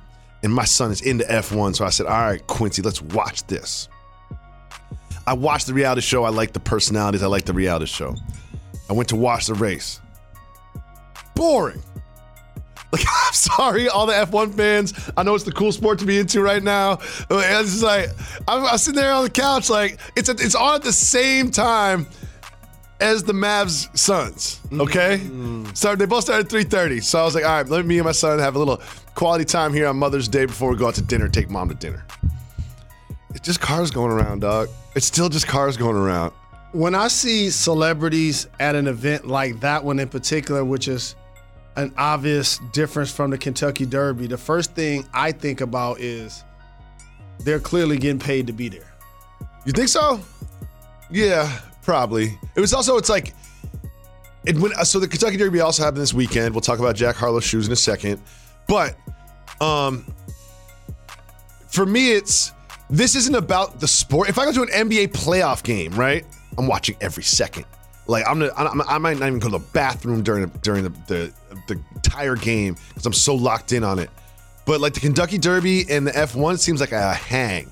And 0.43 0.53
my 0.53 0.65
son 0.65 0.91
is 0.91 1.01
into 1.01 1.23
F1, 1.25 1.75
so 1.75 1.86
I 1.86 1.89
said, 1.89 2.05
"All 2.05 2.13
right, 2.13 2.45
Quincy, 2.45 2.81
let's 2.81 3.01
watch 3.01 3.45
this." 3.47 3.89
I 5.25 5.33
watched 5.33 5.67
the 5.67 5.73
reality 5.73 6.01
show. 6.01 6.23
I 6.23 6.29
like 6.29 6.53
the 6.53 6.60
personalities. 6.60 7.21
I 7.21 7.27
like 7.27 7.43
the 7.43 7.53
reality 7.53 7.86
show. 7.86 8.15
I 8.89 8.93
went 8.93 9.10
to 9.10 9.15
watch 9.15 9.47
the 9.47 9.55
race. 9.55 9.99
Boring. 11.36 11.83
Like, 12.91 13.03
I'm 13.27 13.33
sorry, 13.33 13.89
all 13.89 14.05
the 14.05 14.13
F1 14.13 14.55
fans. 14.55 14.93
I 15.17 15.23
know 15.23 15.36
it's 15.36 15.43
the 15.43 15.51
cool 15.51 15.73
sport 15.73 15.99
to 15.99 16.05
be 16.05 16.17
into 16.17 16.41
right 16.41 16.63
now. 16.63 16.99
It's 17.29 17.83
like 17.83 18.10
I'm, 18.47 18.65
I'm 18.65 18.77
sitting 18.77 18.99
there 18.99 19.12
on 19.12 19.23
the 19.23 19.29
couch, 19.29 19.69
like 19.69 19.99
it's 20.15 20.29
a, 20.29 20.31
it's 20.31 20.55
on 20.55 20.75
at 20.75 20.83
the 20.83 20.93
same 20.93 21.51
time 21.51 22.07
as 22.99 23.23
the 23.23 23.33
Mavs 23.33 23.95
Suns. 23.97 24.60
Okay, 24.71 25.19
mm. 25.19 25.75
so 25.75 25.95
they 25.95 26.05
both 26.05 26.23
started 26.23 26.45
at 26.45 26.69
3:30. 26.69 27.03
So 27.03 27.19
I 27.19 27.23
was 27.23 27.36
like, 27.36 27.45
all 27.45 27.51
right, 27.51 27.67
let 27.67 27.86
me 27.86 27.97
and 27.97 28.05
my 28.05 28.12
son 28.12 28.39
have 28.39 28.55
a 28.55 28.60
little 28.60 28.81
quality 29.15 29.45
time 29.45 29.73
here 29.73 29.88
on 29.88 29.97
Mother's 29.97 30.27
Day 30.27 30.45
before 30.45 30.71
we 30.71 30.77
go 30.77 30.88
out 30.88 30.95
to 30.95 31.01
dinner. 31.01 31.27
Take 31.27 31.49
mom 31.49 31.69
to 31.69 31.75
dinner. 31.75 32.05
It's 33.31 33.45
just 33.45 33.62
cars 33.62 33.91
going 33.91 34.12
around, 34.12 34.39
dog. 34.41 34.69
It's 34.95 35.05
still 35.05 35.29
just 35.29 35.47
cars 35.47 35.77
going 35.77 35.95
around. 35.95 36.33
When 36.71 36.95
I 36.95 37.07
see 37.07 37.49
celebrities 37.49 38.47
at 38.60 38.75
an 38.75 38.88
event 38.88 39.27
like 39.27 39.60
that 39.62 39.83
one 39.83 39.99
in 39.99 40.10
particular, 40.10 40.65
which 40.65 40.88
is 40.88 41.15
an 41.75 41.93
obvious 41.97 42.60
difference 42.73 43.12
from 43.12 43.29
the 43.29 43.38
Kentucky 43.38 43.86
Derby, 43.86 44.27
the 44.27 44.38
first 44.38 44.73
thing 44.73 45.07
I 45.13 45.31
think 45.31 45.62
about 45.62 45.99
is 45.99 46.43
they're 47.39 47.60
clearly 47.60 47.97
getting 47.97 48.19
paid 48.19 48.47
to 48.47 48.53
be 48.53 48.69
there. 48.69 48.91
You 49.65 49.71
think 49.71 49.89
so? 49.89 50.19
Yeah, 51.10 51.60
Probably. 51.88 52.38
It 52.54 52.60
was 52.60 52.73
also, 52.73 52.97
it's 52.97 53.08
like, 53.08 53.34
it 54.45 54.58
went, 54.58 54.76
so 54.86 55.00
the 55.00 55.08
Kentucky 55.08 55.38
Derby 55.38 55.62
also 55.62 55.84
happened 55.84 56.02
this 56.02 56.13
weekend. 56.13 56.54
We'll 56.54 56.60
talk 56.60 56.80
about 56.80 56.97
Jack 56.97 57.15
Harlow's 57.15 57.45
shoes 57.45 57.65
in 57.65 57.71
a 57.71 57.78
second. 57.78 58.21
But 58.67 58.97
um, 59.62 60.06
for 61.69 61.86
me, 61.86 62.12
it's, 62.12 62.52
this 62.89 63.15
isn't 63.15 63.36
about 63.36 63.80
the 63.80 63.88
sport. 63.88 64.28
If 64.28 64.38
I 64.38 64.43
go 64.43 64.52
to 64.52 64.63
an 64.63 64.89
NBA 64.89 65.13
playoff 65.13 65.63
game, 65.63 65.93
right? 65.93 66.26
I'm 66.58 66.67
watching 66.67 66.97
every 67.00 67.23
second. 67.23 67.63
Like 68.06 68.28
I'm, 68.28 68.39
gonna, 68.39 68.52
I'm 68.58 68.82
I 68.82 68.97
might 68.97 69.17
not 69.17 69.28
even 69.28 69.39
go 69.39 69.47
to 69.47 69.58
the 69.58 69.65
bathroom 69.71 70.23
during 70.23 70.50
the, 70.50 70.58
during 70.58 70.84
the, 70.84 70.89
the, 71.08 71.34
the 71.69 71.82
entire 71.95 72.36
game 72.36 72.76
because 72.89 73.06
I'm 73.06 73.13
so 73.13 73.34
locked 73.34 73.71
in 73.71 73.86
on 73.86 73.97
it. 73.97 74.10
But 74.65 74.82
like 74.82 74.93
the 74.93 75.00
Kentucky 75.00 75.38
Derby 75.38 75.86
and 75.89 76.06
the 76.06 76.12
F1 76.12 76.60
seems 76.60 76.82
like 76.82 76.91
a 76.91 77.13
hang. 77.13 77.71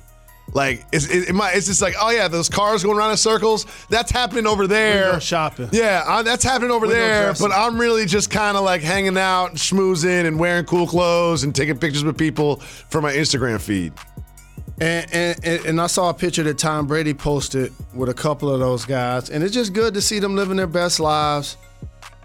Like 0.53 0.85
it's 0.93 1.07
it, 1.09 1.29
it 1.29 1.35
it's 1.53 1.67
just 1.67 1.81
like 1.81 1.95
oh 1.99 2.11
yeah, 2.11 2.27
those 2.27 2.47
cars 2.47 2.83
going 2.83 2.97
around 2.97 3.11
in 3.11 3.17
circles. 3.17 3.65
That's 3.89 4.11
happening 4.11 4.47
over 4.47 4.67
there. 4.67 5.19
Shopping. 5.19 5.69
Yeah, 5.71 6.03
uh, 6.07 6.23
that's 6.23 6.43
happening 6.43 6.71
over 6.71 6.87
Window 6.87 7.01
there. 7.01 7.23
Dressing. 7.25 7.49
But 7.49 7.53
I'm 7.53 7.77
really 7.77 8.05
just 8.05 8.29
kind 8.29 8.55
of 8.55 8.63
like 8.63 8.81
hanging 8.81 9.17
out, 9.17 9.49
and 9.49 9.57
schmoozing, 9.57 10.25
and 10.25 10.39
wearing 10.39 10.65
cool 10.65 10.87
clothes, 10.87 11.43
and 11.43 11.53
taking 11.53 11.77
pictures 11.77 12.03
with 12.03 12.17
people 12.17 12.57
for 12.57 13.01
my 13.01 13.11
Instagram 13.11 13.59
feed. 13.59 13.91
And, 14.79 15.13
and, 15.13 15.65
and 15.65 15.81
I 15.81 15.87
saw 15.87 16.09
a 16.09 16.13
picture 16.13 16.43
that 16.43 16.57
Tom 16.57 16.85
Brady 16.85 17.13
posted 17.13 17.71
with 17.93 18.09
a 18.09 18.13
couple 18.13 18.49
of 18.49 18.59
those 18.59 18.85
guys, 18.85 19.29
and 19.29 19.43
it's 19.43 19.53
just 19.53 19.73
good 19.73 19.93
to 19.93 20.01
see 20.01 20.19
them 20.19 20.35
living 20.35 20.57
their 20.57 20.67
best 20.67 20.99
lives. 20.99 21.57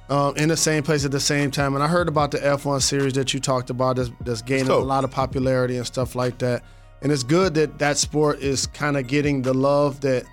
Um, 0.08 0.36
in 0.36 0.48
the 0.48 0.56
same 0.56 0.82
place 0.82 1.04
at 1.04 1.12
the 1.12 1.20
same 1.20 1.52
time. 1.52 1.76
And 1.76 1.84
I 1.84 1.86
heard 1.86 2.08
about 2.08 2.32
the 2.32 2.38
F1 2.38 2.82
series 2.82 3.12
that 3.12 3.32
you 3.32 3.38
talked 3.38 3.70
about 3.70 3.94
that's, 3.94 4.10
that's 4.22 4.42
gaining 4.42 4.68
a 4.68 4.76
lot 4.76 5.04
of 5.04 5.12
popularity 5.12 5.76
and 5.76 5.86
stuff 5.86 6.16
like 6.16 6.36
that. 6.38 6.64
And 7.02 7.10
it's 7.10 7.22
good 7.22 7.54
that 7.54 7.78
that 7.78 7.96
sport 7.96 8.40
is 8.40 8.66
kind 8.66 8.96
of 8.96 9.06
getting 9.06 9.42
the 9.42 9.54
love 9.54 10.00
that 10.02 10.24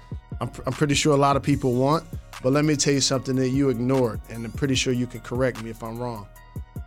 I'm, 0.42 0.52
I'm 0.66 0.74
pretty 0.74 0.96
sure 0.96 1.14
a 1.14 1.18
lot 1.18 1.36
of 1.36 1.44
people 1.44 1.74
want. 1.74 2.04
But 2.44 2.54
let 2.54 2.66
me 2.66 2.76
tell 2.76 2.94
you 2.94 3.02
something 3.02 3.36
that 3.38 3.50
you 3.50 3.70
ignored, 3.70 4.22
and 4.30 4.46
I'm 4.46 4.52
pretty 4.52 4.76
sure 4.76 4.94
you 4.94 5.08
can 5.08 5.22
correct 5.22 5.64
me 5.64 5.72
if 5.72 5.82
I'm 5.82 5.98
wrong. 5.98 6.28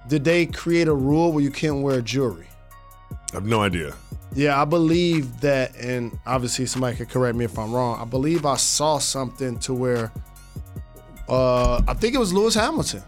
Did 0.06 0.22
they 0.22 0.46
create 0.46 0.86
a 0.86 0.94
rule 0.94 1.32
where 1.32 1.42
you 1.42 1.50
can't 1.50 1.82
wear 1.82 2.00
jewelry? 2.00 2.46
I 3.10 3.34
have 3.34 3.46
no 3.46 3.60
idea. 3.60 3.94
Yeah, 4.32 4.60
I 4.60 4.64
believe 4.64 5.40
that, 5.40 5.74
and 5.76 6.16
obviously 6.24 6.66
somebody 6.66 6.96
could 6.96 7.08
correct 7.08 7.36
me 7.36 7.44
if 7.44 7.58
I'm 7.58 7.72
wrong. 7.72 8.00
I 8.00 8.04
believe 8.04 8.46
I 8.46 8.56
saw 8.56 8.98
something 8.98 9.58
to 9.60 9.74
where 9.74 10.12
uh, 11.28 11.82
I 11.88 11.94
think 11.94 12.14
it 12.14 12.18
was 12.18 12.32
Lewis 12.32 12.54
Hamilton 12.54 13.02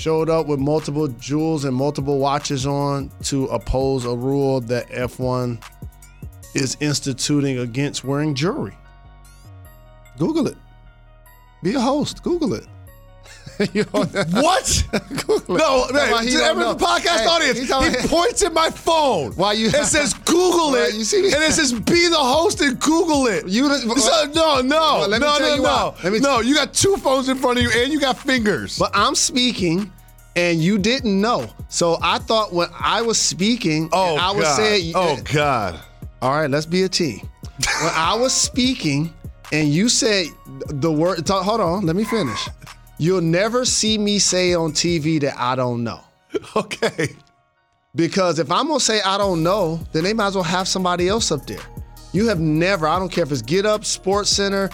showed 0.00 0.30
up 0.30 0.46
with 0.46 0.58
multiple 0.58 1.06
jewels 1.08 1.64
and 1.64 1.76
multiple 1.76 2.18
watches 2.18 2.66
on 2.66 3.10
to 3.22 3.44
oppose 3.46 4.06
a 4.06 4.16
rule 4.16 4.60
that 4.62 4.88
F1 4.88 5.62
is 6.54 6.76
instituting 6.80 7.58
against 7.58 8.02
wearing 8.02 8.34
jewelry. 8.34 8.76
Google 10.18 10.46
it. 10.46 10.56
Be 11.62 11.74
a 11.74 11.80
host. 11.80 12.22
Google 12.22 12.54
it. 12.54 12.66
You 13.74 13.84
don't- 13.84 14.12
What? 14.32 14.84
no, 15.48 15.86
man. 15.92 16.10
why 16.12 16.24
he 16.24 16.30
to 16.30 16.36
every 16.44 16.64
podcast 16.64 17.20
Hey, 17.20 17.26
audience, 17.26 17.58
he 17.58 17.64
he 17.66 18.08
points 18.08 18.42
at 18.42 18.52
my 18.52 18.70
phone. 18.70 19.32
Why 19.36 19.52
you- 19.52 19.66
It 19.68 19.84
says 19.86 20.14
Google 20.14 20.74
it. 20.76 20.94
you 20.94 21.04
see 21.04 21.22
me? 21.22 21.32
And 21.32 21.42
it 21.42 21.52
says 21.52 21.72
be 21.72 22.08
the 22.08 22.16
host 22.16 22.60
and 22.60 22.78
Google 22.80 23.26
it. 23.26 23.46
You 23.48 23.68
So, 23.98 24.24
no, 24.34 24.60
no, 24.62 24.76
Well, 25.00 25.08
let 25.08 25.20
me 25.20 25.26
no, 25.26 25.38
tell 25.38 25.48
no, 25.48 25.54
you 25.56 25.62
no. 25.62 25.68
why. 25.68 25.94
Let 26.04 26.12
me 26.12 26.18
t- 26.18 26.24
no, 26.24 26.40
you 26.40 26.54
got 26.54 26.72
two 26.72 26.96
phones 26.96 27.28
in 27.28 27.36
front 27.36 27.58
of 27.58 27.64
you 27.64 27.70
and 27.74 27.92
you 27.92 28.00
got 28.00 28.18
fingers. 28.18 28.78
But 28.78 28.90
I'm 28.94 29.14
speaking, 29.14 29.92
and 30.36 30.62
you 30.62 30.78
didn't 30.78 31.20
know. 31.20 31.50
So 31.68 31.98
I 32.02 32.18
thought 32.18 32.52
when 32.52 32.68
I 32.78 33.02
was 33.02 33.18
speaking, 33.18 33.88
oh, 33.92 34.16
I 34.16 34.30
was 34.30 34.44
God. 34.44 34.56
saying, 34.56 34.92
oh, 34.94 35.16
eh, 35.16 35.20
God. 35.32 35.80
all 36.22 36.30
right, 36.32 36.48
let's 36.50 36.66
be 36.66 36.84
a 36.84 36.88
team. 36.88 37.20
when 37.82 37.92
I 37.94 38.14
was 38.14 38.32
speaking, 38.32 39.12
and 39.52 39.68
you 39.68 39.88
said 39.88 40.26
the 40.68 40.90
word, 40.90 41.28
hold 41.28 41.60
on, 41.60 41.84
let 41.86 41.96
me 41.96 42.04
finish. 42.04 42.48
You'll 43.00 43.22
never 43.22 43.64
see 43.64 43.96
me 43.96 44.18
say 44.18 44.52
on 44.52 44.72
TV 44.72 45.18
that 45.22 45.34
I 45.38 45.56
don't 45.56 45.82
know. 45.82 46.00
Okay. 46.54 47.08
Because 47.94 48.38
if 48.38 48.52
I'm 48.52 48.68
gonna 48.68 48.78
say 48.78 49.00
I 49.00 49.18
don't 49.18 49.42
know, 49.42 49.80
then 49.92 50.04
they 50.04 50.12
might 50.12 50.28
as 50.28 50.34
well 50.36 50.44
have 50.44 50.68
somebody 50.68 51.08
else 51.08 51.32
up 51.32 51.44
there. 51.46 51.58
You 52.12 52.28
have 52.28 52.38
never, 52.38 52.86
I 52.86 52.98
don't 53.00 53.10
care 53.10 53.24
if 53.24 53.32
it's 53.32 53.42
Get 53.42 53.66
Up, 53.66 53.84
Sports 53.84 54.30
Center, 54.30 54.70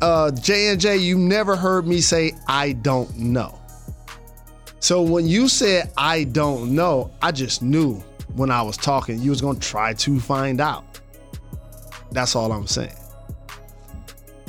uh, 0.00 0.30
J 0.30 0.68
and 0.68 0.80
J. 0.80 0.96
You 0.96 1.18
never 1.18 1.54
heard 1.54 1.86
me 1.86 2.00
say 2.00 2.32
I 2.48 2.72
don't 2.72 3.14
know. 3.18 3.60
So 4.78 5.02
when 5.02 5.26
you 5.26 5.48
said 5.48 5.92
I 5.98 6.24
don't 6.24 6.74
know, 6.74 7.10
I 7.20 7.32
just 7.32 7.62
knew 7.62 7.96
when 8.36 8.50
I 8.50 8.62
was 8.62 8.76
talking 8.78 9.18
you 9.18 9.30
was 9.30 9.40
gonna 9.42 9.58
try 9.58 9.92
to 9.92 10.20
find 10.20 10.60
out. 10.60 11.00
That's 12.12 12.36
all 12.36 12.52
I'm 12.52 12.68
saying. 12.68 12.94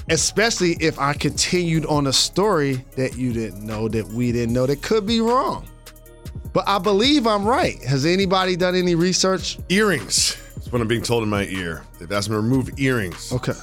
Especially 0.10 0.78
if 0.80 1.00
I 1.00 1.14
continued 1.14 1.86
on 1.86 2.08
a 2.08 2.14
story 2.14 2.86
that 2.96 3.18
you 3.18 3.34
didn't 3.34 3.66
know, 3.66 3.90
that 3.90 4.08
we 4.08 4.32
didn't 4.32 4.54
know, 4.54 4.66
that 4.66 4.82
could 4.82 5.06
be 5.06 5.20
wrong. 5.20 5.68
But 6.54 6.68
I 6.68 6.80
believe 6.80 7.28
I'm 7.28 7.46
right. 7.46 7.82
Has 7.84 8.06
anybody 8.06 8.56
done 8.56 8.74
any 8.74 8.96
research? 8.96 9.60
Earrings. 9.70 10.38
That's 10.56 10.72
what 10.72 10.82
I'm 10.82 10.88
being 10.88 11.02
told 11.02 11.24
in 11.24 11.30
my 11.30 11.46
ear. 11.46 11.84
They've 12.00 12.12
asked 12.12 12.30
me 12.30 12.36
to 12.36 12.42
remove 12.42 12.80
earrings. 12.80 13.32
Okay. 13.34 13.54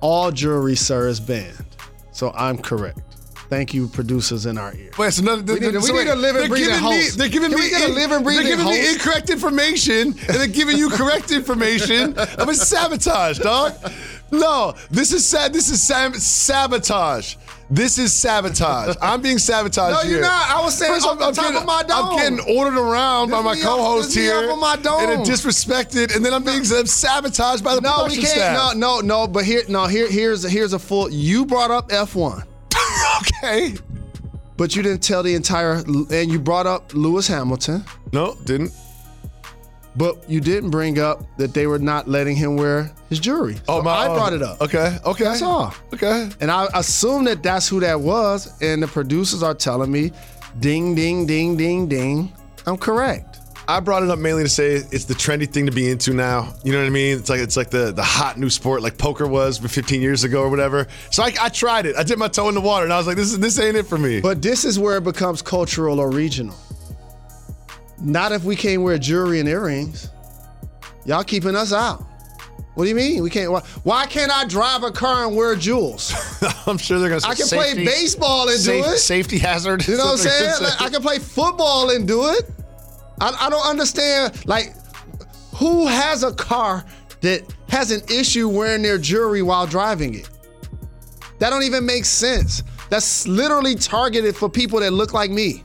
All 0.00 0.30
jewelry, 0.30 0.76
sir, 0.76 1.08
is 1.08 1.18
banned. 1.18 1.64
So 2.12 2.30
I'm 2.36 2.58
correct. 2.58 3.00
Thank 3.50 3.74
you, 3.74 3.88
producers 3.88 4.46
in 4.46 4.58
our 4.58 4.72
ear. 4.74 4.90
Wait, 4.98 5.12
so 5.12 5.22
none, 5.22 5.44
We 5.44 5.54
need 5.60 5.72
to- 5.74 5.80
we 5.80 5.92
need 5.92 6.08
a 6.08 6.14
living, 6.16 6.40
they're 6.40 6.48
breathing 6.48 6.68
giving 6.70 6.84
me, 6.90 6.96
host. 7.02 7.18
they're 7.18 7.28
giving 7.28 7.50
Can 7.50 7.58
me, 7.60 7.64
we 7.66 7.70
get 7.70 7.90
a 7.90 7.92
live 7.92 8.10
and 8.12 8.24
breathing 8.24 8.44
they're 8.46 8.56
giving 8.56 8.66
me 8.72 8.92
incorrect 8.92 9.30
information, 9.30 10.08
and 10.08 10.36
they're 10.36 10.46
giving 10.46 10.76
you 10.78 10.88
correct 10.90 11.30
information. 11.30 12.14
I'm 12.38 12.48
a 12.48 12.54
sabotage, 12.54 13.38
dog. 13.38 13.74
No, 14.30 14.74
this 14.90 15.12
is 15.12 15.24
sad. 15.26 15.52
This 15.52 15.70
is 15.70 15.80
sam- 15.82 16.14
sabotage. 16.18 17.36
This 17.70 17.98
is 17.98 18.12
sabotage. 18.12 18.94
I'm 19.00 19.20
being 19.22 19.38
sabotaged 19.38 20.04
No, 20.04 20.10
you're 20.10 20.20
not. 20.20 20.50
I 20.50 20.62
was 20.62 20.76
saying 20.76 20.92
off 21.02 21.18
the 21.18 21.24
top 21.32 21.34
getting, 21.36 21.56
of 21.56 21.64
my 21.66 21.82
dome. 21.82 22.08
I'm 22.10 22.16
getting 22.16 22.56
ordered 22.56 22.78
around 22.78 23.30
by 23.30 23.40
my 23.40 23.54
co-host 23.56 24.08
off- 24.08 24.14
this 24.14 24.16
me 24.16 24.22
here, 24.22 24.36
off 24.50 24.54
of 24.54 24.58
my 24.60 24.76
dome. 24.76 25.10
and 25.10 25.22
disrespected, 25.24 26.14
and 26.14 26.24
then 26.24 26.34
I'm 26.34 26.42
being 26.44 26.64
sabotaged 26.64 27.62
by 27.64 27.74
the 27.76 27.80
No, 27.80 28.04
we 28.08 28.16
can't. 28.16 28.26
staff. 28.28 28.74
No, 28.74 29.00
no, 29.00 29.00
no. 29.00 29.26
But 29.26 29.44
here, 29.44 29.62
no. 29.68 29.86
Here, 29.86 30.08
here's 30.08 30.42
here's 30.42 30.72
a 30.72 30.78
full. 30.78 31.10
You 31.10 31.46
brought 31.46 31.70
up 31.70 31.90
F1, 31.90 32.42
okay. 33.42 33.74
but 34.56 34.74
you 34.76 34.82
didn't 34.82 35.02
tell 35.02 35.22
the 35.22 35.34
entire. 35.34 35.74
And 36.10 36.30
you 36.30 36.38
brought 36.38 36.66
up 36.66 36.92
Lewis 36.94 37.26
Hamilton, 37.26 37.84
No, 38.12 38.36
didn't. 38.44 38.72
but 39.96 40.28
you 40.28 40.40
didn't 40.40 40.70
bring 40.70 40.98
up 40.98 41.22
that 41.38 41.54
they 41.54 41.66
were 41.66 41.78
not 41.78 42.08
letting 42.08 42.36
him 42.36 42.56
wear 42.56 42.90
his 43.08 43.18
jewelry. 43.20 43.56
Oh, 43.68 43.82
my. 43.82 43.92
I 43.92 44.06
brought 44.08 44.32
it 44.32 44.42
up. 44.42 44.60
Okay. 44.60 44.98
Okay. 45.04 45.24
That's 45.24 45.42
all. 45.42 45.74
Okay. 45.92 46.28
And 46.40 46.50
I 46.50 46.68
assume 46.74 47.24
that 47.24 47.42
that's 47.42 47.68
who 47.68 47.80
that 47.80 48.00
was. 48.00 48.60
And 48.62 48.82
the 48.82 48.88
producers 48.88 49.42
are 49.42 49.54
telling 49.54 49.90
me, 49.92 50.12
ding, 50.60 50.94
ding, 50.94 51.26
ding, 51.26 51.56
ding, 51.56 51.88
ding. 51.88 52.32
I'm 52.66 52.76
correct. 52.78 53.38
I 53.66 53.80
brought 53.80 54.02
it 54.02 54.10
up 54.10 54.18
mainly 54.18 54.42
to 54.42 54.48
say 54.48 54.74
it's 54.74 55.04
the 55.06 55.14
trendy 55.14 55.50
thing 55.50 55.66
to 55.66 55.72
be 55.72 55.88
into 55.90 56.12
now. 56.12 56.54
You 56.64 56.72
know 56.72 56.80
what 56.80 56.86
I 56.86 56.90
mean? 56.90 57.16
It's 57.18 57.30
like 57.30 57.40
it's 57.40 57.56
like 57.56 57.70
the 57.70 57.92
the 57.92 58.02
hot 58.02 58.36
new 58.38 58.50
sport, 58.50 58.82
like 58.82 58.98
poker 58.98 59.26
was 59.26 59.58
15 59.58 60.02
years 60.02 60.22
ago 60.24 60.42
or 60.42 60.50
whatever. 60.50 60.86
So 61.10 61.22
I, 61.22 61.32
I 61.40 61.48
tried 61.48 61.86
it. 61.86 61.96
I 61.96 62.02
dipped 62.02 62.18
my 62.18 62.28
toe 62.28 62.48
in 62.50 62.54
the 62.54 62.60
water, 62.60 62.84
and 62.84 62.92
I 62.92 62.98
was 62.98 63.06
like, 63.06 63.16
this 63.16 63.32
is 63.32 63.38
this 63.38 63.58
ain't 63.58 63.76
it 63.76 63.86
for 63.86 63.96
me. 63.96 64.20
But 64.20 64.42
this 64.42 64.64
is 64.64 64.78
where 64.78 64.98
it 64.98 65.04
becomes 65.04 65.40
cultural 65.40 65.98
or 65.98 66.10
regional. 66.10 66.54
Not 68.00 68.32
if 68.32 68.44
we 68.44 68.54
can't 68.54 68.82
wear 68.82 68.98
jewelry 68.98 69.40
and 69.40 69.48
earrings. 69.48 70.10
Y'all 71.06 71.24
keeping 71.24 71.56
us 71.56 71.72
out. 71.72 72.04
What 72.74 72.84
do 72.84 72.88
you 72.90 72.96
mean? 72.96 73.22
We 73.22 73.30
can't. 73.30 73.50
Why, 73.52 73.60
why 73.84 74.06
can't 74.06 74.32
I 74.32 74.44
drive 74.46 74.82
a 74.82 74.90
car 74.90 75.26
and 75.26 75.36
wear 75.36 75.54
jewels? 75.54 76.12
I'm 76.66 76.76
sure 76.76 76.98
they're 76.98 77.08
gonna. 77.08 77.20
Say 77.20 77.28
I 77.28 77.34
can 77.34 77.46
safety, 77.46 77.74
play 77.76 77.84
baseball 77.84 78.48
and 78.48 78.58
safe- 78.58 78.84
do 78.84 78.90
it. 78.90 78.98
Safety 78.98 79.38
hazard. 79.38 79.86
You 79.86 79.96
know 79.96 80.04
what 80.06 80.12
I'm 80.12 80.18
saying? 80.18 80.62
Like. 80.62 80.82
I 80.82 80.88
can 80.90 81.00
play 81.00 81.18
football 81.18 81.90
and 81.90 82.06
do 82.06 82.28
it. 82.30 82.50
I, 83.20 83.36
I 83.40 83.50
don't 83.50 83.66
understand. 83.66 84.46
Like, 84.46 84.74
who 85.54 85.86
has 85.86 86.22
a 86.22 86.32
car 86.32 86.84
that 87.20 87.42
has 87.68 87.90
an 87.90 88.02
issue 88.08 88.48
wearing 88.48 88.82
their 88.82 88.98
jewelry 88.98 89.42
while 89.42 89.66
driving 89.66 90.14
it? 90.14 90.28
That 91.38 91.50
don't 91.50 91.62
even 91.62 91.84
make 91.84 92.04
sense. 92.04 92.62
That's 92.90 93.26
literally 93.26 93.74
targeted 93.74 94.36
for 94.36 94.48
people 94.48 94.80
that 94.80 94.92
look 94.92 95.12
like 95.12 95.30
me. 95.30 95.64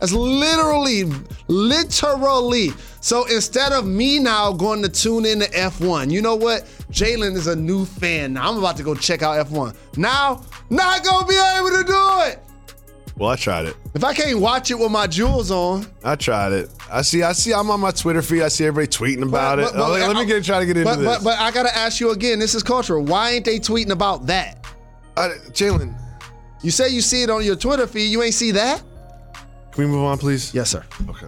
That's 0.00 0.12
literally, 0.12 1.04
literally. 1.48 2.70
So 3.00 3.24
instead 3.26 3.72
of 3.72 3.86
me 3.86 4.18
now 4.18 4.52
going 4.52 4.82
to 4.82 4.88
tune 4.88 5.24
in 5.24 5.40
to 5.40 5.48
F1, 5.50 6.10
you 6.10 6.20
know 6.20 6.34
what? 6.34 6.64
Jalen 6.90 7.34
is 7.34 7.46
a 7.46 7.56
new 7.56 7.84
fan. 7.84 8.34
Now 8.34 8.50
I'm 8.50 8.58
about 8.58 8.76
to 8.76 8.82
go 8.82 8.94
check 8.94 9.22
out 9.22 9.46
F1. 9.46 9.76
Now, 9.96 10.42
not 10.70 11.04
gonna 11.04 11.26
be 11.26 11.34
able 11.34 11.70
to 11.70 11.84
do 11.84 12.30
it. 12.30 12.42
Well, 13.16 13.30
I 13.30 13.36
tried 13.36 13.64
it. 13.64 13.76
If 13.94 14.04
I 14.04 14.12
can't 14.12 14.38
watch 14.38 14.70
it 14.70 14.78
with 14.78 14.90
my 14.90 15.06
jewels 15.06 15.50
on, 15.50 15.86
I 16.04 16.16
tried 16.16 16.52
it. 16.52 16.70
I 16.90 17.00
see. 17.00 17.22
I 17.22 17.32
see. 17.32 17.54
I'm 17.54 17.70
on 17.70 17.80
my 17.80 17.90
Twitter 17.90 18.20
feed. 18.20 18.42
I 18.42 18.48
see 18.48 18.66
everybody 18.66 18.88
tweeting 18.88 19.26
about 19.26 19.58
it. 19.58 19.68
I'm 19.72 19.78
like, 19.78 20.02
oh, 20.02 20.08
let 20.08 20.16
me 20.16 20.26
get 20.26 20.44
try 20.44 20.60
to 20.60 20.66
get 20.66 20.76
into 20.76 20.90
but, 20.90 20.96
this. 20.96 21.06
But, 21.18 21.24
but 21.24 21.38
I 21.38 21.50
gotta 21.50 21.74
ask 21.74 21.98
you 21.98 22.10
again. 22.10 22.38
This 22.38 22.54
is 22.54 22.62
cultural. 22.62 23.02
Why 23.02 23.30
ain't 23.30 23.46
they 23.46 23.58
tweeting 23.58 23.90
about 23.90 24.26
that? 24.26 24.66
I- 25.16 25.38
Jalen, 25.50 25.98
You 26.62 26.70
say 26.70 26.90
you 26.90 27.00
see 27.00 27.22
it 27.22 27.30
on 27.30 27.42
your 27.42 27.56
Twitter 27.56 27.86
feed. 27.86 28.10
You 28.10 28.22
ain't 28.22 28.34
see 28.34 28.50
that? 28.52 28.82
can 29.72 29.84
we 29.84 29.90
move 29.90 30.04
on, 30.04 30.18
please? 30.18 30.54
Yes, 30.54 30.70
sir. 30.70 30.84
Okay. 31.08 31.26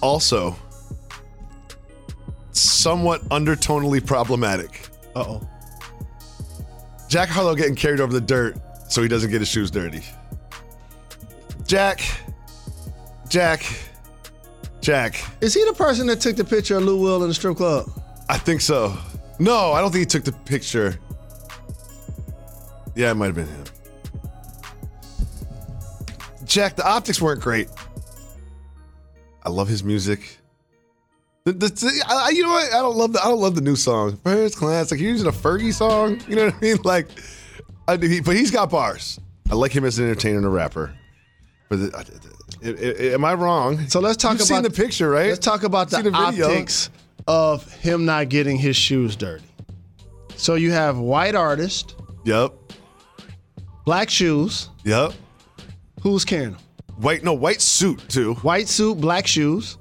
Also, 0.00 0.54
somewhat 2.84 3.22
undertonally 3.30 4.06
problematic. 4.06 4.88
Uh 5.16 5.24
oh. 5.26 5.48
Jack 7.08 7.30
Harlow 7.30 7.54
getting 7.54 7.74
carried 7.74 7.98
over 7.98 8.12
the 8.12 8.20
dirt 8.20 8.58
so 8.90 9.00
he 9.00 9.08
doesn't 9.08 9.30
get 9.30 9.40
his 9.40 9.48
shoes 9.48 9.70
dirty. 9.70 10.02
Jack, 11.66 12.02
Jack, 13.30 13.64
Jack. 14.82 15.16
Is 15.40 15.54
he 15.54 15.64
the 15.64 15.72
person 15.72 16.06
that 16.08 16.20
took 16.20 16.36
the 16.36 16.44
picture 16.44 16.76
of 16.76 16.82
Lou 16.82 17.00
Will 17.00 17.22
in 17.22 17.28
the 17.28 17.34
strip 17.34 17.56
club? 17.56 17.88
I 18.28 18.36
think 18.36 18.60
so. 18.60 18.94
No, 19.38 19.72
I 19.72 19.80
don't 19.80 19.90
think 19.90 20.00
he 20.00 20.06
took 20.06 20.24
the 20.24 20.32
picture. 20.32 21.00
Yeah, 22.94 23.12
it 23.12 23.14
might 23.14 23.26
have 23.26 23.34
been 23.34 23.48
him. 23.48 23.64
Jack, 26.44 26.76
the 26.76 26.86
optics 26.86 27.18
weren't 27.18 27.40
great. 27.40 27.70
I 29.42 29.48
love 29.48 29.68
his 29.68 29.82
music. 29.82 30.38
The, 31.44 31.52
the, 31.52 31.68
the- 31.68 32.04
I, 32.08 32.30
you 32.30 32.42
know 32.42 32.48
what? 32.48 32.72
I 32.72 32.78
don't 32.80 32.96
love 32.96 33.12
the 33.12 33.20
I 33.20 33.24
don't 33.28 33.38
love 33.40 33.54
the 33.54 33.60
new 33.60 33.76
song. 33.76 34.16
First 34.24 34.56
class, 34.56 34.90
like 34.90 34.98
you're 34.98 35.10
using 35.10 35.28
a 35.28 35.32
Fergie 35.32 35.74
song. 35.74 36.18
You 36.28 36.36
know 36.36 36.46
what 36.46 36.54
I 36.54 36.60
mean? 36.60 36.78
Like, 36.84 37.08
I, 37.86 37.98
he, 37.98 38.20
but 38.20 38.34
he's 38.34 38.50
got 38.50 38.70
bars. 38.70 39.20
I 39.50 39.54
like 39.54 39.70
him 39.72 39.84
as 39.84 39.98
an 39.98 40.06
entertainer 40.06 40.38
and 40.38 40.46
a 40.46 40.50
rapper. 40.50 40.94
But 41.68 41.76
the, 41.80 41.96
I- 41.96 42.00
I- 42.66 43.10
I- 43.10 43.12
am 43.12 43.26
I 43.26 43.34
wrong? 43.34 43.86
So 43.88 44.00
let's 44.00 44.16
talk 44.16 44.32
You've 44.32 44.40
about 44.40 44.46
seen 44.54 44.62
the 44.62 44.70
picture, 44.70 45.10
right? 45.10 45.28
Let's 45.28 45.44
talk 45.44 45.64
about 45.64 45.90
the, 45.90 45.98
video. 45.98 46.18
optics 46.46 46.88
of 47.28 47.70
him 47.74 48.06
not 48.06 48.30
getting 48.30 48.56
his 48.56 48.74
shoes 48.74 49.14
dirty. 49.14 49.44
So 50.36 50.54
you 50.54 50.72
have 50.72 50.96
white 50.98 51.34
artist, 51.34 51.94
Yep. 52.24 52.54
black 53.84 54.08
shoes. 54.08 54.70
Yep. 54.84 55.12
Who's 56.00 56.24
carrying 56.24 56.52
them? 56.52 56.60
White, 56.96 57.22
no, 57.22 57.34
white 57.34 57.60
suit 57.60 58.02
too. 58.08 58.32
White 58.36 58.68
suit, 58.68 58.98
black 58.98 59.26
shoes. 59.26 59.76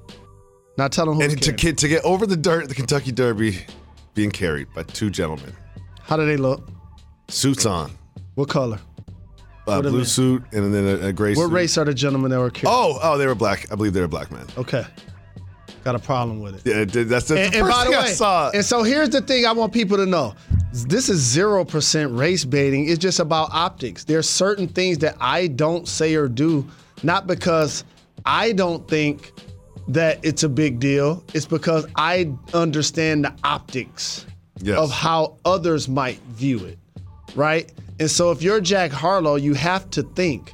Now 0.77 0.87
tell 0.87 1.05
them 1.05 1.15
who's 1.15 1.33
And 1.33 1.41
to 1.43 1.51
get 1.51 1.77
to 1.79 1.87
get 1.87 2.03
over 2.03 2.25
the 2.25 2.37
dirt, 2.37 2.67
the 2.69 2.75
Kentucky 2.75 3.11
Derby, 3.11 3.59
being 4.15 4.31
carried 4.31 4.67
by 4.73 4.83
two 4.83 5.09
gentlemen, 5.09 5.53
How 6.01 6.17
do 6.17 6.25
they 6.25 6.37
look? 6.37 6.67
suits 7.29 7.65
on, 7.65 7.91
What 8.35 8.49
color? 8.49 8.79
uh, 9.07 9.11
What 9.65 9.81
blue 9.83 10.03
suit, 10.05 10.43
and 10.51 10.73
then 10.73 10.85
a, 11.03 11.07
a 11.07 11.13
gray 11.13 11.35
What 11.35 11.45
suit. 11.45 11.51
race 11.53 11.77
are 11.77 11.85
the 11.85 11.93
gentlemen 11.93 12.31
that 12.31 12.39
were 12.39 12.49
carrying? 12.49 12.75
Oh, 12.77 12.99
oh, 13.01 13.17
they 13.17 13.27
were 13.27 13.35
black. 13.35 13.71
I 13.71 13.75
believe 13.75 13.93
they 13.93 14.01
were 14.01 14.07
black 14.07 14.31
men. 14.31 14.45
Okay. 14.57 14.85
Got 15.83 15.95
a 15.95 15.99
problem 15.99 16.41
with 16.41 16.65
it. 16.65 16.69
Yeah, 16.69 16.85
that's, 16.85 17.09
that's 17.09 17.29
And, 17.31 17.37
the 17.39 17.43
and 17.59 17.67
first 17.67 17.77
by 17.77 17.83
the 17.85 17.91
way, 17.91 17.97
I 17.97 18.11
saw. 18.11 18.49
and 18.51 18.63
so 18.65 18.83
here's 18.83 19.09
the 19.09 19.21
thing 19.21 19.45
I 19.45 19.51
want 19.51 19.73
people 19.73 19.97
to 19.97 20.05
know. 20.05 20.33
This 20.71 21.07
is 21.09 21.21
0% 21.35 22.17
race 22.17 22.45
baiting. 22.45 22.87
It's 22.87 22.97
just 22.99 23.19
about 23.19 23.49
optics. 23.51 24.03
There's 24.05 24.27
certain 24.27 24.67
things 24.67 24.97
that 24.99 25.15
I 25.19 25.47
don't 25.47 25.87
say 25.87 26.15
or 26.15 26.27
do, 26.27 26.65
not 27.03 27.27
because 27.27 27.83
I 28.25 28.53
don't 28.53 28.87
think 28.87 29.33
that 29.87 30.19
it's 30.23 30.43
a 30.43 30.49
big 30.49 30.79
deal. 30.79 31.23
It's 31.33 31.45
because 31.45 31.85
I 31.95 32.31
understand 32.53 33.25
the 33.25 33.33
optics 33.43 34.25
Yes. 34.61 34.77
of 34.77 34.91
how 34.91 35.37
others 35.45 35.89
might 35.89 36.19
view 36.29 36.63
it, 36.65 36.77
right? 37.35 37.71
And 37.99 38.09
so 38.09 38.31
if 38.31 38.41
you're 38.41 38.61
Jack 38.61 38.91
Harlow, 38.91 39.35
you 39.35 39.53
have 39.55 39.89
to 39.91 40.03
think, 40.03 40.53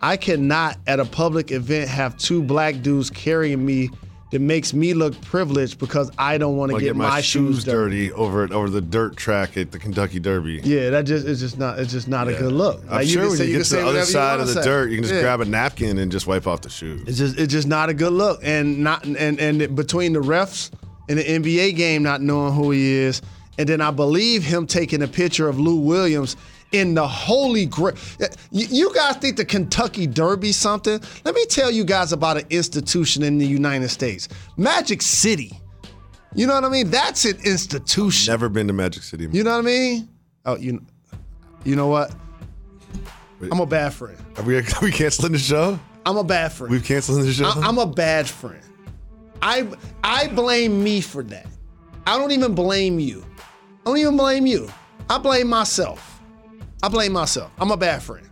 I 0.00 0.16
cannot 0.16 0.76
at 0.86 1.00
a 1.00 1.04
public 1.04 1.50
event 1.50 1.88
have 1.88 2.16
two 2.18 2.42
black 2.42 2.82
dudes 2.82 3.10
carrying 3.10 3.64
me 3.64 3.90
that 4.30 4.40
makes 4.40 4.74
me 4.74 4.92
look 4.94 5.18
privileged 5.22 5.78
because 5.78 6.10
I 6.18 6.36
don't 6.36 6.56
want 6.56 6.70
to 6.70 6.76
I'll 6.76 6.80
get, 6.80 6.94
my, 6.96 7.20
shoes 7.22 7.64
dirty. 7.64 8.08
dirty 8.08 8.12
over 8.12 8.52
over 8.52 8.68
the 8.68 8.80
dirt 8.82 9.16
track 9.16 9.56
at 9.56 9.70
the 9.72 9.78
Kentucky 9.78 10.20
Derby. 10.20 10.60
Yeah, 10.62 10.90
that 10.90 11.02
just 11.06 11.26
it's 11.26 11.40
just 11.40 11.58
not 11.58 11.78
it's 11.78 11.90
just 11.92 12.08
not 12.08 12.28
a 12.28 12.32
good 12.34 12.52
look. 12.52 12.82
I'm 12.84 12.96
Like, 12.96 13.06
you 13.06 13.12
sure 13.14 13.22
can 13.22 13.28
when 13.30 13.38
say- 13.38 13.46
you 13.50 13.56
get 13.58 13.64
to 13.66 13.76
the 13.76 13.86
other 13.86 14.04
side 14.04 14.40
of 14.40 14.46
the 14.48 14.54
say. 14.54 14.62
dirt, 14.64 14.90
you 14.90 14.96
can 14.96 15.04
just 15.04 15.14
Yeah. 15.14 15.22
grab 15.22 15.40
a 15.40 15.44
napkin 15.46 15.98
and 15.98 16.12
just 16.12 16.26
wipe 16.26 16.46
off 16.46 16.60
the 16.60 16.68
shoes. 16.70 17.02
It's 17.06 17.18
just 17.18 17.38
it's 17.38 17.52
just 17.52 17.66
not 17.68 17.88
a 17.88 17.94
good 17.94 18.12
look, 18.12 18.40
and 18.42 18.80
not 18.80 19.04
and 19.04 19.16
and 19.40 19.74
between 19.74 20.12
the 20.12 20.20
refs 20.20 20.70
and 21.08 21.18
the 21.18 21.24
NBA 21.24 21.74
game 21.74 22.02
not 22.02 22.20
knowing 22.20 22.52
who 22.52 22.70
he 22.70 22.92
is, 22.92 23.22
and 23.56 23.66
then 23.66 23.80
I 23.80 23.90
believe 23.90 24.42
him 24.44 24.66
taking 24.66 25.00
a 25.02 25.08
picture 25.08 25.48
of 25.48 25.58
Lou 25.58 25.76
Williams 25.76 26.36
in 26.72 26.94
the 26.94 27.06
holy 27.06 27.66
grail. 27.66 27.96
You, 28.50 28.92
guys 28.94 29.16
think 29.16 29.36
the 29.36 29.44
Kentucky 29.44 30.06
Derby 30.06 30.52
something? 30.52 31.00
Let 31.24 31.34
me 31.34 31.44
tell 31.46 31.70
you 31.70 31.84
guys 31.84 32.12
about 32.12 32.36
an 32.36 32.46
institution 32.50 33.22
in 33.22 33.38
the 33.38 33.46
United 33.46 33.88
States, 33.88 34.28
Magic 34.56 35.02
City. 35.02 35.52
You 36.34 36.46
know 36.46 36.54
what 36.54 36.64
I 36.64 36.68
mean? 36.68 36.90
That's 36.90 37.24
an 37.24 37.38
institution. 37.44 38.30
Never 38.32 38.48
been 38.48 38.66
to 38.66 38.72
Magic 38.72 39.02
City. 39.02 39.28
You 39.32 39.44
know 39.44 39.52
what 39.52 39.58
I 39.58 39.62
mean? 39.62 40.08
Oh, 40.44 40.56
you 40.56 40.84
you 41.64 41.74
know 41.74 41.88
what? 41.88 42.14
I'm 43.50 43.60
a 43.60 43.66
bad 43.66 43.92
friend. 43.92 44.18
Are 44.36 44.42
we, 44.42 44.58
are 44.58 44.64
we 44.82 44.90
canceling 44.90 45.32
the 45.32 45.38
show? 45.38 45.78
I'm 46.04 46.16
a 46.16 46.24
bad 46.24 46.52
friend. 46.52 46.70
We've 46.70 46.84
canceling 46.84 47.24
the 47.24 47.32
show? 47.32 47.46
I, 47.46 47.66
I'm 47.66 47.78
a 47.78 47.86
bad 47.86 48.28
friend. 48.28 48.62
I 49.42 49.68
I 50.02 50.28
blame 50.28 50.82
me 50.82 51.00
for 51.00 51.22
that. 51.24 51.46
I 52.06 52.18
don't 52.18 52.32
even 52.32 52.54
blame 52.54 52.98
you. 52.98 53.24
I 53.38 53.84
don't 53.84 53.98
even 53.98 54.16
blame 54.16 54.46
you. 54.46 54.70
I 55.10 55.18
blame 55.18 55.48
myself. 55.48 56.17
I 56.82 56.88
blame 56.88 57.12
myself. 57.12 57.50
I'm 57.58 57.70
a 57.70 57.76
bad 57.76 58.02
friend. 58.02 58.28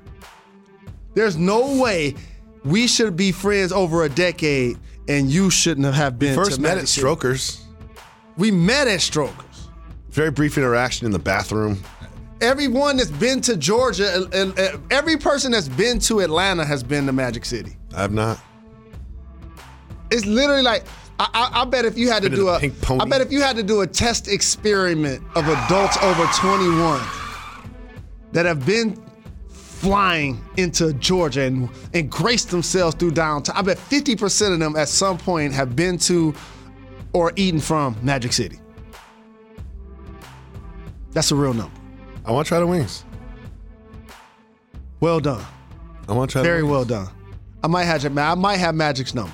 There's 1.15 1.37
no 1.37 1.81
way 1.81 2.15
we 2.65 2.87
should 2.87 3.17
be 3.17 3.33
friends 3.33 3.73
over 3.73 4.05
a 4.05 4.09
decade 4.09 4.79
and 5.09 5.31
you 5.31 5.51
shouldn't 5.51 5.93
have 5.95 6.19
been 6.19 6.35
First 6.35 6.57
to 6.57 6.61
met 6.61 6.79
at. 6.79 6.89
Strokers. 6.89 7.65
We 8.37 8.51
met 8.51 8.89
at 8.89 9.01
Strokers. 9.01 9.69
Very 10.11 10.31
brief 10.31 10.59
interaction 10.59 11.07
in 11.07 11.13
the 11.13 11.19
bathroom. 11.19 11.81
Everyone 12.41 12.99
that's 12.99 13.11
been 13.11 13.41
to 13.43 13.57
Georgia, 13.57 14.15
and, 14.15 14.35
and- 14.35 14.59
and 14.59 14.93
every 14.93 15.17
person 15.17 15.53
that's 15.53 15.69
been 15.69 15.99
to 16.01 16.21
Atlanta 16.21 16.65
has 16.67 16.83
been 16.83 17.07
to 17.07 17.13
Magic 17.13 17.45
City. 17.47 17.77
I 17.95 18.03
have 18.03 18.13
not. 18.13 18.39
It's 20.11 20.27
literally 20.27 20.63
like 20.63 20.85
I, 21.19 21.29
I, 21.33 21.63
I 21.63 21.65
bet 21.65 21.85
if 21.87 21.97
you 21.97 22.11
had 22.11 22.23
to 22.25 22.29
do 22.29 22.49
a, 22.49 22.59
Pink 22.61 22.79
Pony. 22.83 23.01
I 23.01 23.05
bet 23.07 23.23
if 23.23 23.33
you 23.33 23.41
had 23.41 23.57
to 23.57 23.63
do 23.63 23.81
a 23.81 23.87
test 23.87 24.29
experiment 24.29 25.23
of 25.35 25.49
adults 25.49 25.97
over 26.03 26.27
21 26.35 27.01
that 28.37 28.45
have 28.45 28.67
been 28.67 29.03
flying 29.49 30.39
into 30.59 30.93
Georgia 30.93 31.41
and, 31.41 31.71
and 31.95 32.11
graced 32.11 32.51
themselves 32.51 32.95
through 32.95 33.13
downtown, 33.13 33.57
I 33.57 33.63
bet 33.63 33.79
50% 33.79 34.53
of 34.53 34.59
them 34.59 34.77
at 34.77 34.91
some 34.91 35.17
point 35.17 35.55
have 35.55 35.75
been 35.75 35.97
to 36.01 36.35
or 37.15 37.33
eaten 37.37 37.61
from 37.61 37.97
Magic 38.03 38.35
City. 38.35 38.61
That's 41.13 41.31
a 41.31 41.35
real 41.35 41.55
number. 41.55 41.81
I 42.27 42.31
want 42.31 42.45
to 42.45 42.49
try 42.51 42.61
the 42.61 42.67
wings. 42.67 43.07
Well 45.01 45.19
done. 45.19 45.43
I 46.07 46.13
want 46.13 46.29
to 46.29 46.33
try. 46.35 46.43
Very 46.43 46.63
wings. 46.63 46.73
well 46.73 46.85
done. 46.85 47.09
I 47.65 47.69
might 47.69 47.85
have 47.85 48.19
I 48.19 48.35
might 48.35 48.59
have 48.59 48.75
Magic's 48.75 49.15
number. 49.15 49.33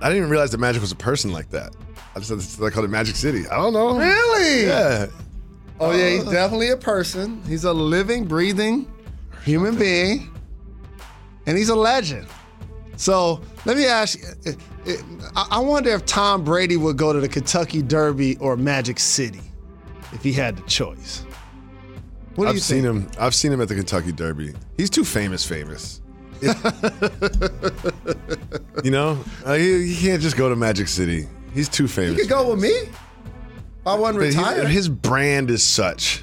I 0.00 0.08
didn't 0.08 0.16
even 0.16 0.30
realize 0.30 0.52
that 0.52 0.58
Magic 0.58 0.80
was 0.80 0.90
a 0.90 0.96
person 0.96 1.32
like 1.32 1.50
that. 1.50 1.76
I 2.16 2.20
just 2.20 2.30
thought 2.30 2.64
they 2.64 2.70
called 2.70 2.86
it 2.86 2.88
Magic 2.88 3.14
City. 3.14 3.46
I 3.46 3.56
don't 3.56 3.74
know. 3.74 3.98
Really? 3.98 4.64
Yeah. 4.64 5.08
Oh 5.80 5.92
yeah, 5.92 6.10
he's 6.10 6.24
definitely 6.24 6.68
a 6.70 6.76
person. 6.76 7.42
He's 7.48 7.64
a 7.64 7.72
living, 7.72 8.24
breathing 8.26 8.86
human 9.44 9.76
being, 9.76 10.30
and 11.46 11.56
he's 11.56 11.70
a 11.70 11.74
legend. 11.74 12.26
So 12.96 13.40
let 13.64 13.76
me 13.78 13.86
ask 13.86 14.18
you: 14.18 14.26
eh, 14.44 14.52
eh, 14.86 14.96
I 15.50 15.58
wonder 15.58 15.90
if 15.90 16.04
Tom 16.04 16.44
Brady 16.44 16.76
would 16.76 16.98
go 16.98 17.12
to 17.12 17.20
the 17.20 17.28
Kentucky 17.28 17.82
Derby 17.82 18.36
or 18.36 18.56
Magic 18.56 18.98
City 18.98 19.40
if 20.12 20.22
he 20.22 20.32
had 20.32 20.56
the 20.58 20.62
choice. 20.62 21.24
What 22.34 22.44
do 22.44 22.50
I've 22.50 22.54
you 22.56 22.60
seen 22.60 22.82
think? 22.82 22.96
him. 22.96 23.10
I've 23.18 23.34
seen 23.34 23.52
him 23.52 23.60
at 23.60 23.68
the 23.68 23.74
Kentucky 23.74 24.12
Derby. 24.12 24.54
He's 24.76 24.90
too 24.90 25.04
famous. 25.04 25.44
Famous. 25.46 26.00
you 28.82 28.90
know, 28.90 29.14
he, 29.46 29.94
he 29.94 29.96
can't 30.00 30.22
just 30.22 30.36
go 30.36 30.48
to 30.48 30.56
Magic 30.56 30.88
City. 30.88 31.28
He's 31.52 31.68
too 31.68 31.86
famous. 31.88 32.12
You 32.12 32.22
could 32.24 32.30
go 32.30 32.50
with 32.50 32.60
me. 32.60 32.88
I 33.86 33.94
wasn't 33.94 34.18
retired. 34.18 34.68
his 34.68 34.88
brand 34.88 35.50
is 35.50 35.62
such. 35.62 36.22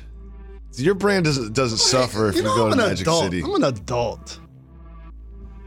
Your 0.73 0.93
brand 0.95 1.25
doesn't 1.25 1.53
doesn't 1.53 1.79
suffer 1.79 2.29
if 2.29 2.35
you, 2.35 2.41
you 2.43 2.47
go 2.49 2.67
I'm 2.67 2.77
to 2.77 2.83
an 2.83 2.89
Magic 2.89 3.07
adult. 3.07 3.23
City. 3.23 3.41
I'm 3.41 3.55
an 3.55 3.63
adult. 3.63 4.39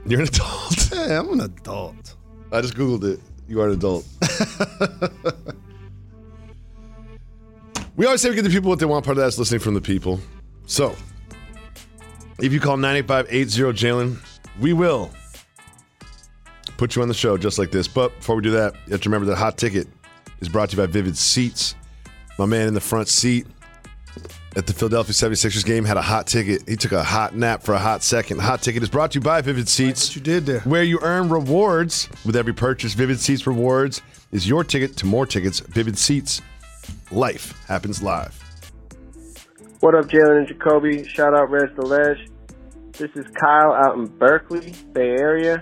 You're 0.06 0.20
an 0.20 0.28
adult. 0.28 0.90
Yeah, 0.94 1.20
I'm 1.20 1.32
an 1.32 1.40
adult. 1.40 2.16
I 2.52 2.60
just 2.60 2.74
googled 2.74 3.04
it. 3.04 3.20
You 3.48 3.60
are 3.60 3.68
an 3.68 3.74
adult. 3.74 4.04
we 7.96 8.06
always 8.06 8.20
say 8.20 8.28
we 8.28 8.34
give 8.36 8.44
the 8.44 8.50
people 8.50 8.68
what 8.68 8.78
they 8.78 8.86
want. 8.86 9.04
Part 9.04 9.16
of 9.16 9.22
that 9.22 9.28
is 9.28 9.38
listening 9.38 9.60
from 9.60 9.74
the 9.74 9.80
people. 9.80 10.20
So, 10.66 10.94
if 12.40 12.52
you 12.52 12.60
call 12.60 12.76
985-80 12.76 13.28
Jalen, 13.72 14.16
we 14.60 14.72
will 14.72 15.10
put 16.76 16.96
you 16.96 17.02
on 17.02 17.08
the 17.08 17.14
show 17.14 17.36
just 17.36 17.58
like 17.58 17.70
this. 17.70 17.88
But 17.88 18.14
before 18.16 18.36
we 18.36 18.42
do 18.42 18.50
that, 18.52 18.74
you 18.86 18.92
have 18.92 19.00
to 19.02 19.08
remember 19.08 19.26
that 19.26 19.36
Hot 19.36 19.56
Ticket 19.56 19.88
is 20.40 20.48
brought 20.48 20.70
to 20.70 20.76
you 20.76 20.82
by 20.82 20.86
Vivid 20.86 21.16
Seats. 21.16 21.74
My 22.40 22.46
man 22.46 22.68
in 22.68 22.72
the 22.72 22.80
front 22.80 23.08
seat 23.08 23.46
at 24.56 24.66
the 24.66 24.72
Philadelphia 24.72 25.12
76ers 25.12 25.62
game 25.62 25.84
had 25.84 25.98
a 25.98 26.02
hot 26.02 26.26
ticket. 26.26 26.66
He 26.66 26.74
took 26.74 26.92
a 26.92 27.04
hot 27.04 27.36
nap 27.36 27.62
for 27.62 27.74
a 27.74 27.78
hot 27.78 28.02
second. 28.02 28.40
Hot 28.40 28.62
Ticket 28.62 28.82
is 28.82 28.88
brought 28.88 29.10
to 29.10 29.18
you 29.18 29.20
by 29.20 29.42
Vivid 29.42 29.68
Seats. 29.68 30.08
What 30.08 30.16
you 30.16 30.22
did 30.22 30.46
there. 30.46 30.60
Where 30.60 30.82
you 30.82 30.98
earn 31.02 31.28
rewards 31.28 32.08
with 32.24 32.36
every 32.36 32.54
purchase. 32.54 32.94
Vivid 32.94 33.20
Seats 33.20 33.46
Rewards 33.46 34.00
is 34.32 34.48
your 34.48 34.64
ticket 34.64 34.96
to 34.96 35.04
more 35.04 35.26
tickets. 35.26 35.60
Vivid 35.60 35.98
Seats. 35.98 36.40
Life 37.10 37.62
happens 37.66 38.02
live. 38.02 38.34
What 39.80 39.94
up, 39.94 40.06
Jalen 40.06 40.38
and 40.38 40.48
Jacoby? 40.48 41.06
Shout 41.06 41.34
out 41.34 41.50
Res 41.50 41.70
the 41.76 41.84
Ledge. 41.84 42.26
This 42.92 43.10
is 43.16 43.26
Kyle 43.38 43.74
out 43.74 43.98
in 43.98 44.06
Berkeley, 44.06 44.72
Bay 44.94 45.10
Area. 45.10 45.60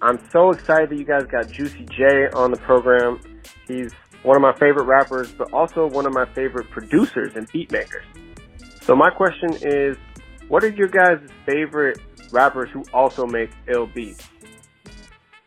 I'm 0.00 0.20
so 0.30 0.50
excited 0.50 0.90
that 0.90 0.96
you 0.96 1.04
guys 1.04 1.24
got 1.24 1.50
Juicy 1.50 1.84
J 1.90 2.28
on 2.32 2.52
the 2.52 2.58
program. 2.58 3.18
He's 3.66 3.90
one 4.24 4.36
of 4.36 4.42
my 4.42 4.54
favorite 4.54 4.84
rappers, 4.84 5.30
but 5.30 5.52
also 5.52 5.86
one 5.86 6.06
of 6.06 6.12
my 6.12 6.24
favorite 6.34 6.68
producers 6.70 7.36
and 7.36 7.46
beat 7.52 7.70
makers. 7.70 8.04
So 8.80 8.96
my 8.96 9.10
question 9.10 9.50
is, 9.62 9.96
what 10.48 10.64
are 10.64 10.70
your 10.70 10.88
guys' 10.88 11.20
favorite 11.46 12.00
rappers 12.32 12.70
who 12.70 12.84
also 12.92 13.26
make 13.26 13.50
ill 13.68 13.86
beats? 13.86 14.26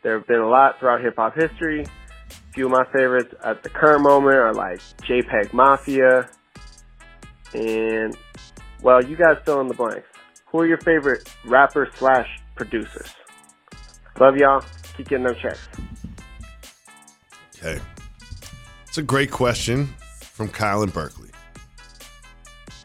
There 0.04 0.18
have 0.18 0.28
been 0.28 0.40
a 0.40 0.48
lot 0.48 0.80
throughout 0.80 1.02
hip 1.02 1.16
hop 1.18 1.36
history. 1.36 1.82
A 1.84 2.54
few 2.54 2.66
of 2.68 2.72
my 2.72 2.86
favorites 2.86 3.34
at 3.44 3.64
the 3.64 3.70
current 3.70 4.04
moment 4.04 4.36
are 4.36 4.54
like 4.54 4.80
JPEG 5.02 5.54
Mafia, 5.54 6.30
and 7.54 8.16
well, 8.82 9.04
you 9.04 9.16
guys 9.16 9.38
fill 9.44 9.60
in 9.62 9.68
the 9.68 9.74
blanks. 9.74 10.08
Who 10.48 10.60
are 10.60 10.68
your 10.68 10.78
favorite 10.78 11.28
rappers 11.46 11.90
slash 11.96 12.28
producers? 12.56 13.14
Love 14.20 14.38
y'all. 14.38 14.64
Keep 14.96 15.10
getting 15.10 15.26
them 15.26 15.36
checks. 15.36 15.68
Okay. 17.58 17.82
It's 18.98 19.04
a 19.04 19.06
great 19.06 19.30
question 19.30 19.94
from 20.10 20.50
Kyle 20.50 20.82
in 20.82 20.90
Berkeley. 20.90 21.30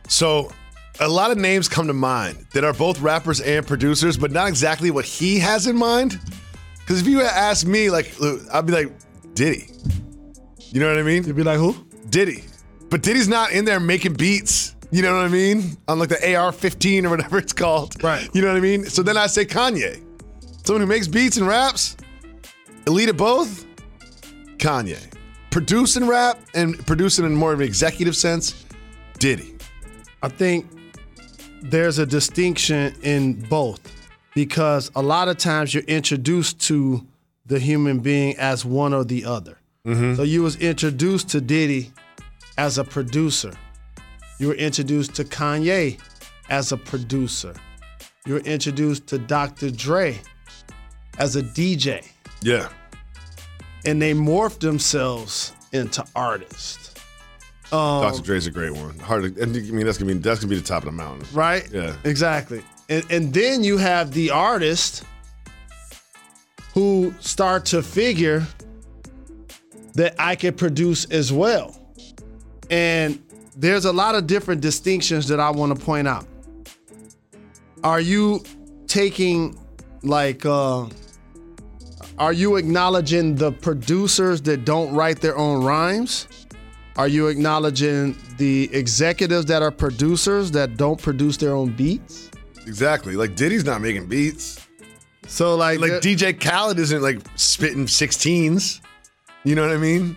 So, 0.08 0.52
a 1.00 1.08
lot 1.08 1.30
of 1.30 1.38
names 1.38 1.68
come 1.68 1.86
to 1.86 1.94
mind 1.94 2.44
that 2.52 2.64
are 2.64 2.74
both 2.74 3.00
rappers 3.00 3.40
and 3.40 3.66
producers, 3.66 4.18
but 4.18 4.30
not 4.30 4.46
exactly 4.46 4.90
what 4.90 5.06
he 5.06 5.38
has 5.38 5.66
in 5.66 5.74
mind. 5.74 6.20
Because 6.80 7.00
if 7.00 7.06
you 7.06 7.22
ask 7.22 7.66
me, 7.66 7.88
like, 7.88 8.12
I'd 8.52 8.66
be 8.66 8.74
like, 8.74 8.92
Diddy. 9.32 9.70
You 10.58 10.80
know 10.80 10.88
what 10.88 10.98
I 10.98 11.02
mean? 11.02 11.24
You'd 11.24 11.34
be 11.34 11.44
like, 11.44 11.56
who? 11.56 11.74
Diddy. 12.10 12.44
But 12.90 13.00
Diddy's 13.00 13.26
not 13.28 13.52
in 13.52 13.64
there 13.64 13.80
making 13.80 14.12
beats. 14.12 14.76
You 14.90 15.00
know 15.00 15.16
what 15.16 15.24
I 15.24 15.28
mean? 15.28 15.78
On 15.88 15.98
like 15.98 16.10
the 16.10 16.36
AR 16.36 16.52
15 16.52 17.06
or 17.06 17.08
whatever 17.08 17.38
it's 17.38 17.54
called. 17.54 18.04
Right. 18.04 18.28
You 18.34 18.42
know 18.42 18.48
what 18.48 18.58
I 18.58 18.60
mean? 18.60 18.84
So 18.84 19.02
then 19.02 19.16
I 19.16 19.28
say 19.28 19.46
Kanye. 19.46 20.04
Someone 20.66 20.82
who 20.82 20.86
makes 20.86 21.08
beats 21.08 21.38
and 21.38 21.48
raps, 21.48 21.96
elite 22.86 23.08
at 23.08 23.16
both, 23.16 23.64
Kanye. 24.58 25.11
Producing 25.52 26.08
rap 26.08 26.40
and 26.54 26.84
producing 26.86 27.26
in 27.26 27.34
more 27.34 27.52
of 27.52 27.60
an 27.60 27.66
executive 27.66 28.16
sense, 28.16 28.64
Diddy. 29.18 29.54
I 30.22 30.28
think 30.28 30.66
there's 31.60 31.98
a 31.98 32.06
distinction 32.06 32.94
in 33.02 33.34
both 33.34 33.80
because 34.34 34.90
a 34.96 35.02
lot 35.02 35.28
of 35.28 35.36
times 35.36 35.74
you're 35.74 35.84
introduced 35.84 36.58
to 36.62 37.06
the 37.44 37.58
human 37.58 37.98
being 37.98 38.34
as 38.38 38.64
one 38.64 38.94
or 38.94 39.04
the 39.04 39.26
other. 39.26 39.58
Mm-hmm. 39.86 40.14
So 40.14 40.22
you 40.22 40.42
was 40.42 40.56
introduced 40.56 41.28
to 41.28 41.40
Diddy 41.42 41.92
as 42.56 42.78
a 42.78 42.84
producer. 42.84 43.52
You 44.38 44.48
were 44.48 44.54
introduced 44.54 45.14
to 45.16 45.24
Kanye 45.24 46.00
as 46.48 46.72
a 46.72 46.78
producer. 46.78 47.54
You 48.24 48.34
were 48.34 48.40
introduced 48.40 49.06
to 49.08 49.18
Dr. 49.18 49.70
Dre 49.70 50.18
as 51.18 51.36
a 51.36 51.42
DJ. 51.42 52.08
Yeah. 52.40 52.68
And 53.84 54.00
they 54.00 54.12
morphed 54.14 54.60
themselves 54.60 55.52
into 55.72 56.04
artists. 56.14 56.94
Um, 57.72 58.02
Dr. 58.02 58.22
Dre's 58.22 58.46
a 58.46 58.50
great 58.50 58.72
one. 58.72 58.98
Hard 58.98 59.34
to, 59.34 59.42
and 59.42 59.56
I 59.56 59.60
mean 59.60 59.86
that's 59.86 59.96
gonna 59.98 60.12
be 60.12 60.18
that's 60.20 60.40
gonna 60.40 60.50
be 60.50 60.56
the 60.56 60.62
top 60.66 60.82
of 60.82 60.86
the 60.86 60.92
mountain. 60.92 61.26
right? 61.32 61.66
Yeah. 61.72 61.94
Exactly. 62.04 62.62
And, 62.88 63.04
and 63.10 63.32
then 63.32 63.64
you 63.64 63.78
have 63.78 64.12
the 64.12 64.30
artist 64.30 65.04
who 66.74 67.14
start 67.20 67.64
to 67.66 67.82
figure 67.82 68.46
that 69.94 70.14
I 70.18 70.36
could 70.36 70.56
produce 70.56 71.04
as 71.06 71.32
well. 71.32 71.78
And 72.70 73.22
there's 73.56 73.84
a 73.84 73.92
lot 73.92 74.14
of 74.14 74.26
different 74.26 74.60
distinctions 74.60 75.28
that 75.28 75.40
I 75.40 75.50
want 75.50 75.78
to 75.78 75.84
point 75.84 76.08
out. 76.08 76.26
Are 77.84 78.00
you 78.00 78.42
taking 78.86 79.58
like 80.02 80.44
uh 80.44 80.86
are 82.22 82.32
you 82.32 82.54
acknowledging 82.54 83.34
the 83.34 83.50
producers 83.50 84.40
that 84.42 84.64
don't 84.64 84.94
write 84.94 85.20
their 85.20 85.36
own 85.36 85.64
rhymes? 85.64 86.28
Are 86.94 87.08
you 87.08 87.26
acknowledging 87.26 88.16
the 88.36 88.72
executives 88.72 89.44
that 89.46 89.60
are 89.60 89.72
producers 89.72 90.52
that 90.52 90.76
don't 90.76 91.02
produce 91.02 91.36
their 91.36 91.52
own 91.52 91.72
beats? 91.72 92.30
Exactly. 92.64 93.16
Like 93.16 93.34
Diddy's 93.34 93.64
not 93.64 93.80
making 93.80 94.06
beats. 94.06 94.64
So 95.26 95.56
like, 95.56 95.80
Like 95.80 95.94
DJ 95.94 96.40
Khaled 96.40 96.78
isn't 96.78 97.02
like 97.02 97.18
spitting 97.34 97.86
16s. 97.86 98.80
You 99.42 99.56
know 99.56 99.66
what 99.66 99.74
I 99.74 99.78
mean? 99.78 100.16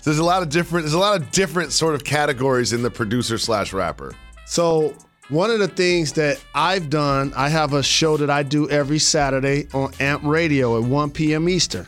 So 0.00 0.10
there's 0.10 0.18
a 0.18 0.24
lot 0.24 0.42
of 0.42 0.48
different 0.48 0.82
there's 0.82 0.94
a 0.94 0.98
lot 0.98 1.20
of 1.20 1.30
different 1.30 1.70
sort 1.70 1.94
of 1.94 2.02
categories 2.02 2.72
in 2.72 2.82
the 2.82 2.90
producer 2.90 3.38
slash 3.38 3.72
rapper. 3.72 4.16
So 4.46 4.96
one 5.28 5.50
of 5.50 5.58
the 5.58 5.68
things 5.68 6.12
that 6.14 6.42
I've 6.54 6.88
done, 6.90 7.32
I 7.36 7.48
have 7.48 7.72
a 7.72 7.82
show 7.82 8.16
that 8.16 8.30
I 8.30 8.42
do 8.42 8.68
every 8.70 8.98
Saturday 8.98 9.66
on 9.74 9.92
Amp 10.00 10.22
Radio 10.24 10.76
at 10.80 10.88
1 10.88 11.10
p.m. 11.10 11.48
Eastern. 11.48 11.86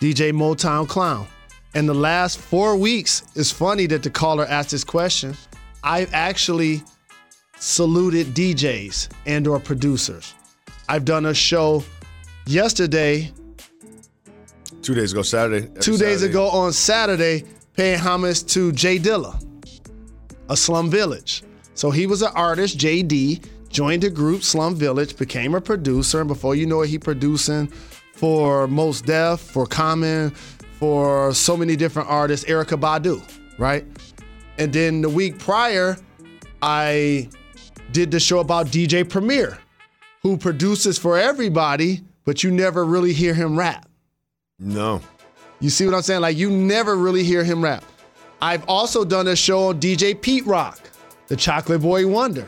DJ 0.00 0.32
Motown 0.32 0.88
Clown. 0.88 1.26
And 1.74 1.88
the 1.88 1.94
last 1.94 2.38
four 2.38 2.76
weeks, 2.76 3.22
it's 3.36 3.50
funny 3.50 3.86
that 3.86 4.02
the 4.02 4.10
caller 4.10 4.46
asked 4.46 4.70
this 4.70 4.82
question. 4.82 5.36
I've 5.84 6.12
actually 6.14 6.82
saluted 7.58 8.28
DJs 8.28 9.08
and 9.26 9.46
or 9.46 9.60
producers. 9.60 10.34
I've 10.88 11.04
done 11.04 11.26
a 11.26 11.34
show 11.34 11.84
yesterday, 12.46 13.30
Two 14.82 14.94
days 14.94 15.12
ago, 15.12 15.20
Saturday. 15.22 15.68
two 15.80 15.98
days 15.98 16.20
Saturday. 16.20 16.26
ago 16.30 16.48
on 16.48 16.72
Saturday, 16.72 17.44
paying 17.74 17.98
homage 17.98 18.44
to 18.46 18.72
J 18.72 18.98
Dilla, 18.98 19.38
a 20.48 20.56
Slum 20.56 20.88
Village. 20.90 21.42
So 21.80 21.90
he 21.90 22.06
was 22.06 22.20
an 22.20 22.30
artist, 22.34 22.76
JD, 22.76 23.42
joined 23.70 24.02
the 24.02 24.10
group 24.10 24.42
Slum 24.42 24.74
Village, 24.74 25.16
became 25.16 25.54
a 25.54 25.62
producer, 25.62 26.20
and 26.20 26.28
before 26.28 26.54
you 26.54 26.66
know 26.66 26.82
it, 26.82 26.88
he 26.88 26.98
producing 26.98 27.68
for 28.12 28.68
Mos 28.68 29.00
Def, 29.00 29.40
for 29.40 29.64
Common, 29.64 30.28
for 30.78 31.32
so 31.32 31.56
many 31.56 31.76
different 31.76 32.10
artists, 32.10 32.44
Erykah 32.44 32.78
Badu, 32.78 33.22
right? 33.58 33.86
And 34.58 34.70
then 34.74 35.00
the 35.00 35.08
week 35.08 35.38
prior, 35.38 35.96
I 36.60 37.30
did 37.92 38.10
the 38.10 38.20
show 38.20 38.40
about 38.40 38.66
DJ 38.66 39.08
Premier, 39.08 39.56
who 40.22 40.36
produces 40.36 40.98
for 40.98 41.16
everybody, 41.16 42.02
but 42.26 42.44
you 42.44 42.50
never 42.50 42.84
really 42.84 43.14
hear 43.14 43.32
him 43.32 43.58
rap. 43.58 43.88
No. 44.58 45.00
You 45.60 45.70
see 45.70 45.86
what 45.86 45.94
I'm 45.94 46.02
saying? 46.02 46.20
Like 46.20 46.36
you 46.36 46.50
never 46.50 46.94
really 46.96 47.24
hear 47.24 47.42
him 47.42 47.64
rap. 47.64 47.82
I've 48.42 48.68
also 48.68 49.02
done 49.02 49.28
a 49.28 49.36
show 49.36 49.68
on 49.68 49.80
DJ 49.80 50.20
Pete 50.20 50.44
Rock, 50.44 50.89
the 51.30 51.36
Chocolate 51.36 51.80
Boy 51.80 52.06
Wonder. 52.08 52.46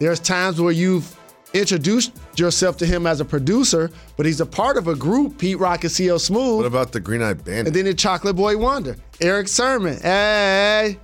There's 0.00 0.18
times 0.18 0.60
where 0.60 0.72
you've 0.72 1.16
introduced 1.54 2.12
yourself 2.36 2.76
to 2.78 2.84
him 2.84 3.06
as 3.06 3.20
a 3.20 3.24
producer, 3.24 3.92
but 4.16 4.26
he's 4.26 4.40
a 4.40 4.46
part 4.46 4.76
of 4.76 4.88
a 4.88 4.96
group, 4.96 5.38
Pete 5.38 5.56
Rock 5.56 5.84
and 5.84 5.92
CL 5.92 6.18
Smooth. 6.18 6.56
What 6.56 6.66
about 6.66 6.90
the 6.90 6.98
Green 6.98 7.22
Eyed 7.22 7.44
Bandit? 7.44 7.68
and 7.68 7.76
then 7.76 7.84
the 7.84 7.94
Chocolate 7.94 8.34
Boy 8.34 8.58
Wonder, 8.58 8.96
Erick 9.20 9.46
Sermon. 9.46 9.98
Hey, 10.02 10.98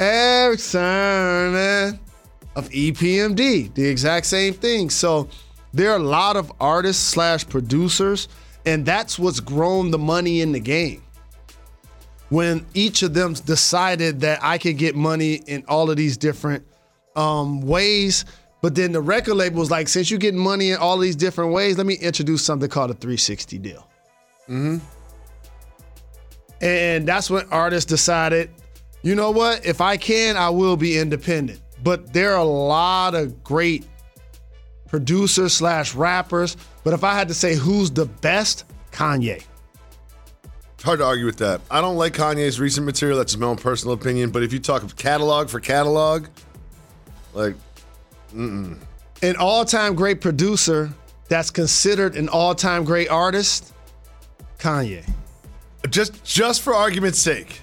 Erick 0.00 0.58
Sermon 0.58 2.00
of 2.56 2.68
EPMD, 2.70 3.72
the 3.72 3.86
exact 3.86 4.26
same 4.26 4.52
thing. 4.52 4.90
So 4.90 5.28
there 5.72 5.92
are 5.92 5.96
a 5.96 6.02
lot 6.02 6.36
of 6.36 6.52
artists 6.58 7.04
slash 7.04 7.48
producers, 7.48 8.26
and 8.66 8.84
that's 8.84 9.16
what's 9.16 9.38
grown 9.38 9.92
the 9.92 9.98
money 9.98 10.40
in 10.40 10.50
the 10.50 10.60
game. 10.60 11.03
When 12.34 12.66
each 12.74 13.04
of 13.04 13.14
them 13.14 13.34
decided 13.34 14.20
that 14.22 14.42
I 14.42 14.58
could 14.58 14.76
get 14.76 14.96
money 14.96 15.34
in 15.46 15.64
all 15.68 15.88
of 15.88 15.96
these 15.96 16.16
different 16.16 16.66
um, 17.14 17.60
ways, 17.60 18.24
but 18.60 18.74
then 18.74 18.90
the 18.90 19.00
record 19.00 19.34
label 19.34 19.60
was 19.60 19.70
like, 19.70 19.86
since 19.86 20.10
you're 20.10 20.18
getting 20.18 20.40
money 20.40 20.70
in 20.72 20.78
all 20.78 20.98
these 20.98 21.14
different 21.14 21.52
ways, 21.52 21.78
let 21.78 21.86
me 21.86 21.94
introduce 21.94 22.44
something 22.44 22.68
called 22.68 22.90
a 22.90 22.94
360 22.94 23.58
deal. 23.58 23.88
And 26.60 27.06
that's 27.06 27.30
when 27.30 27.46
artists 27.52 27.88
decided, 27.88 28.50
you 29.02 29.14
know 29.14 29.30
what? 29.30 29.64
If 29.64 29.80
I 29.80 29.96
can, 29.96 30.36
I 30.36 30.50
will 30.50 30.76
be 30.76 30.98
independent. 30.98 31.60
But 31.84 32.12
there 32.12 32.32
are 32.32 32.38
a 32.38 32.44
lot 32.44 33.14
of 33.14 33.44
great 33.44 33.86
producers 34.88 35.52
slash 35.52 35.94
rappers. 35.94 36.56
But 36.82 36.94
if 36.94 37.04
I 37.04 37.14
had 37.14 37.28
to 37.28 37.34
say 37.34 37.54
who's 37.54 37.92
the 37.92 38.06
best, 38.06 38.64
Kanye. 38.90 39.44
Hard 40.84 40.98
to 40.98 41.04
argue 41.06 41.24
with 41.24 41.38
that. 41.38 41.62
I 41.70 41.80
don't 41.80 41.96
like 41.96 42.12
Kanye's 42.12 42.60
recent 42.60 42.84
material. 42.84 43.16
That's 43.16 43.32
just 43.32 43.40
my 43.40 43.46
own 43.46 43.56
personal 43.56 43.94
opinion. 43.94 44.28
But 44.30 44.42
if 44.42 44.52
you 44.52 44.58
talk 44.58 44.82
of 44.82 44.96
catalog 44.96 45.48
for 45.48 45.58
catalog, 45.58 46.26
like 47.32 47.54
An 48.34 49.36
all-time 49.38 49.94
great 49.94 50.20
producer 50.20 50.92
that's 51.28 51.50
considered 51.50 52.16
an 52.16 52.28
all-time 52.28 52.84
great 52.84 53.08
artist, 53.08 53.72
Kanye. 54.58 55.10
just 55.88 56.22
just 56.22 56.60
for 56.60 56.74
argument's 56.74 57.18
sake, 57.18 57.60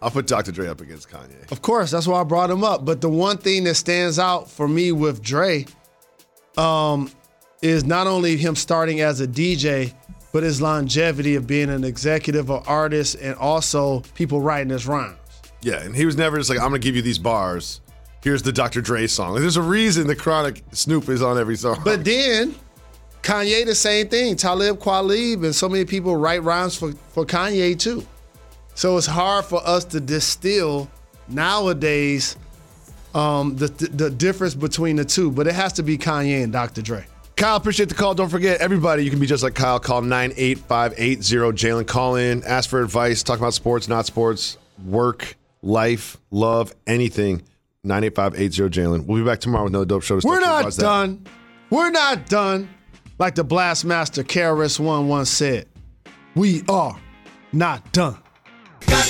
I'll 0.00 0.10
put 0.10 0.26
Dr. 0.26 0.52
Dre 0.52 0.68
up 0.68 0.80
against 0.80 1.10
Kanye. 1.10 1.52
Of 1.52 1.60
course, 1.60 1.90
that's 1.90 2.06
why 2.06 2.22
I 2.22 2.24
brought 2.24 2.50
him 2.50 2.64
up. 2.64 2.86
But 2.86 3.02
the 3.02 3.10
one 3.10 3.36
thing 3.36 3.64
that 3.64 3.74
stands 3.74 4.18
out 4.18 4.50
for 4.50 4.66
me 4.66 4.92
with 4.92 5.20
Dre 5.22 5.66
um, 6.56 7.10
is 7.60 7.84
not 7.84 8.06
only 8.06 8.38
him 8.38 8.56
starting 8.56 9.02
as 9.02 9.20
a 9.20 9.26
DJ, 9.28 9.92
but 10.32 10.42
his 10.42 10.60
longevity 10.60 11.34
of 11.34 11.46
being 11.46 11.70
an 11.70 11.84
executive 11.84 12.50
or 12.50 12.62
artist 12.66 13.16
and 13.20 13.34
also 13.36 14.00
people 14.14 14.40
writing 14.40 14.70
his 14.70 14.86
rhymes. 14.86 15.16
Yeah, 15.62 15.82
and 15.82 15.94
he 15.94 16.06
was 16.06 16.16
never 16.16 16.38
just 16.38 16.48
like, 16.48 16.58
I'm 16.58 16.68
gonna 16.68 16.78
give 16.78 16.96
you 16.96 17.02
these 17.02 17.18
bars. 17.18 17.80
Here's 18.22 18.42
the 18.42 18.52
Dr. 18.52 18.80
Dre 18.80 19.06
song. 19.06 19.32
Like, 19.32 19.40
there's 19.40 19.56
a 19.56 19.62
reason 19.62 20.06
the 20.06 20.16
Chronic 20.16 20.62
Snoop 20.72 21.08
is 21.08 21.22
on 21.22 21.38
every 21.38 21.56
song. 21.56 21.80
But 21.84 22.04
then 22.04 22.54
Kanye, 23.22 23.64
the 23.64 23.74
same 23.74 24.08
thing. 24.08 24.36
Talib 24.36 24.78
Kweli 24.78 25.34
and 25.34 25.54
so 25.54 25.68
many 25.68 25.84
people 25.84 26.16
write 26.16 26.42
rhymes 26.42 26.76
for, 26.76 26.92
for 27.08 27.24
Kanye 27.24 27.78
too. 27.78 28.06
So 28.74 28.96
it's 28.96 29.06
hard 29.06 29.44
for 29.44 29.66
us 29.66 29.84
to 29.86 30.00
distill 30.00 30.88
nowadays 31.28 32.36
um, 33.14 33.56
the 33.56 33.68
the 33.68 34.10
difference 34.10 34.54
between 34.54 34.96
the 34.96 35.04
two. 35.04 35.30
But 35.30 35.46
it 35.46 35.54
has 35.54 35.72
to 35.74 35.82
be 35.82 35.98
Kanye 35.98 36.42
and 36.42 36.52
Dr. 36.52 36.82
Dre. 36.82 37.04
Kyle, 37.40 37.56
appreciate 37.56 37.88
the 37.88 37.94
call. 37.94 38.14
Don't 38.14 38.28
forget, 38.28 38.60
everybody, 38.60 39.02
you 39.02 39.08
can 39.08 39.18
be 39.18 39.24
just 39.24 39.42
like 39.42 39.54
Kyle. 39.54 39.80
Call 39.80 40.02
98580 40.02 41.52
Jalen. 41.56 41.86
Call 41.86 42.16
in, 42.16 42.44
ask 42.44 42.68
for 42.68 42.82
advice, 42.82 43.22
talk 43.22 43.38
about 43.38 43.54
sports, 43.54 43.88
not 43.88 44.04
sports, 44.04 44.58
work, 44.84 45.38
life, 45.62 46.18
love, 46.30 46.74
anything. 46.86 47.40
98580 47.82 48.78
Jalen. 48.78 49.06
We'll 49.06 49.22
be 49.22 49.26
back 49.26 49.40
tomorrow 49.40 49.64
with 49.64 49.70
another 49.70 49.86
dope 49.86 50.02
show. 50.02 50.20
To 50.20 50.28
We're 50.28 50.40
not 50.40 50.64
Buzz 50.64 50.76
that. 50.76 50.82
done. 50.82 51.26
We're 51.70 51.88
not 51.88 52.28
done. 52.28 52.68
Like 53.18 53.36
the 53.36 53.44
Blastmaster 53.46 54.22
KRS 54.22 54.78
One 54.78 55.08
once 55.08 55.30
said, 55.30 55.66
we 56.34 56.62
are 56.68 57.00
not 57.54 57.90
done. 57.92 58.18
Now 58.86 59.00